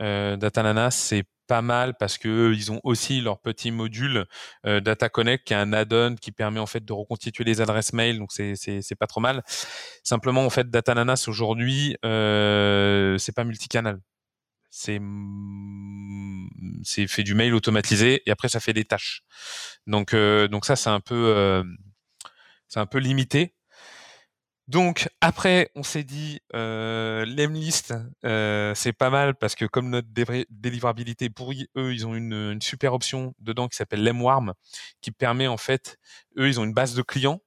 Euh, 0.00 0.36
Datananas, 0.36 0.92
c'est 0.92 1.24
pas 1.46 1.60
mal 1.60 1.94
parce 1.98 2.16
que 2.18 2.52
ils 2.54 2.72
ont 2.72 2.80
aussi 2.82 3.20
leur 3.20 3.40
petit 3.40 3.70
module 3.70 4.24
euh, 4.64 4.80
Data 4.80 5.08
Connect 5.08 5.44
qui 5.46 5.52
est 5.52 5.56
un 5.56 5.72
add-on 5.72 6.14
qui 6.14 6.32
permet 6.32 6.60
en 6.60 6.66
fait 6.66 6.84
de 6.84 6.92
reconstituer 6.92 7.44
les 7.44 7.60
adresses 7.60 7.92
mail 7.92 8.18
donc 8.18 8.30
c'est 8.32 8.54
c'est 8.54 8.94
pas 8.94 9.08
trop 9.08 9.20
mal 9.20 9.42
simplement 10.04 10.46
en 10.46 10.50
fait 10.50 10.70
Datananas 10.70 11.24
aujourd'hui 11.26 11.96
euh, 12.04 13.18
c'est 13.18 13.34
pas 13.34 13.42
multicanal 13.44 13.98
c'est 14.70 15.00
c'est 16.84 17.08
fait 17.08 17.24
du 17.24 17.34
mail 17.34 17.54
automatisé 17.54 18.22
et 18.24 18.30
après 18.30 18.48
ça 18.48 18.60
fait 18.60 18.72
des 18.72 18.84
tâches 18.84 19.22
donc 19.88 20.14
donc 20.14 20.64
ça 20.64 20.76
c'est 20.76 20.90
un 20.90 21.00
peu 21.00 21.64
c'est 22.68 22.80
un 22.80 22.86
peu 22.86 22.98
limité 22.98 23.52
donc 24.68 25.08
après, 25.20 25.70
on 25.74 25.82
s'est 25.82 26.04
dit 26.04 26.40
euh, 26.54 27.24
l'Emlist, 27.26 27.94
c'est 28.22 28.92
pas 28.92 29.10
mal 29.10 29.34
parce 29.34 29.54
que 29.54 29.64
comme 29.64 29.90
notre 29.90 30.08
délivrabilité 30.50 31.30
pourrie, 31.30 31.68
eux, 31.76 31.92
ils 31.92 32.06
ont 32.06 32.14
une, 32.14 32.60
super 32.62 32.94
option 32.94 33.34
dedans 33.40 33.68
qui 33.68 33.76
s'appelle 33.76 34.04
l'Emwarm, 34.04 34.54
qui 35.00 35.10
permet 35.10 35.48
en 35.48 35.56
fait, 35.56 35.98
eux, 36.38 36.48
ils 36.48 36.60
ont 36.60 36.64
une 36.64 36.74
base 36.74 36.94
de 36.94 37.02
clients 37.02 37.40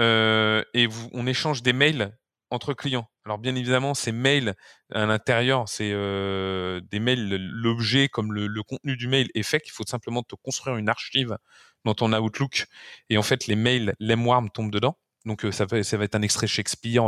et 0.00 0.88
on 1.12 1.26
échange 1.26 1.62
des 1.62 1.72
mails 1.72 2.16
entre 2.50 2.74
clients. 2.74 3.08
Alors 3.24 3.38
bien 3.38 3.54
évidemment, 3.54 3.94
ces 3.94 4.12
mails 4.12 4.54
à 4.92 5.06
l'intérieur, 5.06 5.68
c'est 5.68 5.90
des 5.90 7.00
mails, 7.00 7.28
l'objet 7.28 8.08
comme 8.08 8.32
le, 8.32 8.62
contenu 8.64 8.96
du 8.96 9.06
mail 9.06 9.28
est 9.34 9.44
fait, 9.44 9.60
qu'il 9.60 9.72
faut 9.72 9.84
simplement 9.86 10.22
te 10.22 10.34
construire 10.34 10.76
une 10.76 10.88
archive 10.88 11.36
dans 11.84 11.94
ton 11.94 12.12
Outlook 12.12 12.66
et 13.08 13.18
en 13.18 13.22
fait 13.22 13.46
les 13.46 13.56
mails, 13.56 13.94
l'Emwarm 14.00 14.50
tombe 14.50 14.70
dedans. 14.72 14.98
Donc 15.26 15.46
ça, 15.52 15.66
va, 15.66 15.78
être 15.78 16.14
un 16.14 16.22
extrait 16.22 16.46
Shakespeare, 16.46 17.04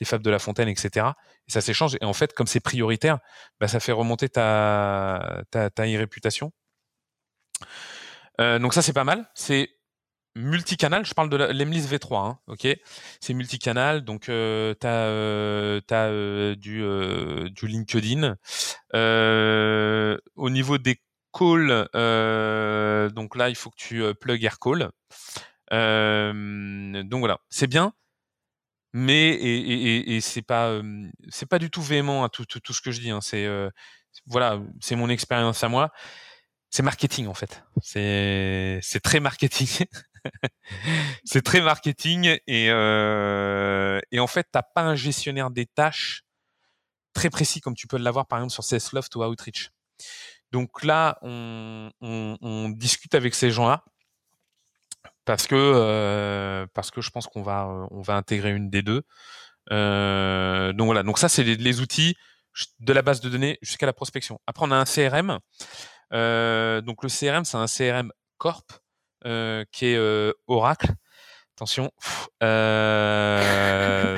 les 0.00 0.06
fables 0.06 0.24
de 0.24 0.30
La 0.30 0.38
Fontaine, 0.38 0.68
etc. 0.68 1.06
Et 1.48 1.52
ça 1.52 1.60
s'échange. 1.60 1.96
Et 2.00 2.04
en 2.04 2.12
fait, 2.12 2.32
comme 2.32 2.46
c'est 2.46 2.60
prioritaire, 2.60 3.18
bah, 3.60 3.68
ça 3.68 3.80
fait 3.80 3.92
remonter 3.92 4.28
ta, 4.28 5.42
ta, 5.50 5.70
ta 5.70 5.82
réputation. 5.82 6.52
Euh, 8.40 8.58
donc 8.58 8.74
ça 8.74 8.82
c'est 8.82 8.92
pas 8.92 9.04
mal. 9.04 9.28
C'est 9.34 9.70
multicanal. 10.34 11.04
Je 11.06 11.14
parle 11.14 11.30
de 11.30 11.36
l'Emlist 11.36 11.90
V3, 11.90 12.28
hein, 12.28 12.38
ok? 12.46 12.68
C'est 13.20 13.34
multicanal. 13.34 14.04
Donc 14.04 14.28
euh, 14.28 14.74
t'as 14.74 15.08
as, 15.90 16.54
du 16.56 16.84
du 17.50 17.66
LinkedIn. 17.66 18.36
au 20.36 20.50
niveau 20.50 20.78
des 20.78 21.00
calls, 21.32 21.88
donc 23.12 23.36
là 23.36 23.48
il 23.48 23.56
faut 23.56 23.70
que 23.70 23.76
tu 23.76 24.14
plug 24.14 24.44
AirCall. 24.44 24.90
Euh, 25.72 27.02
donc 27.04 27.20
voilà, 27.20 27.40
c'est 27.48 27.66
bien, 27.66 27.92
mais 28.92 29.28
et, 29.28 29.56
et, 29.58 30.16
et 30.16 30.20
c'est 30.20 30.42
pas 30.42 30.80
c'est 31.28 31.46
pas 31.46 31.58
du 31.58 31.70
tout 31.70 31.82
véhément 31.82 32.24
à 32.24 32.28
tout, 32.28 32.44
tout, 32.46 32.60
tout, 32.60 32.72
ce 32.72 32.80
que 32.80 32.90
je 32.90 33.00
dis. 33.00 33.10
Hein. 33.10 33.20
C'est 33.20 33.44
euh, 33.44 33.70
voilà, 34.26 34.60
c'est 34.80 34.96
mon 34.96 35.08
expérience 35.08 35.62
à 35.64 35.68
moi. 35.68 35.92
C'est 36.70 36.82
marketing 36.82 37.26
en 37.26 37.34
fait. 37.34 37.62
C'est 37.82 38.80
c'est 38.82 39.00
très 39.00 39.20
marketing. 39.20 39.86
c'est 41.24 41.42
très 41.42 41.60
marketing 41.60 42.38
et 42.46 42.70
euh, 42.70 44.00
et 44.10 44.20
en 44.20 44.26
fait 44.26 44.48
t'as 44.50 44.62
pas 44.62 44.82
un 44.82 44.94
gestionnaire 44.94 45.50
des 45.50 45.66
tâches 45.66 46.24
très 47.12 47.30
précis 47.30 47.60
comme 47.60 47.74
tu 47.74 47.86
peux 47.86 47.98
l'avoir 47.98 48.26
par 48.26 48.38
exemple 48.38 48.52
sur 48.52 48.64
Salesloft 48.64 49.14
ou 49.16 49.24
Outreach. 49.24 49.70
Donc 50.52 50.84
là, 50.84 51.18
on, 51.22 51.90
on, 52.00 52.38
on 52.40 52.68
discute 52.68 53.14
avec 53.14 53.34
ces 53.34 53.50
gens-là 53.50 53.84
parce 55.24 55.46
que 55.46 55.54
euh, 55.54 56.66
parce 56.74 56.90
que 56.90 57.00
je 57.00 57.10
pense 57.10 57.26
qu'on 57.26 57.42
va 57.42 57.66
on 57.90 58.02
va 58.02 58.14
intégrer 58.16 58.52
une 58.52 58.70
des 58.70 58.82
deux. 58.82 59.02
Euh, 59.72 60.72
donc 60.72 60.86
voilà, 60.86 61.02
donc 61.02 61.18
ça 61.18 61.28
c'est 61.28 61.42
les, 61.42 61.80
outils 61.80 62.14
de 62.80 62.92
la 62.92 63.02
base 63.02 63.20
de 63.20 63.28
données 63.28 63.58
jusqu'à 63.62 63.86
la 63.86 63.92
prospection. 63.92 64.40
Après 64.46 64.64
on 64.66 64.70
a 64.70 64.76
un 64.76 64.84
CRM. 64.84 65.38
Euh, 66.12 66.80
donc 66.82 67.02
le 67.02 67.08
CRM 67.08 67.44
c'est 67.44 67.56
un 67.56 67.66
CRM 67.66 68.12
Corp 68.38 68.72
euh, 69.24 69.64
qui 69.72 69.86
est 69.86 69.96
euh, 69.96 70.32
Oracle. 70.46 70.92
Attention. 71.56 71.90
Euh, 72.42 74.14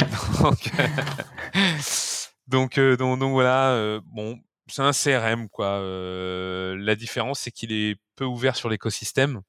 donc, 2.48 2.78
donc, 2.78 3.18
donc, 3.18 3.30
voilà. 3.30 4.00
bon, 4.06 4.40
c'est 4.66 4.82
un 4.82 4.90
CRM 4.90 5.48
quoi. 5.48 5.80
la 5.80 6.96
différence 6.96 7.40
c'est 7.40 7.52
qu'il 7.52 7.72
est 7.72 7.96
peu 8.16 8.24
ouvert 8.24 8.56
sur 8.56 8.68
l'écosystème. 8.68 9.40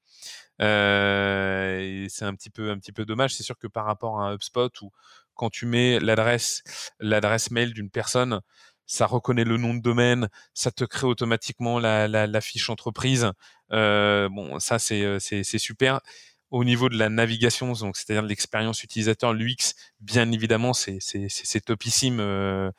Euh, 0.62 2.06
c'est 2.10 2.26
un 2.26 2.36
petit 2.36 2.50
peu 2.50 2.72
un 2.72 2.78
petit 2.80 2.92
peu 2.92 3.06
dommage. 3.06 3.36
C'est 3.36 3.44
sûr 3.44 3.58
que 3.58 3.68
par 3.68 3.86
rapport 3.86 4.20
à 4.22 4.30
un 4.30 4.34
HubSpot 4.36 4.70
où 4.82 4.92
quand 5.36 5.50
tu 5.50 5.66
mets 5.66 6.00
l'adresse 6.00 6.64
l'adresse 7.00 7.52
mail 7.52 7.74
d'une 7.74 7.90
personne, 7.90 8.42
ça 8.86 9.06
reconnaît 9.06 9.44
le 9.46 9.58
nom 9.58 9.74
de 9.74 9.82
domaine, 9.82 10.30
ça 10.54 10.72
te 10.72 10.84
crée 10.84 11.08
automatiquement 11.08 11.80
la, 11.80 12.08
la, 12.08 12.28
la 12.28 12.42
fiche 12.42 12.70
entreprise. 12.70 13.32
Euh, 13.72 14.30
bon, 14.30 14.60
ça 14.60 14.80
c'est 14.80 15.04
euh, 15.04 15.20
c'est 15.20 15.44
super. 15.60 16.02
Au 16.52 16.64
niveau 16.64 16.90
de 16.90 16.98
la 16.98 17.10
navigation, 17.10 17.74
donc 17.74 17.96
c'est-à-dire 17.96 18.24
l'expérience 18.24 18.84
utilisateur, 18.84 19.34
l'UX, 19.34 19.76
bien 20.00 20.32
évidemment, 20.32 20.74
c'est 20.74 20.98
c'est 21.00 21.28
c'est 21.30 21.62
topissime 21.62 22.20
euh, 22.20 22.72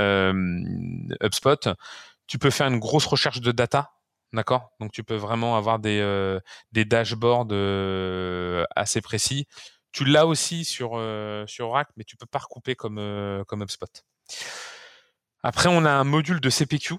euh, 0.00 0.32
HubSpot 1.22 1.68
tu 2.26 2.38
peux 2.38 2.50
faire 2.50 2.66
une 2.66 2.78
grosse 2.78 3.06
recherche 3.06 3.40
de 3.40 3.52
data, 3.52 3.92
d'accord? 4.32 4.70
Donc 4.80 4.92
tu 4.92 5.04
peux 5.04 5.16
vraiment 5.16 5.56
avoir 5.56 5.78
des, 5.78 6.40
dashboards 6.72 7.52
assez 8.74 9.00
précis. 9.00 9.46
Tu 9.92 10.04
l'as 10.04 10.26
aussi 10.26 10.64
sur, 10.64 11.00
sur 11.46 11.68
Oracle, 11.68 11.92
mais 11.96 12.04
tu 12.04 12.16
peux 12.16 12.26
pas 12.26 12.38
recouper 12.38 12.74
comme, 12.74 13.44
comme 13.46 13.62
HubSpot. 13.62 14.04
Après, 15.42 15.68
on 15.68 15.84
a 15.84 15.90
un 15.90 16.04
module 16.04 16.40
de 16.40 16.50
CPQ. 16.50 16.94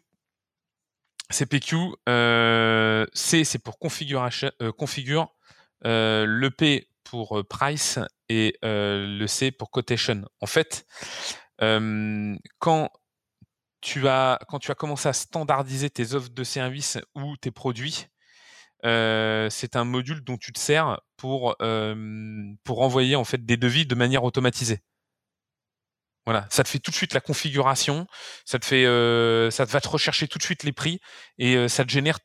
CPQ, 1.30 1.76
C, 3.14 3.44
c'est 3.44 3.60
pour 3.60 3.78
configuration, 3.78 4.52
configure, 4.78 5.36
le 5.84 6.50
P 6.50 6.90
pour 7.04 7.44
price 7.50 8.00
et 8.30 8.58
le 8.64 9.26
C 9.28 9.52
pour 9.52 9.70
quotation. 9.70 10.24
En 10.42 10.48
fait, 10.48 10.86
quand 11.60 12.90
tu 13.82 14.08
as 14.08 14.40
quand 14.48 14.60
tu 14.60 14.72
as 14.72 14.76
commencé 14.76 15.08
à 15.08 15.14
standardiser 15.14 15.90
tes 15.90 16.14
offres 16.14 16.30
de 16.30 16.44
services 16.44 16.98
ou 17.16 17.38
tes 17.38 17.52
produits, 17.52 18.08
c'est 18.84 19.76
un 19.76 19.84
module 19.84 20.24
dont 20.24 20.38
tu 20.38 20.52
te 20.54 20.60
sers 20.60 21.00
pour 21.18 21.56
pour 22.64 22.82
envoyer 22.82 23.16
en 23.16 23.24
fait 23.24 23.46
des 23.46 23.58
devis 23.58 23.86
de 23.86 23.96
manière 23.96 24.24
automatisée. 24.24 24.80
Voilà, 26.26 26.46
ça 26.50 26.64
te 26.64 26.70
fait 26.70 26.80
tout 26.80 26.92
de 26.92 26.96
suite 26.96 27.14
la 27.14 27.22
configuration, 27.22 28.06
ça 28.44 28.60
te 28.60 28.66
fait, 28.66 28.84
ça 29.52 29.66
te 29.66 29.72
va 29.72 29.82
te 29.82 29.88
rechercher 29.88 30.28
tout 30.28 30.38
de 30.38 30.44
suite 30.44 30.64
les 30.64 30.74
prix 30.74 31.00
et 31.38 31.68
ça 31.70 31.86
te 31.86 31.90
génère 31.90 32.20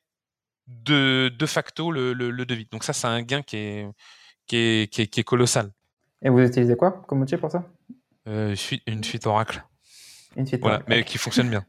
de, 0.67 1.31
de 1.37 1.47
facto 1.47 1.91
le, 1.91 2.13
le, 2.13 2.47
devis. 2.47 2.69
Donc 2.71 2.85
ça, 2.85 2.93
c'est 2.93 3.07
un 3.07 3.23
gain 3.23 3.43
qui 3.43 3.57
est, 3.57 3.89
qui 4.47 4.57
est, 4.57 4.93
qui 4.93 5.21
est, 5.21 5.25
colossal. 5.25 5.71
Et 6.23 6.29
vous 6.29 6.41
utilisez 6.41 6.77
quoi 6.77 7.03
comme 7.07 7.23
outil 7.23 7.37
pour 7.37 7.51
ça? 7.51 7.65
Une 8.27 9.05
suite 9.05 9.27
Oracle. 9.27 9.65
Voilà, 10.61 10.83
mais 10.89 11.05
qui 11.05 11.19
fonctionne 11.19 11.49
bien. 11.49 11.65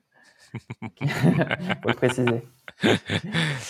Pour 1.81 1.89
le 1.89 1.93
préciser. 1.93 2.43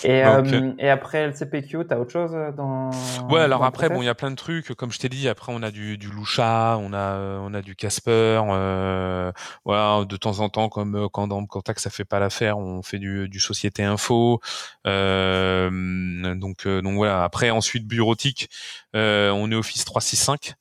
Et, 0.04 0.24
euh, 0.24 0.72
et, 0.78 0.88
après 0.90 1.26
le 1.26 1.32
CPQ, 1.32 1.86
tu 1.88 1.94
as 1.94 1.98
autre 1.98 2.10
chose 2.10 2.32
euh, 2.34 2.52
dans. 2.52 2.90
Ouais, 3.30 3.40
alors 3.40 3.64
après, 3.64 3.88
bon, 3.88 4.02
il 4.02 4.04
y 4.04 4.08
a 4.08 4.14
plein 4.14 4.30
de 4.30 4.36
trucs. 4.36 4.74
Comme 4.74 4.92
je 4.92 4.98
t'ai 4.98 5.08
dit, 5.08 5.28
après, 5.28 5.52
on 5.52 5.62
a 5.62 5.70
du, 5.70 5.98
du 5.98 6.10
Lucha, 6.10 6.76
on 6.78 6.92
a, 6.92 7.18
on 7.40 7.54
a 7.54 7.62
du 7.62 7.74
Casper. 7.74 8.42
Euh, 8.50 9.32
voilà, 9.64 10.04
de 10.04 10.16
temps 10.16 10.40
en 10.40 10.48
temps, 10.48 10.68
comme 10.68 10.96
euh, 10.96 11.08
quand 11.08 11.26
dans 11.28 11.44
Contact, 11.46 11.80
ça 11.80 11.90
fait 11.90 12.04
pas 12.04 12.18
l'affaire, 12.18 12.58
on 12.58 12.82
fait 12.82 12.98
du, 12.98 13.28
du 13.28 13.40
Société 13.40 13.82
Info. 13.82 14.40
Euh, 14.86 16.34
donc, 16.34 16.66
donc 16.66 16.94
voilà. 16.94 17.24
Après, 17.24 17.50
ensuite, 17.50 17.86
bureautique, 17.86 18.50
on 18.94 19.50
est 19.50 19.56
Office 19.56 19.84
365 19.84 20.54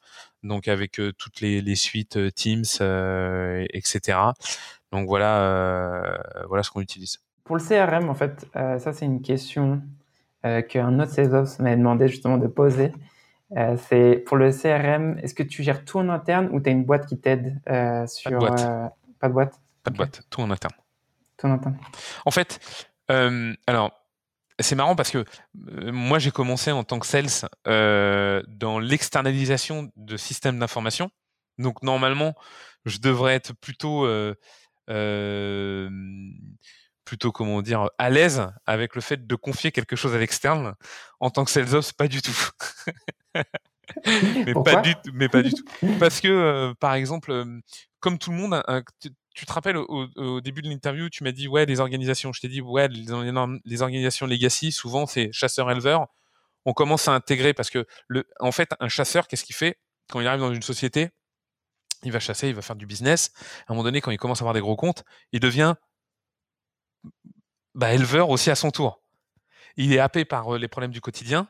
donc 0.43 0.67
avec 0.67 0.99
toutes 1.17 1.41
les, 1.41 1.61
les, 1.61 1.75
suites 1.75 2.33
Teams, 2.35 2.63
etc. 3.73 4.17
Donc 4.91 5.07
voilà, 5.07 6.19
voilà 6.47 6.63
ce 6.63 6.71
qu'on 6.71 6.81
utilise. 6.81 7.19
Pour 7.43 7.57
le 7.57 7.61
CRM, 7.61 8.09
en 8.09 8.13
fait, 8.13 8.45
ça 8.53 8.93
c'est 8.93 9.05
une 9.05 9.21
question 9.21 9.81
qu'un 10.69 10.99
autre 10.99 11.11
CESOPS 11.11 11.59
m'a 11.59 11.75
demandé 11.75 12.07
justement 12.07 12.37
de 12.37 12.47
poser. 12.47 12.91
Euh, 13.57 13.77
c'est 13.77 14.23
pour 14.25 14.37
le 14.37 14.51
CRM, 14.51 15.19
est-ce 15.19 15.35
que 15.35 15.43
tu 15.43 15.63
gères 15.63 15.85
tout 15.85 15.99
en 15.99 16.09
interne 16.09 16.49
ou 16.51 16.59
tu 16.59 16.69
as 16.69 16.71
une 16.71 16.85
boîte 16.85 17.05
qui 17.05 17.19
t'aide 17.19 17.59
sur... 18.07 18.31
Pas 18.31 18.37
de 18.37 18.39
boîte. 18.39 18.65
pas 19.19 19.27
de 19.27 19.33
boîte? 19.33 19.61
Pas 19.83 19.91
de 19.91 19.97
boîte, 19.97 20.21
tout 20.29 20.41
en 20.41 20.49
interne. 20.49 20.73
Tout 21.37 21.47
en 21.47 21.51
interne. 21.51 21.77
En 22.25 22.31
fait, 22.31 22.59
alors, 23.67 24.02
c'est 24.59 24.75
marrant 24.75 24.95
parce 24.95 25.11
que 25.11 25.25
moi 25.53 26.19
j'ai 26.19 26.31
commencé 26.31 26.71
en 26.71 26.83
tant 26.83 26.99
que 26.99 27.07
sales 27.07 27.49
dans 27.65 28.79
l'externalisation 28.79 29.91
de 29.95 30.17
systèmes 30.17 30.59
d'information. 30.59 31.09
Donc 31.59 31.83
normalement, 31.83 32.33
je 32.85 32.97
devrais 32.99 33.35
être 33.35 33.53
plutôt 33.53 34.07
plutôt 37.05 37.31
comment 37.31 37.61
dire 37.61 37.89
à 37.97 38.09
l'aise 38.09 38.47
avec 38.65 38.95
le 38.95 39.01
fait 39.01 39.27
de 39.27 39.35
confier 39.35 39.71
quelque 39.71 39.95
chose 39.95 40.15
à 40.15 40.17
l'externe. 40.17 40.75
En 41.19 41.29
tant 41.29 41.45
que 41.45 41.51
sales 41.51 41.75
ops 41.75 41.93
pas 41.93 42.07
du 42.07 42.21
tout. 42.21 42.49
Mais 44.05 44.53
pas 44.53 44.81
du 44.81 44.93
mais 45.13 45.27
pas 45.27 45.43
du 45.43 45.51
tout. 45.53 45.65
Parce 45.99 46.21
que 46.21 46.27
euh, 46.27 46.73
par 46.79 46.93
exemple 46.93 47.31
euh, 47.31 47.59
comme 47.99 48.17
tout 48.17 48.31
le 48.31 48.37
monde 48.37 48.63
tu, 49.33 49.45
te 49.45 49.53
rappelles 49.53 49.77
au, 49.77 50.41
début 50.41 50.61
de 50.61 50.69
l'interview 50.69 51.09
tu 51.09 51.23
m'as 51.23 51.31
dit 51.31 51.47
ouais 51.47 51.65
les 51.65 51.79
organisations 51.79 52.33
je 52.33 52.41
t'ai 52.41 52.47
dit 52.47 52.61
ouais 52.61 52.87
les, 52.87 53.31
les 53.65 53.81
organisations 53.81 54.25
legacy 54.25 54.71
souvent 54.71 55.05
c'est 55.05 55.31
chasseur 55.31 55.69
éleveur 55.71 56.07
on 56.65 56.73
commence 56.73 57.07
à 57.07 57.13
intégrer 57.13 57.53
parce 57.53 57.69
que 57.69 57.85
en 58.39 58.51
fait 58.51 58.69
un 58.79 58.89
chasseur 58.89 59.27
qu'est-ce 59.27 59.43
qu'il 59.43 59.55
fait? 59.55 59.77
Quand 60.09 60.19
il 60.19 60.27
arrive 60.27 60.41
dans 60.41 60.53
une 60.53 60.61
société 60.61 61.09
il 62.03 62.11
va 62.11 62.19
chasser, 62.19 62.49
il 62.49 62.55
va 62.55 62.61
faire 62.61 62.75
du 62.75 62.85
business. 62.85 63.31
À 63.67 63.71
un 63.71 63.75
moment 63.75 63.83
donné, 63.83 64.01
quand 64.01 64.11
il 64.11 64.17
commence 64.17 64.41
à 64.41 64.43
avoir 64.43 64.53
des 64.53 64.59
gros 64.59 64.75
comptes, 64.75 65.03
il 65.31 65.39
devient 65.39 65.75
bah, 67.75 67.93
éleveur 67.93 68.29
aussi 68.29 68.51
à 68.51 68.55
son 68.55 68.71
tour. 68.71 69.01
Il 69.77 69.93
est 69.93 69.99
happé 69.99 70.25
par 70.25 70.57
les 70.57 70.67
problèmes 70.67 70.91
du 70.91 71.01
quotidien. 71.01 71.47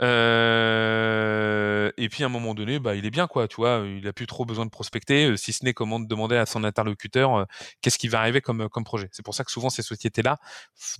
Euh, 0.00 1.90
et 1.96 2.08
puis 2.08 2.22
à 2.22 2.26
un 2.26 2.28
moment 2.28 2.54
donné, 2.54 2.78
bah, 2.78 2.94
il 2.94 3.06
est 3.06 3.10
bien 3.10 3.26
quoi, 3.26 3.48
tu 3.48 3.56
vois, 3.56 3.84
il 3.86 4.06
a 4.06 4.12
plus 4.12 4.26
trop 4.26 4.44
besoin 4.44 4.64
de 4.64 4.70
prospecter, 4.70 5.36
si 5.36 5.52
ce 5.52 5.64
n'est 5.64 5.74
comment 5.74 6.00
demander 6.00 6.36
à 6.36 6.46
son 6.46 6.64
interlocuteur 6.64 7.46
qu'est-ce 7.80 7.98
qui 7.98 8.08
va 8.08 8.20
arriver 8.20 8.40
comme, 8.40 8.68
comme 8.68 8.84
projet. 8.84 9.08
C'est 9.12 9.24
pour 9.24 9.34
ça 9.34 9.44
que 9.44 9.50
souvent 9.50 9.70
ces 9.70 9.82
sociétés-là, 9.82 10.38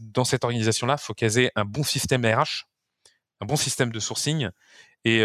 dans 0.00 0.24
cette 0.24 0.44
organisation-là, 0.44 0.96
faut 0.96 1.14
qu'elles 1.14 1.38
aient 1.38 1.52
un 1.56 1.64
bon 1.64 1.82
système 1.82 2.24
RH, 2.24 2.66
un 3.40 3.46
bon 3.46 3.56
système 3.56 3.90
de 3.90 4.00
sourcing 4.00 4.48
et, 5.04 5.20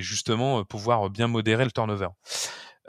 justement 0.00 0.64
pouvoir 0.64 1.10
bien 1.10 1.28
modérer 1.28 1.64
le 1.64 1.72
turnover. 1.72 2.08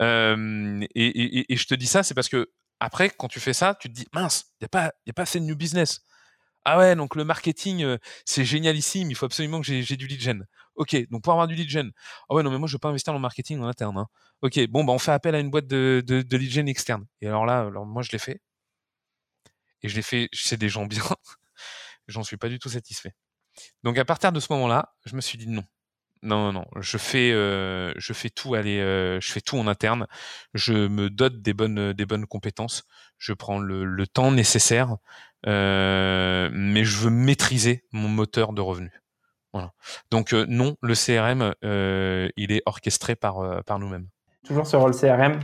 et, 0.00 1.56
je 1.56 1.66
te 1.66 1.74
dis 1.74 1.86
ça, 1.86 2.02
c'est 2.02 2.14
parce 2.14 2.28
que 2.28 2.50
après, 2.80 3.10
quand 3.10 3.28
tu 3.28 3.40
fais 3.40 3.52
ça, 3.52 3.76
tu 3.80 3.88
te 3.88 3.94
dis 3.94 4.06
mince, 4.12 4.46
il 4.60 4.64
n'y 4.64 4.78
a, 4.78 4.86
a 4.86 5.12
pas 5.12 5.22
assez 5.22 5.40
de 5.40 5.44
new 5.44 5.56
business. 5.56 6.02
Ah 6.64 6.78
ouais, 6.78 6.96
donc 6.96 7.14
le 7.14 7.24
marketing, 7.24 7.98
c'est 8.24 8.44
génialissime, 8.44 9.10
il 9.10 9.14
faut 9.14 9.26
absolument 9.26 9.60
que 9.60 9.66
j'ai 9.66 9.96
du 9.96 10.06
lead 10.06 10.20
gen. 10.20 10.46
Ok, 10.76 10.96
donc 11.10 11.22
pour 11.22 11.32
avoir 11.32 11.46
du 11.46 11.54
lead 11.54 11.68
gen. 11.68 11.92
Ah 12.28 12.34
ouais, 12.34 12.42
non, 12.42 12.50
mais 12.50 12.58
moi, 12.58 12.66
je 12.66 12.72
ne 12.72 12.76
veux 12.76 12.80
pas 12.80 12.88
investir 12.88 13.12
dans 13.12 13.18
le 13.18 13.22
marketing 13.22 13.60
en 13.60 13.66
interne. 13.68 13.98
Hein. 13.98 14.08
Ok, 14.42 14.58
bon, 14.68 14.84
bah, 14.84 14.92
on 14.92 14.98
fait 14.98 15.12
appel 15.12 15.34
à 15.34 15.40
une 15.40 15.50
boîte 15.50 15.66
de, 15.66 16.02
de, 16.06 16.36
lead 16.36 16.50
gen 16.50 16.68
externe. 16.68 17.06
Et 17.20 17.26
alors 17.28 17.46
là, 17.46 17.70
moi, 17.70 18.02
je 18.02 18.10
l'ai 18.12 18.18
fait. 18.18 18.40
Et 19.82 19.88
je 19.88 19.96
l'ai 19.96 20.02
fait, 20.02 20.28
c'est 20.32 20.56
des 20.56 20.68
gens 20.68 20.86
bien. 20.86 21.02
J'en 22.08 22.22
suis 22.24 22.36
pas 22.36 22.48
du 22.48 22.58
tout 22.58 22.68
satisfait. 22.68 23.12
Donc 23.84 23.98
à 23.98 24.04
partir 24.04 24.32
de 24.32 24.40
ce 24.40 24.52
moment-là, 24.52 24.94
je 25.06 25.16
me 25.16 25.20
suis 25.20 25.38
dit 25.38 25.48
non. 25.48 25.64
Non, 26.22 26.52
non, 26.52 26.64
je 26.80 26.96
fais, 26.96 27.32
euh, 27.32 27.92
je 27.98 28.14
fais 28.14 28.30
tout 28.30 28.54
je 28.54 29.20
fais 29.20 29.42
tout 29.42 29.58
en 29.58 29.66
interne. 29.66 30.06
Je 30.54 30.72
me 30.88 31.10
dote 31.10 31.42
des 31.42 31.52
bonnes, 31.52 31.92
des 31.92 32.06
bonnes 32.06 32.26
compétences. 32.26 32.84
Je 33.24 33.32
prends 33.32 33.58
le, 33.58 34.06
temps 34.06 34.30
nécessaire, 34.30 34.96
euh, 35.46 36.50
mais 36.52 36.84
je 36.84 36.98
veux 36.98 37.10
maîtriser 37.10 37.84
mon 37.90 38.08
moteur 38.08 38.52
de 38.52 38.60
revenus. 38.60 38.92
Voilà. 39.54 39.72
Donc 40.10 40.32
non, 40.32 40.76
le 40.82 40.94
CRM, 40.94 41.54
il 41.62 42.52
est 42.52 42.62
orchestré 42.66 43.14
par, 43.14 43.64
par 43.64 43.78
nous-mêmes. 43.78 44.08
Toujours 44.44 44.66
sur 44.66 44.86
le 44.86 44.92
CRM. 44.92 45.38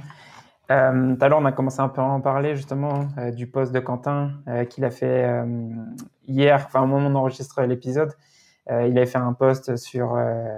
tout 0.68 1.24
à 1.24 1.28
l'heure, 1.28 1.38
on 1.38 1.44
a 1.46 1.52
commencé 1.52 1.80
un 1.80 1.88
peu 1.88 2.02
à 2.02 2.04
en 2.04 2.20
parler 2.20 2.54
justement 2.54 3.08
du 3.32 3.46
poste 3.46 3.72
de 3.72 3.80
Quentin 3.80 4.42
qu'il 4.68 4.84
a 4.84 4.90
fait 4.90 5.26
hier, 6.26 6.64
enfin 6.66 6.82
au 6.82 6.86
moment 6.86 7.08
où 7.08 7.10
on 7.12 7.14
enregistre 7.14 7.62
l'épisode. 7.62 8.12
Euh, 8.70 8.86
il 8.86 8.96
avait 8.96 9.06
fait 9.06 9.18
un 9.18 9.32
post 9.32 9.76
sur 9.76 10.14
euh, 10.14 10.56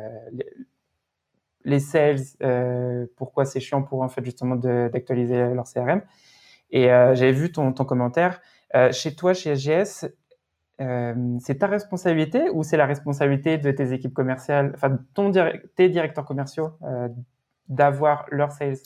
les 1.65 1.81
sales, 1.81 2.21
euh, 2.43 3.07
pourquoi 3.17 3.45
c'est 3.45 3.61
chiant 3.61 3.83
pour 3.83 4.03
en 4.03 4.09
fait 4.09 4.25
justement 4.25 4.57
d'actualiser 4.57 5.55
leur 5.55 5.65
CRM. 5.65 6.03
Et 6.73 6.87
j'avais 6.87 7.33
vu 7.33 7.53
ton, 7.53 7.73
ton 7.73 7.85
commentaire. 7.85 8.41
chez 8.93 9.15
toi, 9.15 9.35
chez 9.35 9.55
SGS, 9.55 10.07
c'est 10.79 11.59
ta 11.59 11.67
responsabilité 11.67 12.51
ou 12.51 12.63
c'est 12.63 12.77
la 12.77 12.87
responsabilité 12.87 13.59
de 13.59 13.71
tes 13.71 13.93
équipes 13.93 14.15
commerciales, 14.15 14.73
enfin 14.75 14.99
ton 15.15 15.31
tes 15.77 15.89
directeurs 15.89 16.25
commerciaux, 16.25 16.71
d'avoir 17.69 18.27
leurs 18.31 18.53
sales 18.53 18.79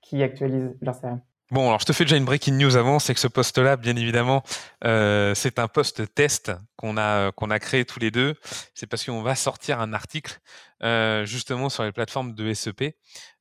qui 0.00 0.22
actualisent 0.22 0.76
leur 0.80 0.98
CRM 1.00 1.20
Bon, 1.52 1.68
alors 1.68 1.80
je 1.80 1.84
te 1.84 1.92
fais 1.92 2.04
déjà 2.04 2.16
une 2.16 2.24
breaking 2.24 2.54
news 2.54 2.76
avant, 2.76 2.98
c'est 2.98 3.12
que 3.12 3.20
ce 3.20 3.26
poste-là, 3.26 3.76
bien 3.76 3.94
évidemment, 3.94 4.42
euh, 4.86 5.34
c'est 5.34 5.58
un 5.58 5.68
poste 5.68 6.14
test 6.14 6.50
qu'on 6.76 6.96
a 6.96 7.30
qu'on 7.32 7.50
a 7.50 7.58
créé 7.58 7.84
tous 7.84 8.00
les 8.00 8.10
deux. 8.10 8.36
C'est 8.72 8.86
parce 8.86 9.04
qu'on 9.04 9.20
va 9.20 9.34
sortir 9.34 9.78
un 9.78 9.92
article 9.92 10.38
euh, 10.82 11.26
justement 11.26 11.68
sur 11.68 11.82
les 11.82 11.92
plateformes 11.92 12.32
de 12.34 12.54
SEP. 12.54 12.96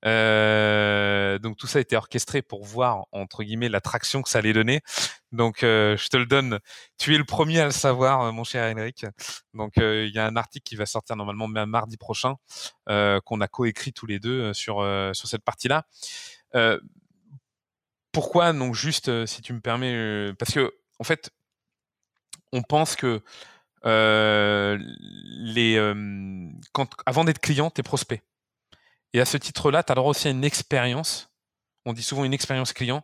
Euh, 0.06 1.40
donc 1.40 1.56
tout 1.56 1.68
ça 1.68 1.78
a 1.78 1.82
été 1.82 1.96
orchestré 1.96 2.42
pour 2.42 2.66
voir 2.66 3.06
entre 3.14 3.44
guillemets 3.44 3.70
l'attraction 3.70 4.22
que 4.22 4.28
ça 4.28 4.40
allait 4.40 4.52
donner. 4.52 4.82
Donc 5.32 5.60
je 5.62 6.08
te 6.10 6.18
le 6.18 6.26
donne. 6.26 6.60
Tu 6.98 7.16
es 7.16 7.18
le 7.18 7.24
premier 7.24 7.62
à 7.62 7.66
le 7.66 7.72
savoir, 7.72 8.34
mon 8.34 8.44
cher 8.44 8.70
Henrik. 8.76 9.06
Donc 9.54 9.76
il 9.78 10.12
y 10.14 10.20
a 10.20 10.26
un 10.26 10.36
article 10.36 10.64
qui 10.66 10.76
va 10.76 10.86
sortir 10.86 11.16
normalement 11.16 11.48
mardi 11.48 11.96
prochain 11.96 12.36
qu'on 12.88 13.40
a 13.40 13.48
coécrit 13.48 13.94
tous 13.94 14.06
les 14.06 14.20
deux 14.20 14.54
sur 14.54 14.86
sur 15.14 15.30
cette 15.30 15.46
partie-là. 15.46 15.86
Pourquoi 18.12 18.52
donc 18.54 18.76
juste, 18.76 19.10
euh, 19.10 19.26
si 19.26 19.42
tu 19.42 19.54
me 19.54 19.62
permets, 19.62 19.94
euh, 19.94 20.34
parce 20.38 20.54
que 20.54 20.74
en 21.00 21.04
fait, 21.04 21.32
on 22.52 22.62
pense 22.62 22.96
que 22.96 23.22
euh, 23.86 24.78
les, 24.78 25.76
quand, 26.74 26.90
avant 27.06 27.24
d'être 27.24 27.40
client, 27.40 27.72
tu 27.72 27.80
es 27.80 27.84
prospect. 27.84 28.22
Et 29.14 29.22
à 29.22 29.26
ce 29.26 29.38
titre-là, 29.38 29.84
tu 29.84 29.92
as 29.92 29.96
droit 29.96 30.12
aussi 30.12 30.28
à 30.28 30.32
une 30.32 30.44
expérience 30.44 31.30
On 31.86 31.94
dit 31.94 32.04
souvent 32.04 32.24
une 32.24 32.34
expérience 32.34 32.74
client, 32.74 33.04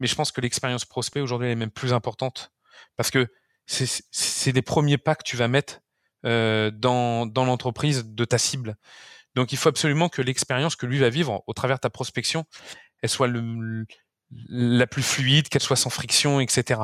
mais 0.00 0.06
je 0.06 0.14
pense 0.14 0.32
que 0.32 0.40
l'expérience 0.40 0.84
prospect 0.84 1.20
aujourd'hui 1.20 1.48
est 1.48 1.54
même 1.54 1.70
plus 1.70 1.92
importante 1.92 2.52
parce 2.96 3.10
que 3.10 3.28
c'est 3.66 4.52
les 4.52 4.62
premiers 4.62 4.98
pas 4.98 5.14
que 5.14 5.22
tu 5.22 5.36
vas 5.36 5.48
mettre 5.48 5.80
dans, 6.24 7.26
dans 7.26 7.44
l'entreprise 7.44 8.04
de 8.04 8.24
ta 8.24 8.38
cible. 8.38 8.76
Donc 9.34 9.52
il 9.52 9.58
faut 9.58 9.68
absolument 9.68 10.08
que 10.08 10.20
l'expérience 10.20 10.76
que 10.76 10.86
lui 10.86 10.98
va 10.98 11.10
vivre 11.10 11.42
au 11.46 11.52
travers 11.52 11.76
de 11.76 11.80
ta 11.80 11.90
prospection, 11.90 12.44
elle 13.02 13.08
soit 13.08 13.28
le, 13.28 13.86
la 14.48 14.86
plus 14.86 15.02
fluide, 15.02 15.48
qu'elle 15.48 15.62
soit 15.62 15.76
sans 15.76 15.90
friction, 15.90 16.40
etc. 16.40 16.82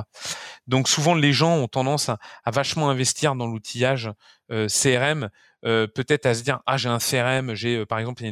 Donc 0.67 0.89
souvent 0.89 1.15
les 1.15 1.33
gens 1.33 1.57
ont 1.57 1.69
tendance 1.69 2.09
à, 2.09 2.19
vachement 2.47 2.91
investir 2.91 3.35
dans 3.35 3.47
l'outillage 3.47 4.11
euh, 4.51 4.69
CRM, 4.69 5.29
euh, 5.65 5.87
peut-être 5.87 6.27
à 6.27 6.35
se 6.35 6.43
dire 6.43 6.61
ah 6.67 6.77
j'ai 6.77 6.89
un 6.89 6.99
CRM, 6.99 7.55
j'ai 7.55 7.77
euh, 7.79 7.87
par 7.87 7.99
exemple 7.99 8.23
il 8.23 8.27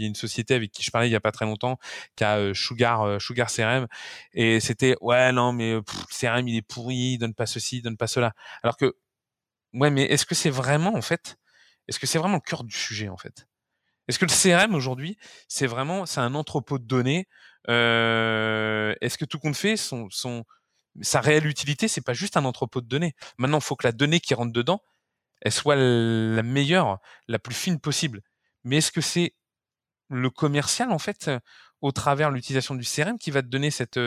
y, 0.00 0.04
a 0.04 0.06
une, 0.06 0.14
société 0.14 0.54
avec 0.54 0.70
qui 0.70 0.82
je 0.82 0.90
parlais 0.90 1.08
il 1.08 1.12
y 1.12 1.16
a 1.16 1.20
pas 1.20 1.32
très 1.32 1.44
longtemps 1.44 1.78
qui 2.16 2.24
a 2.24 2.52
Sugar 2.54 3.20
Sugar 3.20 3.48
CRM 3.50 3.86
et 4.32 4.60
c'était 4.60 4.96
ouais 5.00 5.32
non 5.32 5.52
mais 5.52 5.72
le 5.72 5.82
CRM 6.10 6.46
il 6.48 6.56
est 6.56 6.62
pourri, 6.62 7.14
il 7.14 7.18
donne 7.18 7.34
pas 7.34 7.46
ceci, 7.46 7.78
il 7.78 7.82
donne 7.82 7.96
pas 7.96 8.06
cela. 8.06 8.32
Alors 8.62 8.76
que 8.76 8.96
ouais 9.74 9.90
mais 9.90 10.04
est-ce 10.04 10.26
que 10.26 10.34
c'est 10.34 10.50
vraiment 10.50 10.94
en 10.94 11.02
fait 11.02 11.36
est-ce 11.88 11.98
que 11.98 12.06
c'est 12.06 12.18
vraiment 12.18 12.36
le 12.36 12.40
cœur 12.40 12.64
du 12.64 12.76
sujet 12.76 13.08
en 13.08 13.16
fait? 13.16 13.46
Est-ce 14.08 14.18
que 14.18 14.24
le 14.24 14.30
CRM 14.30 14.74
aujourd'hui, 14.74 15.18
c'est 15.48 15.66
vraiment, 15.66 16.06
c'est 16.06 16.20
un 16.20 16.34
entrepôt 16.34 16.78
de 16.78 16.84
données 16.84 17.28
euh, 17.57 17.57
Est-ce 17.66 19.18
que 19.18 19.24
tout 19.24 19.38
compte 19.38 19.56
fait, 19.56 19.76
son, 19.76 20.08
sa 21.00 21.20
réelle 21.20 21.46
utilité, 21.46 21.88
c'est 21.88 22.00
pas 22.00 22.14
juste 22.14 22.36
un 22.36 22.44
entrepôt 22.44 22.80
de 22.80 22.86
données. 22.86 23.14
Maintenant, 23.38 23.58
il 23.58 23.64
faut 23.64 23.76
que 23.76 23.86
la 23.86 23.92
donnée 23.92 24.20
qui 24.20 24.34
rentre 24.34 24.52
dedans, 24.52 24.82
elle 25.40 25.52
soit 25.52 25.76
la 25.76 26.42
meilleure, 26.42 26.98
la 27.28 27.38
plus 27.38 27.54
fine 27.54 27.78
possible. 27.80 28.22
Mais 28.64 28.78
est-ce 28.78 28.92
que 28.92 29.00
c'est 29.00 29.34
le 30.08 30.30
commercial 30.30 30.90
en 30.90 30.98
fait, 30.98 31.30
au 31.80 31.92
travers 31.92 32.30
l'utilisation 32.30 32.74
du 32.74 32.84
CRM, 32.84 33.18
qui 33.18 33.30
va 33.30 33.42
te 33.42 33.48
donner 33.48 33.70
cette 33.70 34.00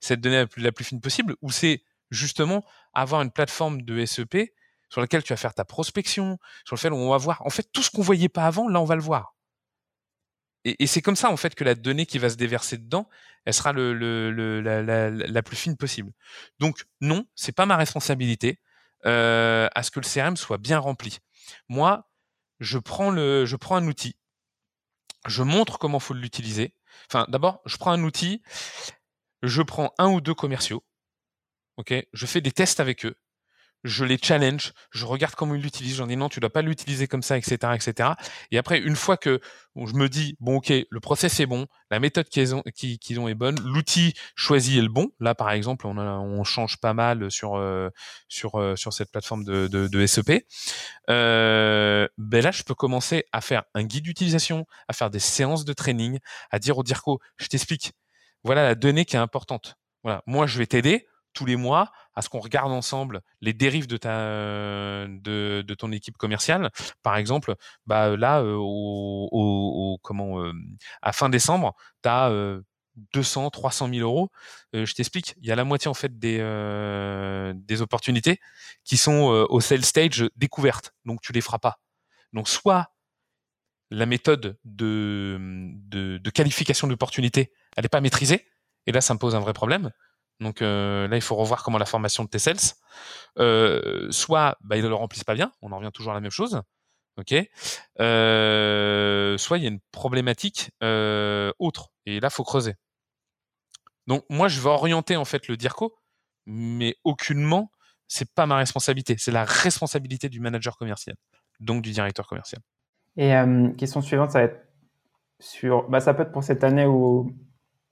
cette 0.00 0.20
donnée 0.20 0.44
la 0.56 0.72
plus, 0.72 0.84
fine 0.84 1.00
possible, 1.00 1.36
ou 1.42 1.50
c'est 1.50 1.82
justement 2.10 2.64
avoir 2.92 3.22
une 3.22 3.30
plateforme 3.30 3.82
de 3.82 4.04
SEP 4.04 4.52
sur 4.90 5.00
lequel 5.00 5.22
tu 5.22 5.32
vas 5.32 5.38
faire 5.38 5.54
ta 5.54 5.64
prospection, 5.64 6.38
sur 6.66 6.76
lequel 6.76 6.92
on 6.92 7.08
va 7.08 7.16
voir, 7.16 7.40
en 7.46 7.50
fait, 7.50 7.66
tout 7.72 7.82
ce 7.82 7.90
qu'on 7.90 8.02
voyait 8.02 8.28
pas 8.28 8.44
avant, 8.44 8.68
là, 8.68 8.80
on 8.80 8.84
va 8.84 8.96
le 8.96 9.02
voir. 9.02 9.34
Et, 10.64 10.86
c'est 10.86 11.02
comme 11.02 11.16
ça, 11.16 11.30
en 11.30 11.36
fait, 11.36 11.54
que 11.54 11.64
la 11.64 11.74
donnée 11.74 12.06
qui 12.06 12.18
va 12.18 12.30
se 12.30 12.36
déverser 12.36 12.78
dedans, 12.78 13.08
elle 13.44 13.54
sera 13.54 13.72
la, 13.72 15.42
plus 15.42 15.56
fine 15.56 15.76
possible. 15.76 16.12
Donc, 16.60 16.84
non, 17.00 17.26
c'est 17.34 17.52
pas 17.52 17.66
ma 17.66 17.76
responsabilité 17.76 18.60
euh, 19.04 19.68
à 19.74 19.82
ce 19.82 19.90
que 19.90 20.00
le 20.00 20.06
CRM 20.06 20.36
soit 20.36 20.58
bien 20.58 20.78
rempli. 20.78 21.18
Moi, 21.68 22.08
je 22.60 22.78
prends, 22.78 23.10
le, 23.10 23.44
je 23.44 23.56
prends 23.56 23.76
un 23.76 23.86
outil, 23.88 24.16
je 25.26 25.42
montre 25.42 25.78
comment 25.78 25.98
faut 25.98 26.14
l'utiliser. 26.14 26.74
Enfin, 27.10 27.26
d'abord, 27.28 27.60
je 27.66 27.76
prends 27.76 27.90
un 27.90 28.04
outil, 28.04 28.42
je 29.42 29.62
prends 29.62 29.92
un 29.98 30.10
ou 30.10 30.20
deux 30.20 30.34
commerciaux, 30.34 30.84
ok, 31.76 31.94
je 32.12 32.26
fais 32.26 32.40
des 32.40 32.52
tests 32.52 32.78
avec 32.78 33.04
eux, 33.04 33.16
je 33.84 34.04
les 34.04 34.18
challenge, 34.22 34.72
je 34.90 35.04
regarde 35.04 35.34
comment 35.34 35.54
ils 35.54 35.62
l'utilisent, 35.62 35.96
j'en 35.96 36.06
dis 36.06 36.16
non, 36.16 36.28
tu 36.28 36.40
dois 36.40 36.50
pas 36.50 36.62
l'utiliser 36.62 37.08
comme 37.08 37.22
ça, 37.22 37.36
etc., 37.36 37.56
etc. 37.74 38.10
Et 38.50 38.58
après, 38.58 38.78
une 38.78 38.96
fois 38.96 39.16
que 39.16 39.40
je 39.76 39.94
me 39.94 40.08
dis 40.08 40.36
bon, 40.40 40.56
ok, 40.56 40.72
le 40.88 41.00
process 41.00 41.40
est 41.40 41.46
bon, 41.46 41.66
la 41.90 41.98
méthode 41.98 42.28
qu'ils 42.28 42.54
ont, 42.54 42.62
qu'ils 42.74 43.20
ont 43.20 43.28
est 43.28 43.34
bonne, 43.34 43.58
l'outil 43.60 44.14
choisi 44.34 44.78
est 44.78 44.82
le 44.82 44.88
bon. 44.88 45.10
Là, 45.20 45.34
par 45.34 45.50
exemple, 45.50 45.86
on, 45.86 45.96
on 45.98 46.44
change 46.44 46.78
pas 46.78 46.94
mal 46.94 47.30
sur 47.30 47.56
euh, 47.56 47.90
sur 48.28 48.60
euh, 48.60 48.76
sur 48.76 48.92
cette 48.92 49.10
plateforme 49.10 49.44
de, 49.44 49.66
de, 49.66 49.88
de 49.88 50.06
SEP. 50.06 50.46
Euh, 51.10 52.06
ben 52.18 52.42
là, 52.42 52.50
je 52.50 52.62
peux 52.62 52.74
commencer 52.74 53.24
à 53.32 53.40
faire 53.40 53.64
un 53.74 53.84
guide 53.84 54.04
d'utilisation, 54.04 54.66
à 54.88 54.92
faire 54.92 55.10
des 55.10 55.18
séances 55.18 55.64
de 55.64 55.72
training, 55.72 56.18
à 56.50 56.58
dire 56.58 56.78
au 56.78 56.82
DIRCO, 56.82 57.20
je 57.36 57.46
t'explique. 57.48 57.92
Voilà 58.44 58.64
la 58.64 58.74
donnée 58.74 59.04
qui 59.04 59.16
est 59.16 59.20
importante. 59.20 59.76
Voilà, 60.02 60.22
moi, 60.26 60.46
je 60.46 60.58
vais 60.58 60.66
t'aider 60.66 61.06
tous 61.32 61.46
les 61.46 61.56
mois 61.56 61.92
à 62.14 62.22
ce 62.22 62.28
qu'on 62.28 62.40
regarde 62.40 62.72
ensemble 62.72 63.22
les 63.40 63.52
dérives 63.52 63.86
de 63.86 63.96
ton 65.74 65.92
équipe 65.92 66.16
commerciale. 66.16 66.70
Par 67.02 67.16
exemple, 67.16 67.54
bah 67.86 68.16
là 68.16 68.40
euh, 68.42 68.56
au, 68.58 69.98
euh, 70.10 70.52
à 71.00 71.12
fin 71.12 71.28
décembre, 71.28 71.74
tu 72.02 72.08
as 72.08 72.30
200, 73.14 73.50
300 73.50 73.88
000 73.88 74.00
euros. 74.00 74.30
Euh, 74.74 74.84
je 74.84 74.94
t'explique, 74.94 75.34
il 75.40 75.46
y 75.46 75.52
a 75.52 75.56
la 75.56 75.64
moitié 75.64 75.88
en 75.88 75.94
fait 75.94 76.18
des 76.18 76.40
opportunités 77.80 78.40
qui 78.84 78.96
sont 78.96 79.46
au 79.48 79.60
sales 79.60 79.84
stage 79.84 80.26
découverte, 80.36 80.94
donc 81.04 81.20
tu 81.22 81.32
les 81.32 81.40
feras 81.40 81.58
pas. 81.58 81.78
Donc 82.32 82.48
soit 82.48 82.92
la 83.90 84.06
méthode 84.06 84.58
de, 84.64 85.38
de, 85.38 86.16
de 86.16 86.30
qualification 86.30 86.88
d'opportunité, 86.88 87.52
elle 87.76 87.84
n'est 87.84 87.90
pas 87.90 88.00
maîtrisée, 88.00 88.46
et 88.86 88.92
là 88.92 89.00
ça 89.00 89.12
me 89.12 89.18
pose 89.18 89.34
un 89.34 89.40
vrai 89.40 89.52
problème 89.52 89.90
donc 90.42 90.60
euh, 90.60 91.08
là, 91.08 91.16
il 91.16 91.22
faut 91.22 91.36
revoir 91.36 91.62
comment 91.62 91.78
la 91.78 91.86
formation 91.86 92.24
de 92.24 92.28
tes 92.28 92.38
sales. 92.38 92.56
Euh, 93.38 94.10
soit 94.10 94.58
bah, 94.60 94.76
ils 94.76 94.82
ne 94.82 94.88
le 94.88 94.94
remplissent 94.94 95.24
pas 95.24 95.34
bien, 95.34 95.52
on 95.62 95.72
en 95.72 95.78
revient 95.78 95.90
toujours 95.92 96.12
à 96.12 96.14
la 96.14 96.20
même 96.20 96.30
chose. 96.30 96.60
Euh, 98.00 99.38
soit 99.38 99.58
il 99.58 99.64
y 99.64 99.66
a 99.66 99.70
une 99.70 99.80
problématique 99.90 100.70
autre, 100.80 101.92
et 102.06 102.20
là, 102.20 102.30
faut 102.30 102.44
creuser. 102.44 102.74
Donc 104.06 104.24
moi, 104.28 104.48
je 104.48 104.60
vais 104.60 104.68
orienter 104.68 105.16
en 105.16 105.24
fait 105.24 105.48
le 105.48 105.56
DIRCO, 105.56 105.94
mais 106.46 106.96
aucunement, 107.04 107.70
c'est 108.08 108.34
pas 108.34 108.46
ma 108.46 108.56
responsabilité. 108.56 109.16
C'est 109.18 109.30
la 109.30 109.44
responsabilité 109.44 110.28
du 110.28 110.40
manager 110.40 110.76
commercial, 110.76 111.16
donc 111.60 111.82
du 111.82 111.92
directeur 111.92 112.26
commercial. 112.26 112.60
Et 113.16 113.32
question 113.76 114.00
suivante, 114.00 114.30
ça 114.32 114.40
va 114.40 114.44
être 114.46 114.66
sur, 115.38 115.88
bah, 115.88 116.00
ça 116.00 116.14
peut 116.14 116.22
être 116.22 116.32
pour 116.32 116.44
cette 116.44 116.64
année 116.64 116.86
ou 116.86 117.30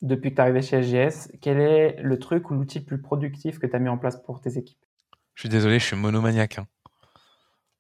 depuis 0.03 0.31
que 0.31 0.37
tu 0.37 0.41
es 0.41 0.43
arrivé 0.43 0.63
chez 0.63 0.83
SGS, 0.83 1.31
quel 1.41 1.61
est 1.61 1.97
le 2.01 2.19
truc 2.19 2.51
ou 2.51 2.55
l'outil 2.55 2.79
le 2.79 2.85
plus 2.85 3.01
productif 3.01 3.59
que 3.59 3.67
tu 3.67 3.77
as 3.77 3.79
mis 3.79 3.89
en 3.89 3.99
place 3.99 4.23
pour 4.23 4.41
tes 4.41 4.57
équipes? 4.59 4.79
Je 5.35 5.43
suis 5.43 5.49
désolé, 5.49 5.79
je 5.79 5.85
suis 5.85 5.97
monomaniaque. 5.97 6.59
Hein. 6.59 6.67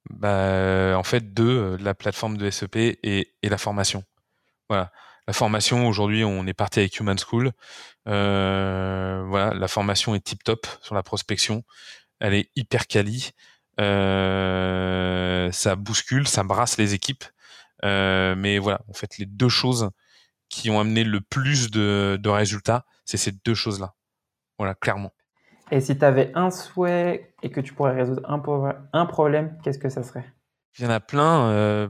Bah, 0.09 0.97
en 0.97 1.03
fait, 1.03 1.35
deux, 1.35 1.59
euh, 1.59 1.77
la 1.81 1.95
plateforme 1.95 2.37
de 2.37 2.49
SEP 2.51 2.77
et, 2.77 3.35
la 3.43 3.59
formation. 3.59 4.05
Voilà. 4.68 4.93
La 5.29 5.35
formation, 5.35 5.87
aujourd'hui, 5.87 6.25
on 6.25 6.47
est 6.47 6.55
parti 6.55 6.81
avec 6.81 6.99
Human 6.99 7.18
School. 7.18 7.53
Euh, 8.09 9.23
voilà, 9.29 9.55
la 9.55 9.68
formation 9.68 10.14
est 10.14 10.21
tip 10.21 10.43
top 10.43 10.66
sur 10.83 10.95
la 10.95 11.03
prospection. 11.03 11.62
Elle 12.18 12.35
est 12.35 12.51
hyper 12.57 12.87
quali. 12.87 13.31
Euh, 13.81 15.53
ça 15.53 15.77
bouscule, 15.77 16.27
ça 16.27 16.43
brasse 16.43 16.79
les 16.79 16.95
équipes. 16.95 17.25
mais 17.83 18.59
voilà, 18.59 18.81
en 18.89 18.93
fait, 18.95 19.18
les 19.18 19.27
deux 19.27 19.49
choses 19.49 19.91
qui 20.51 20.68
ont 20.68 20.78
amené 20.78 21.05
le 21.05 21.20
plus 21.22 21.70
de, 21.70 22.28
résultats, 22.28 22.84
c'est 23.07 23.16
ces 23.16 23.32
deux 23.32 23.55
choses-là. 23.55 23.94
Voilà, 24.59 24.74
clairement. 24.74 25.12
Et 25.70 25.80
si 25.80 25.96
tu 25.96 26.05
avais 26.05 26.32
un 26.34 26.51
souhait 26.51 27.32
et 27.42 27.51
que 27.51 27.61
tu 27.61 27.72
pourrais 27.72 27.94
résoudre 27.94 28.28
un, 28.28 28.42
un 28.92 29.07
problème, 29.07 29.57
qu'est-ce 29.62 29.78
que 29.78 29.88
ça 29.88 30.03
serait? 30.03 30.30
Il 30.78 30.84
y 30.84 30.86
en 30.86 30.90
a 30.90 31.01
plein. 31.01 31.48
Euh, 31.51 31.88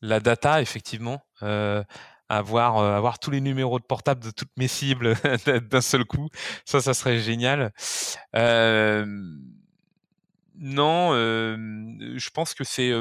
la 0.00 0.20
data, 0.20 0.62
effectivement. 0.62 1.20
Euh, 1.42 1.82
avoir, 2.28 2.78
euh, 2.78 2.96
avoir 2.96 3.18
tous 3.18 3.30
les 3.30 3.42
numéros 3.42 3.78
de 3.78 3.84
portable 3.84 4.24
de 4.24 4.30
toutes 4.30 4.56
mes 4.56 4.68
cibles 4.68 5.14
d'un 5.70 5.80
seul 5.80 6.04
coup. 6.04 6.28
Ça, 6.64 6.80
ça 6.80 6.94
serait 6.94 7.18
génial. 7.18 7.72
non, 10.54 11.12
je 11.14 12.30
pense 12.30 12.54
que 12.54 12.64
c'est 12.64 12.92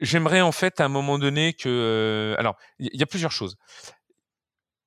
J'aimerais 0.00 0.40
en 0.40 0.52
fait 0.52 0.80
à 0.80 0.86
un 0.86 0.88
moment 0.88 1.18
donné 1.18 1.52
que, 1.52 1.68
euh, 1.68 2.34
alors 2.38 2.56
il 2.78 2.88
y, 2.94 3.02
a 3.02 3.06
plusieurs 3.06 3.32
choses. 3.32 3.56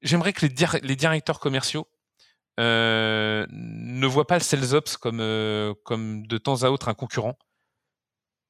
J'aimerais 0.01 0.33
que 0.33 0.45
les, 0.45 0.53
les, 0.81 0.95
directeurs 0.95 1.39
commerciaux 1.39 1.87
euh, 2.59 3.45
ne 3.51 4.07
voient 4.07 4.27
pas 4.27 4.37
le 4.37 4.43
sales 4.43 4.73
ops 4.73 4.97
comme 4.97 5.19
euh, 5.21 5.73
comme 5.85 6.25
de 6.27 6.37
temps 6.37 6.63
à 6.63 6.69
autre 6.69 6.89
un 6.89 6.95
concurrent, 6.95 7.37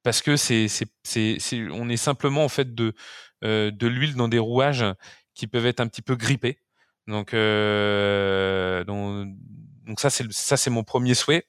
parce 0.02 0.22
que 0.22 0.36
c'est 0.36 0.68
on 1.70 1.88
est 1.90 1.96
simplement 1.98 2.44
en 2.44 2.48
fait 2.48 2.74
de 2.74 2.94
de 3.42 3.86
l'huile 3.86 4.14
dans 4.14 4.28
des 4.28 4.38
rouages 4.38 4.86
qui 5.34 5.46
peuvent 5.46 5.66
être 5.66 5.80
un 5.80 5.86
petit 5.88 6.02
peu 6.02 6.16
grippés. 6.16 6.60
Donc 7.06 7.32
donc, 8.86 9.28
donc 9.86 10.00
ça 10.00 10.08
c'est 10.10 10.32
ça 10.32 10.56
c'est 10.56 10.70
mon 10.70 10.84
premier 10.84 11.14
souhait. 11.14 11.46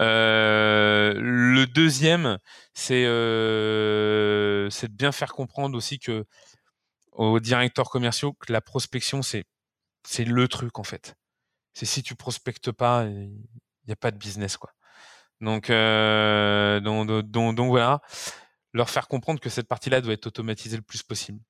Euh, 0.00 1.14
le 1.16 1.66
deuxième, 1.66 2.38
c'est 2.74 3.04
euh, 3.06 4.70
c'est 4.70 4.88
de 4.88 4.96
bien 4.96 5.12
faire 5.12 5.32
comprendre 5.32 5.76
aussi 5.76 5.98
que 5.98 6.24
aux 7.12 7.40
directeurs 7.40 7.90
commerciaux 7.90 8.32
que 8.32 8.52
la 8.52 8.60
prospection 8.60 9.20
c'est 9.22 9.44
le 10.24 10.48
truc 10.48 10.78
en 10.78 10.84
fait. 10.84 11.14
C'est 11.74 11.86
si 11.86 12.02
tu 12.02 12.14
prospectes 12.14 12.72
pas, 12.72 13.04
il 13.04 13.32
n'y 13.86 13.92
a 13.92 13.96
pas 13.96 14.10
de 14.10 14.18
business 14.18 14.56
quoi. 14.56 14.70
Donc, 15.40 15.70
euh, 15.70 16.78
donc, 16.78 17.08
donc, 17.08 17.68
voilà, 17.68 18.00
leur 18.72 18.88
faire 18.88 19.08
comprendre 19.08 19.40
que 19.40 19.50
cette 19.50 19.66
partie-là 19.66 20.00
doit 20.00 20.12
être 20.12 20.28
automatisée 20.28 20.76
le 20.76 20.82
plus 20.82 21.02
possible. 21.02 21.40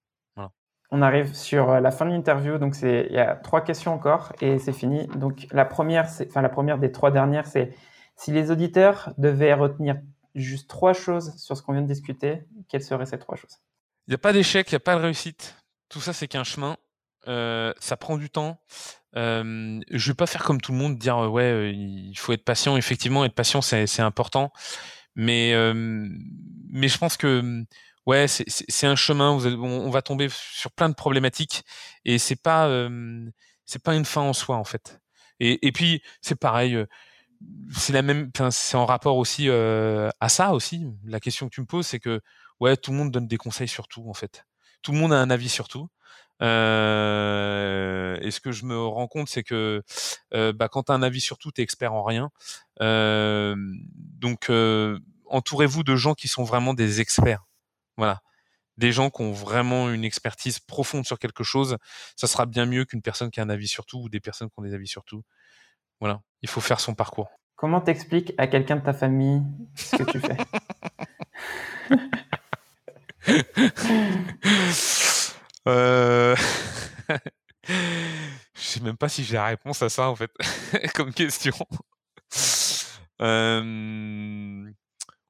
On 0.94 1.00
arrive 1.00 1.34
sur 1.34 1.80
la 1.80 1.90
fin 1.90 2.04
de 2.04 2.10
l'interview, 2.10 2.58
donc 2.58 2.76
il 2.82 3.12
y 3.12 3.18
a 3.18 3.34
trois 3.34 3.62
questions 3.62 3.94
encore 3.94 4.34
et 4.42 4.58
c'est 4.58 4.74
fini. 4.74 5.06
Donc 5.16 5.46
la 5.50 5.64
première, 5.64 6.06
enfin 6.26 6.42
la 6.42 6.50
première 6.50 6.76
des 6.76 6.92
trois 6.92 7.10
dernières, 7.10 7.46
c'est 7.46 7.70
si 8.16 8.30
les 8.30 8.50
auditeurs 8.50 9.12
devaient 9.18 9.54
retenir 9.54 9.96
juste 10.34 10.68
trois 10.68 10.92
choses 10.92 11.36
sur 11.36 11.56
ce 11.56 11.62
qu'on 11.62 11.72
vient 11.72 11.82
de 11.82 11.86
discuter, 11.86 12.44
quelles 12.68 12.82
seraient 12.82 13.06
ces 13.06 13.18
trois 13.18 13.36
choses? 13.36 13.58
Il 14.06 14.10
n'y 14.10 14.14
a 14.14 14.18
pas 14.18 14.32
d'échec, 14.32 14.70
il 14.70 14.74
n'y 14.74 14.76
a 14.76 14.80
pas 14.80 14.96
de 14.96 15.00
réussite. 15.00 15.56
tout 15.88 16.00
ça, 16.00 16.12
c'est 16.12 16.28
qu'un 16.28 16.44
chemin. 16.44 16.76
ça 17.26 17.96
prend 17.98 18.16
du 18.16 18.30
temps. 18.30 18.60
Euh, 19.14 19.80
je 19.90 20.10
vais 20.10 20.14
pas 20.14 20.26
faire 20.26 20.42
comme 20.42 20.60
tout 20.60 20.72
le 20.72 20.78
monde, 20.78 20.98
dire 20.98 21.18
ouais, 21.18 21.72
il 21.74 22.14
faut 22.16 22.32
être 22.32 22.44
patient. 22.44 22.76
Effectivement, 22.76 23.24
être 23.24 23.34
patient, 23.34 23.60
c'est 23.62 24.00
important. 24.00 24.52
Mais 25.14 25.54
mais 26.70 26.88
je 26.88 26.98
pense 26.98 27.16
que 27.16 27.64
ouais, 28.06 28.26
c'est 28.28 28.86
un 28.86 28.96
chemin. 28.96 29.36
Vous 29.36 29.46
on, 29.46 29.90
va 29.90 30.02
tomber 30.02 30.28
sur 30.30 30.72
plein 30.72 30.88
de 30.88 30.94
problématiques 30.94 31.62
et 32.04 32.18
c'est 32.18 32.40
pas 32.40 32.88
c'est 33.64 33.82
pas 33.82 33.94
une 33.94 34.04
fin 34.04 34.22
en 34.22 34.32
soi 34.32 34.56
en 34.56 34.64
fait. 34.64 35.00
Et, 35.40 35.66
et 35.66 35.72
puis 35.72 36.02
c'est 36.20 36.38
pareil. 36.38 36.76
C'est 37.74 37.92
la 37.92 38.02
même. 38.02 38.30
C'est 38.50 38.76
en 38.76 38.86
rapport 38.86 39.16
aussi 39.16 39.48
à 39.50 40.28
ça 40.28 40.52
aussi. 40.52 40.86
La 41.04 41.20
question 41.20 41.48
que 41.48 41.54
tu 41.54 41.60
me 41.60 41.66
poses, 41.66 41.86
c'est 41.86 42.00
que 42.00 42.20
ouais, 42.60 42.76
tout 42.76 42.90
le 42.90 42.98
monde 42.98 43.10
donne 43.10 43.26
des 43.28 43.38
conseils 43.38 43.68
sur 43.68 43.88
tout 43.88 44.04
en 44.08 44.14
fait. 44.14 44.44
Tout 44.82 44.92
le 44.92 44.98
monde 44.98 45.12
a 45.12 45.16
un 45.16 45.30
avis 45.30 45.48
sur 45.48 45.68
tout. 45.68 45.88
Euh, 46.42 48.18
et 48.20 48.30
ce 48.30 48.40
que 48.40 48.52
je 48.52 48.64
me 48.64 48.76
rends 48.76 49.06
compte, 49.06 49.28
c'est 49.28 49.44
que 49.44 49.82
euh, 50.34 50.52
bah, 50.52 50.68
quand 50.68 50.84
tu 50.84 50.92
as 50.92 50.94
un 50.94 51.02
avis 51.02 51.20
sur 51.20 51.38
tout, 51.38 51.52
tu 51.52 51.60
expert 51.60 51.92
en 51.92 52.02
rien. 52.02 52.30
Euh, 52.80 53.54
donc, 53.86 54.50
entourez-vous 55.26 55.84
de 55.84 55.96
gens 55.96 56.14
qui 56.14 56.28
sont 56.28 56.44
vraiment 56.44 56.74
des 56.74 57.00
experts. 57.00 57.44
Voilà. 57.96 58.20
Des 58.78 58.90
gens 58.90 59.10
qui 59.10 59.22
ont 59.22 59.32
vraiment 59.32 59.90
une 59.90 60.04
expertise 60.04 60.58
profonde 60.58 61.06
sur 61.06 61.18
quelque 61.18 61.44
chose, 61.44 61.76
ça 62.16 62.26
sera 62.26 62.46
bien 62.46 62.66
mieux 62.66 62.84
qu'une 62.84 63.02
personne 63.02 63.30
qui 63.30 63.38
a 63.40 63.42
un 63.44 63.50
avis 63.50 63.68
sur 63.68 63.86
tout 63.86 63.98
ou 63.98 64.08
des 64.08 64.20
personnes 64.20 64.48
qui 64.48 64.54
ont 64.56 64.62
des 64.62 64.74
avis 64.74 64.88
sur 64.88 65.04
tout. 65.04 65.22
Voilà. 66.02 66.20
Il 66.42 66.48
faut 66.48 66.60
faire 66.60 66.80
son 66.80 66.96
parcours. 66.96 67.30
Comment 67.54 67.80
t'expliques 67.80 68.32
à 68.36 68.48
quelqu'un 68.48 68.74
de 68.74 68.80
ta 68.80 68.92
famille 68.92 69.40
ce 69.76 69.94
que 69.94 70.10
tu 70.10 70.18
fais 70.18 70.36
Euh... 75.68 76.34
je 77.68 77.74
sais 78.56 78.80
même 78.80 78.96
pas 78.96 79.08
si 79.08 79.22
j'ai 79.22 79.34
la 79.34 79.46
réponse 79.46 79.80
à 79.80 79.88
ça 79.88 80.08
en 80.08 80.16
fait, 80.16 80.32
comme 80.96 81.14
question. 81.14 81.54
Euh... 83.20 84.68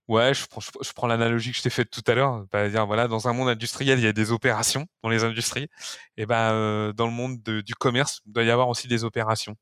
Ouais, 0.09 0.33
je 0.33 0.47
prends, 0.47 0.63
je, 0.63 0.93
prends 0.95 1.07
l'analogie 1.07 1.51
que 1.51 1.59
je 1.59 1.63
t'ai 1.63 1.69
faite 1.69 1.91
tout 1.91 2.01
à 2.07 2.15
l'heure. 2.15 2.47
dire 2.71 2.87
voilà, 2.87 3.09
dans 3.09 3.29
un 3.29 3.35
monde 3.35 3.51
industriel, 3.51 3.99
il 3.99 4.05
y 4.05 4.09
a 4.09 4.15
des 4.15 4.33
opérations 4.33 4.87
dans 5.03 5.11
les 5.11 5.23
industries. 5.23 5.69
Et 6.17 6.25
ben, 6.25 6.53
euh, 6.53 6.95
dans 6.95 7.07
le 7.07 7.13
monde 7.13 7.43
du 7.43 7.75
commerce, 7.75 8.23
il 8.25 8.33
doit 8.33 8.45
y 8.45 8.51
avoir 8.51 8.71
aussi 8.71 8.89
des 8.89 9.05
opérations. 9.05 9.55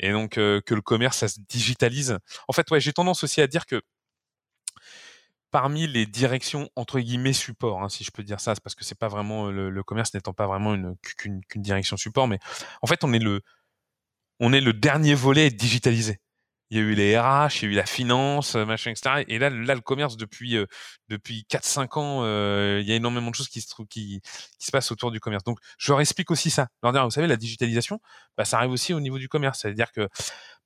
Et 0.00 0.12
donc 0.12 0.38
euh, 0.38 0.60
que 0.62 0.74
le 0.74 0.80
commerce, 0.80 1.18
ça 1.18 1.28
se 1.28 1.38
digitalise. 1.48 2.18
En 2.48 2.52
fait, 2.52 2.68
ouais, 2.70 2.80
j'ai 2.80 2.92
tendance 2.92 3.22
aussi 3.22 3.40
à 3.40 3.46
dire 3.46 3.66
que 3.66 3.82
parmi 5.50 5.86
les 5.86 6.06
directions 6.06 6.70
entre 6.74 7.00
guillemets 7.00 7.32
support, 7.32 7.82
hein, 7.82 7.88
si 7.88 8.02
je 8.02 8.10
peux 8.10 8.22
dire 8.22 8.40
ça, 8.40 8.54
c'est 8.54 8.62
parce 8.62 8.74
que 8.74 8.84
c'est 8.84 8.98
pas 8.98 9.08
vraiment 9.08 9.50
le, 9.50 9.82
commerce 9.82 10.14
n'étant 10.14 10.32
pas 10.32 10.46
vraiment 10.46 10.74
une 10.74 10.96
qu'une 11.02 11.42
direction 11.56 11.96
support, 11.96 12.28
mais 12.28 12.38
en 12.82 12.86
fait 12.86 13.04
on 13.04 13.12
est 13.12 13.18
le 13.18 13.42
on 14.40 14.52
est 14.52 14.60
le 14.60 14.72
dernier 14.72 15.14
volet 15.14 15.50
digitalisé. 15.50 16.18
Il 16.70 16.76
y 16.76 16.80
a 16.80 16.82
eu 16.82 16.94
les 16.94 17.18
RH, 17.18 17.62
il 17.62 17.64
y 17.64 17.66
a 17.66 17.68
eu 17.72 17.74
la 17.74 17.86
finance, 17.86 18.54
machin, 18.54 18.90
etc. 18.92 19.24
Et 19.28 19.38
là, 19.38 19.50
là, 19.50 19.74
le 19.74 19.80
commerce 19.80 20.16
depuis 20.16 20.56
depuis 21.08 21.44
4-5 21.48 21.98
ans, 21.98 22.24
il 22.78 22.86
y 22.86 22.92
a 22.92 22.94
énormément 22.94 23.30
de 23.30 23.34
choses 23.34 23.48
qui 23.48 23.60
se 23.60 23.74
qui, 23.88 24.20
qui 24.58 24.66
se 24.66 24.70
passent 24.70 24.92
autour 24.92 25.10
du 25.10 25.20
commerce. 25.20 25.44
Donc, 25.44 25.58
je 25.78 25.92
leur 25.92 26.00
explique 26.00 26.30
aussi 26.30 26.50
ça. 26.50 26.68
Dire, 26.82 27.04
vous 27.04 27.10
savez, 27.10 27.26
la 27.26 27.36
digitalisation, 27.36 28.00
bah, 28.36 28.44
ça 28.44 28.58
arrive 28.58 28.70
aussi 28.70 28.94
au 28.94 29.00
niveau 29.00 29.18
du 29.18 29.28
commerce. 29.28 29.60
C'est-à-dire 29.60 29.92
que 29.92 30.08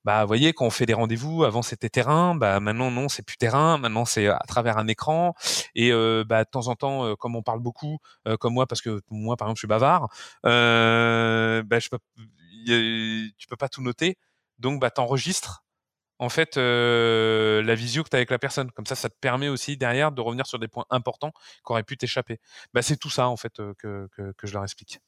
bah 0.05 0.21
vous 0.21 0.27
voyez 0.27 0.53
quand 0.53 0.65
on 0.65 0.69
fait 0.69 0.85
des 0.85 0.93
rendez-vous 0.93 1.43
avant 1.43 1.63
c'était 1.63 1.89
terrain 1.89 2.35
bah 2.35 2.59
maintenant 2.59 2.91
non 2.91 3.09
c'est 3.09 3.23
plus 3.23 3.37
terrain 3.37 3.79
maintenant 3.79 4.05
c'est 4.05 4.27
à 4.27 4.43
travers 4.47 4.77
un 4.77 4.87
écran 4.87 5.33
et 5.73 5.91
euh, 5.91 6.23
bah 6.25 6.43
de 6.43 6.49
temps 6.49 6.67
en 6.67 6.75
temps 6.75 7.05
euh, 7.05 7.15
comme 7.15 7.35
on 7.35 7.41
parle 7.41 7.59
beaucoup 7.59 7.97
euh, 8.27 8.37
comme 8.37 8.53
moi 8.53 8.67
parce 8.67 8.81
que 8.81 9.01
moi 9.09 9.35
par 9.35 9.47
exemple 9.47 9.57
je 9.57 9.61
suis 9.61 9.67
bavard 9.67 10.07
bah 10.43 11.79
je 11.79 11.89
peux 11.89 11.97
tu 13.37 13.47
peux 13.49 13.57
pas 13.57 13.67
tout 13.69 13.81
noter 13.81 14.17
donc 14.59 14.79
bah 14.79 14.91
t'enregistres 14.91 15.64
en 16.19 16.29
fait 16.29 16.57
la 16.57 17.75
visio 17.75 18.03
que 18.03 18.09
tu 18.09 18.15
as 18.15 18.19
avec 18.19 18.31
la 18.31 18.39
personne. 18.39 18.71
Comme 18.71 18.85
ça 18.85 18.95
ça 18.95 19.09
te 19.09 19.15
permet 19.19 19.49
aussi 19.49 19.77
derrière 19.77 20.11
de 20.11 20.21
revenir 20.21 20.45
sur 20.45 20.59
des 20.59 20.67
points 20.67 20.85
importants 20.89 21.31
qui 21.65 21.71
auraient 21.71 21.83
pu 21.83 21.97
t'échapper. 21.97 22.39
Bah 22.73 22.81
c'est 22.81 22.97
tout 22.97 23.09
ça 23.09 23.27
en 23.27 23.37
fait 23.37 23.53
que, 23.77 24.07
que, 24.11 24.31
que 24.31 24.47
je 24.47 24.53
leur 24.53 24.63
explique. 24.63 24.99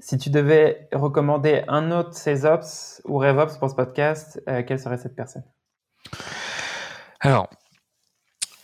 Si 0.00 0.18
tu 0.18 0.30
devais 0.30 0.88
recommander 0.92 1.64
un 1.68 1.92
autre 1.92 2.14
SalesOps 2.14 3.02
ou 3.04 3.18
RevOps 3.18 3.58
pour 3.58 3.70
ce 3.70 3.74
podcast, 3.74 4.42
euh, 4.48 4.62
quelle 4.62 4.80
serait 4.80 4.98
cette 4.98 5.14
personne? 5.14 5.44
Alors, 7.20 7.48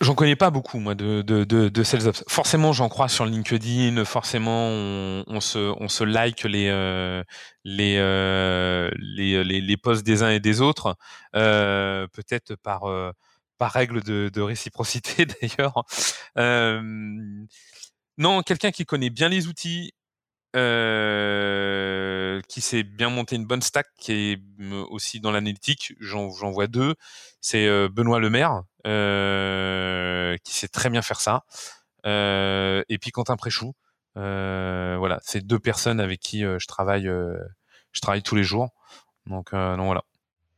J'en 0.01 0.15
connais 0.15 0.37
pas 0.37 0.49
beaucoup 0.49 0.79
moi 0.79 0.95
de 0.95 1.21
de 1.21 1.43
de, 1.43 1.83
SalesOps. 1.83 2.23
Forcément, 2.29 2.71
j'en 2.71 2.87
crois 2.87 3.09
sur 3.09 3.25
LinkedIn. 3.25 4.05
Forcément, 4.05 4.67
on, 4.69 5.41
se 5.41 5.73
on 5.77 5.89
se 5.89 6.05
like 6.05 6.43
les 6.45 6.69
euh, 6.69 7.21
les, 7.65 7.97
euh, 7.97 8.89
les, 8.97 9.43
les 9.43 9.77
posts 9.77 10.05
des 10.05 10.23
uns 10.23 10.29
et 10.29 10.39
des 10.39 10.61
autres. 10.61 10.95
Peut-être 11.33 12.55
par 12.63 12.83
par 13.57 13.71
règle 13.73 14.01
de, 14.01 14.29
de 14.33 14.41
réciprocité 14.41 15.25
d'ailleurs. 15.41 15.83
non, 18.17 18.41
quelqu'un 18.41 18.71
qui 18.71 18.85
connaît 18.85 19.09
bien 19.09 19.27
les 19.27 19.47
outils 19.47 19.91
euh, 20.55 22.41
qui 22.47 22.59
s'est 22.61 22.81
bien 22.81 23.09
monté 23.09 23.35
une 23.35 23.45
bonne 23.45 23.61
stack, 23.61 23.85
qui 23.99 24.13
est 24.13 24.41
aussi 24.89 25.19
dans 25.19 25.31
l'analytique. 25.31 25.93
J'en 25.99 26.27
vois 26.27 26.65
deux. 26.65 26.95
C'est 27.39 27.67
euh, 27.67 27.87
Benoît 27.87 28.19
Lemaire, 28.19 28.63
euh, 28.87 30.35
qui 30.43 30.55
sait 30.55 30.67
très 30.67 30.89
bien 30.89 31.03
faire 31.03 31.21
ça. 31.21 31.43
Et 32.05 32.97
puis 32.99 33.11
Quentin 33.11 33.35
Préchou. 33.35 33.73
Voilà, 34.15 35.19
c'est 35.21 35.45
deux 35.45 35.59
personnes 35.59 35.99
avec 35.99 36.19
qui 36.19 36.41
je 36.41 36.67
travaille, 36.67 37.05
je 37.05 38.01
travaille 38.01 38.23
tous 38.23 38.35
les 38.35 38.43
jours. 38.43 38.69
Donc, 39.27 39.51
donc 39.51 39.85
voilà. 39.85 40.01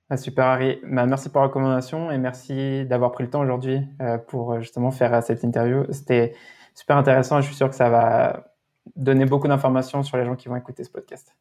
Ah, 0.09 0.17
super 0.17 0.45
Harry, 0.45 0.79
bah, 0.83 1.05
merci 1.05 1.29
pour 1.29 1.39
la 1.39 1.47
recommandation 1.47 2.11
et 2.11 2.17
merci 2.17 2.85
d'avoir 2.85 3.11
pris 3.11 3.23
le 3.23 3.29
temps 3.29 3.41
aujourd'hui 3.41 3.81
pour 4.27 4.59
justement 4.61 4.91
faire 4.91 5.21
cette 5.21 5.43
interview. 5.43 5.85
C'était 5.91 6.33
super 6.75 6.95
intéressant 6.97 7.39
et 7.39 7.41
je 7.41 7.47
suis 7.47 7.55
sûr 7.55 7.69
que 7.69 7.75
ça 7.75 7.89
va 7.89 8.50
donner 8.95 9.25
beaucoup 9.25 9.47
d'informations 9.47 10.03
sur 10.03 10.17
les 10.17 10.25
gens 10.25 10.36
qui 10.36 10.47
vont 10.47 10.55
écouter 10.55 10.84
ce 10.84 10.89
podcast. 10.89 11.36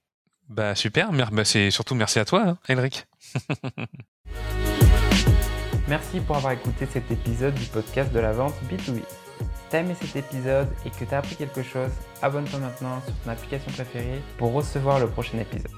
Bah 0.48 0.74
super, 0.74 1.12
bah, 1.12 1.44
c'est 1.44 1.70
surtout 1.70 1.94
merci 1.94 2.18
à 2.18 2.24
toi, 2.24 2.56
Henrik. 2.68 3.06
merci 5.88 6.20
pour 6.20 6.36
avoir 6.36 6.52
écouté 6.52 6.86
cet 6.86 7.10
épisode 7.10 7.54
du 7.54 7.66
podcast 7.66 8.12
de 8.12 8.18
la 8.18 8.32
vente 8.32 8.54
B2B. 8.68 9.02
T'as 9.70 9.80
aimé 9.80 9.94
cet 9.94 10.16
épisode 10.16 10.68
et 10.84 10.90
que 10.90 11.04
t'as 11.04 11.18
appris 11.18 11.36
quelque 11.36 11.62
chose, 11.62 11.92
abonne-toi 12.22 12.58
maintenant 12.58 13.00
sur 13.02 13.14
ton 13.18 13.30
application 13.30 13.70
préférée 13.70 14.20
pour 14.38 14.52
recevoir 14.52 14.98
le 14.98 15.06
prochain 15.06 15.38
épisode. 15.38 15.70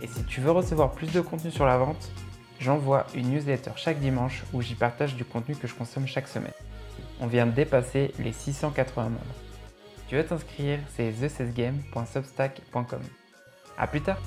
Et 0.00 0.06
si 0.06 0.24
tu 0.24 0.40
veux 0.40 0.52
recevoir 0.52 0.92
plus 0.92 1.12
de 1.12 1.20
contenu 1.20 1.50
sur 1.50 1.66
la 1.66 1.76
vente, 1.76 2.12
j'envoie 2.60 3.06
une 3.14 3.30
newsletter 3.30 3.72
chaque 3.74 3.98
dimanche 3.98 4.44
où 4.52 4.62
j'y 4.62 4.76
partage 4.76 5.16
du 5.16 5.24
contenu 5.24 5.56
que 5.56 5.66
je 5.66 5.74
consomme 5.74 6.06
chaque 6.06 6.28
semaine. 6.28 6.52
On 7.20 7.26
vient 7.26 7.46
de 7.46 7.52
dépasser 7.52 8.12
les 8.20 8.32
680 8.32 9.02
membres 9.02 9.18
tu 10.12 10.18
veux 10.18 10.26
t'inscrire, 10.26 10.78
c'est 10.94 11.10
thecesgame.substack.com 11.10 13.00
A 13.78 13.86
plus 13.86 14.02
tard. 14.02 14.18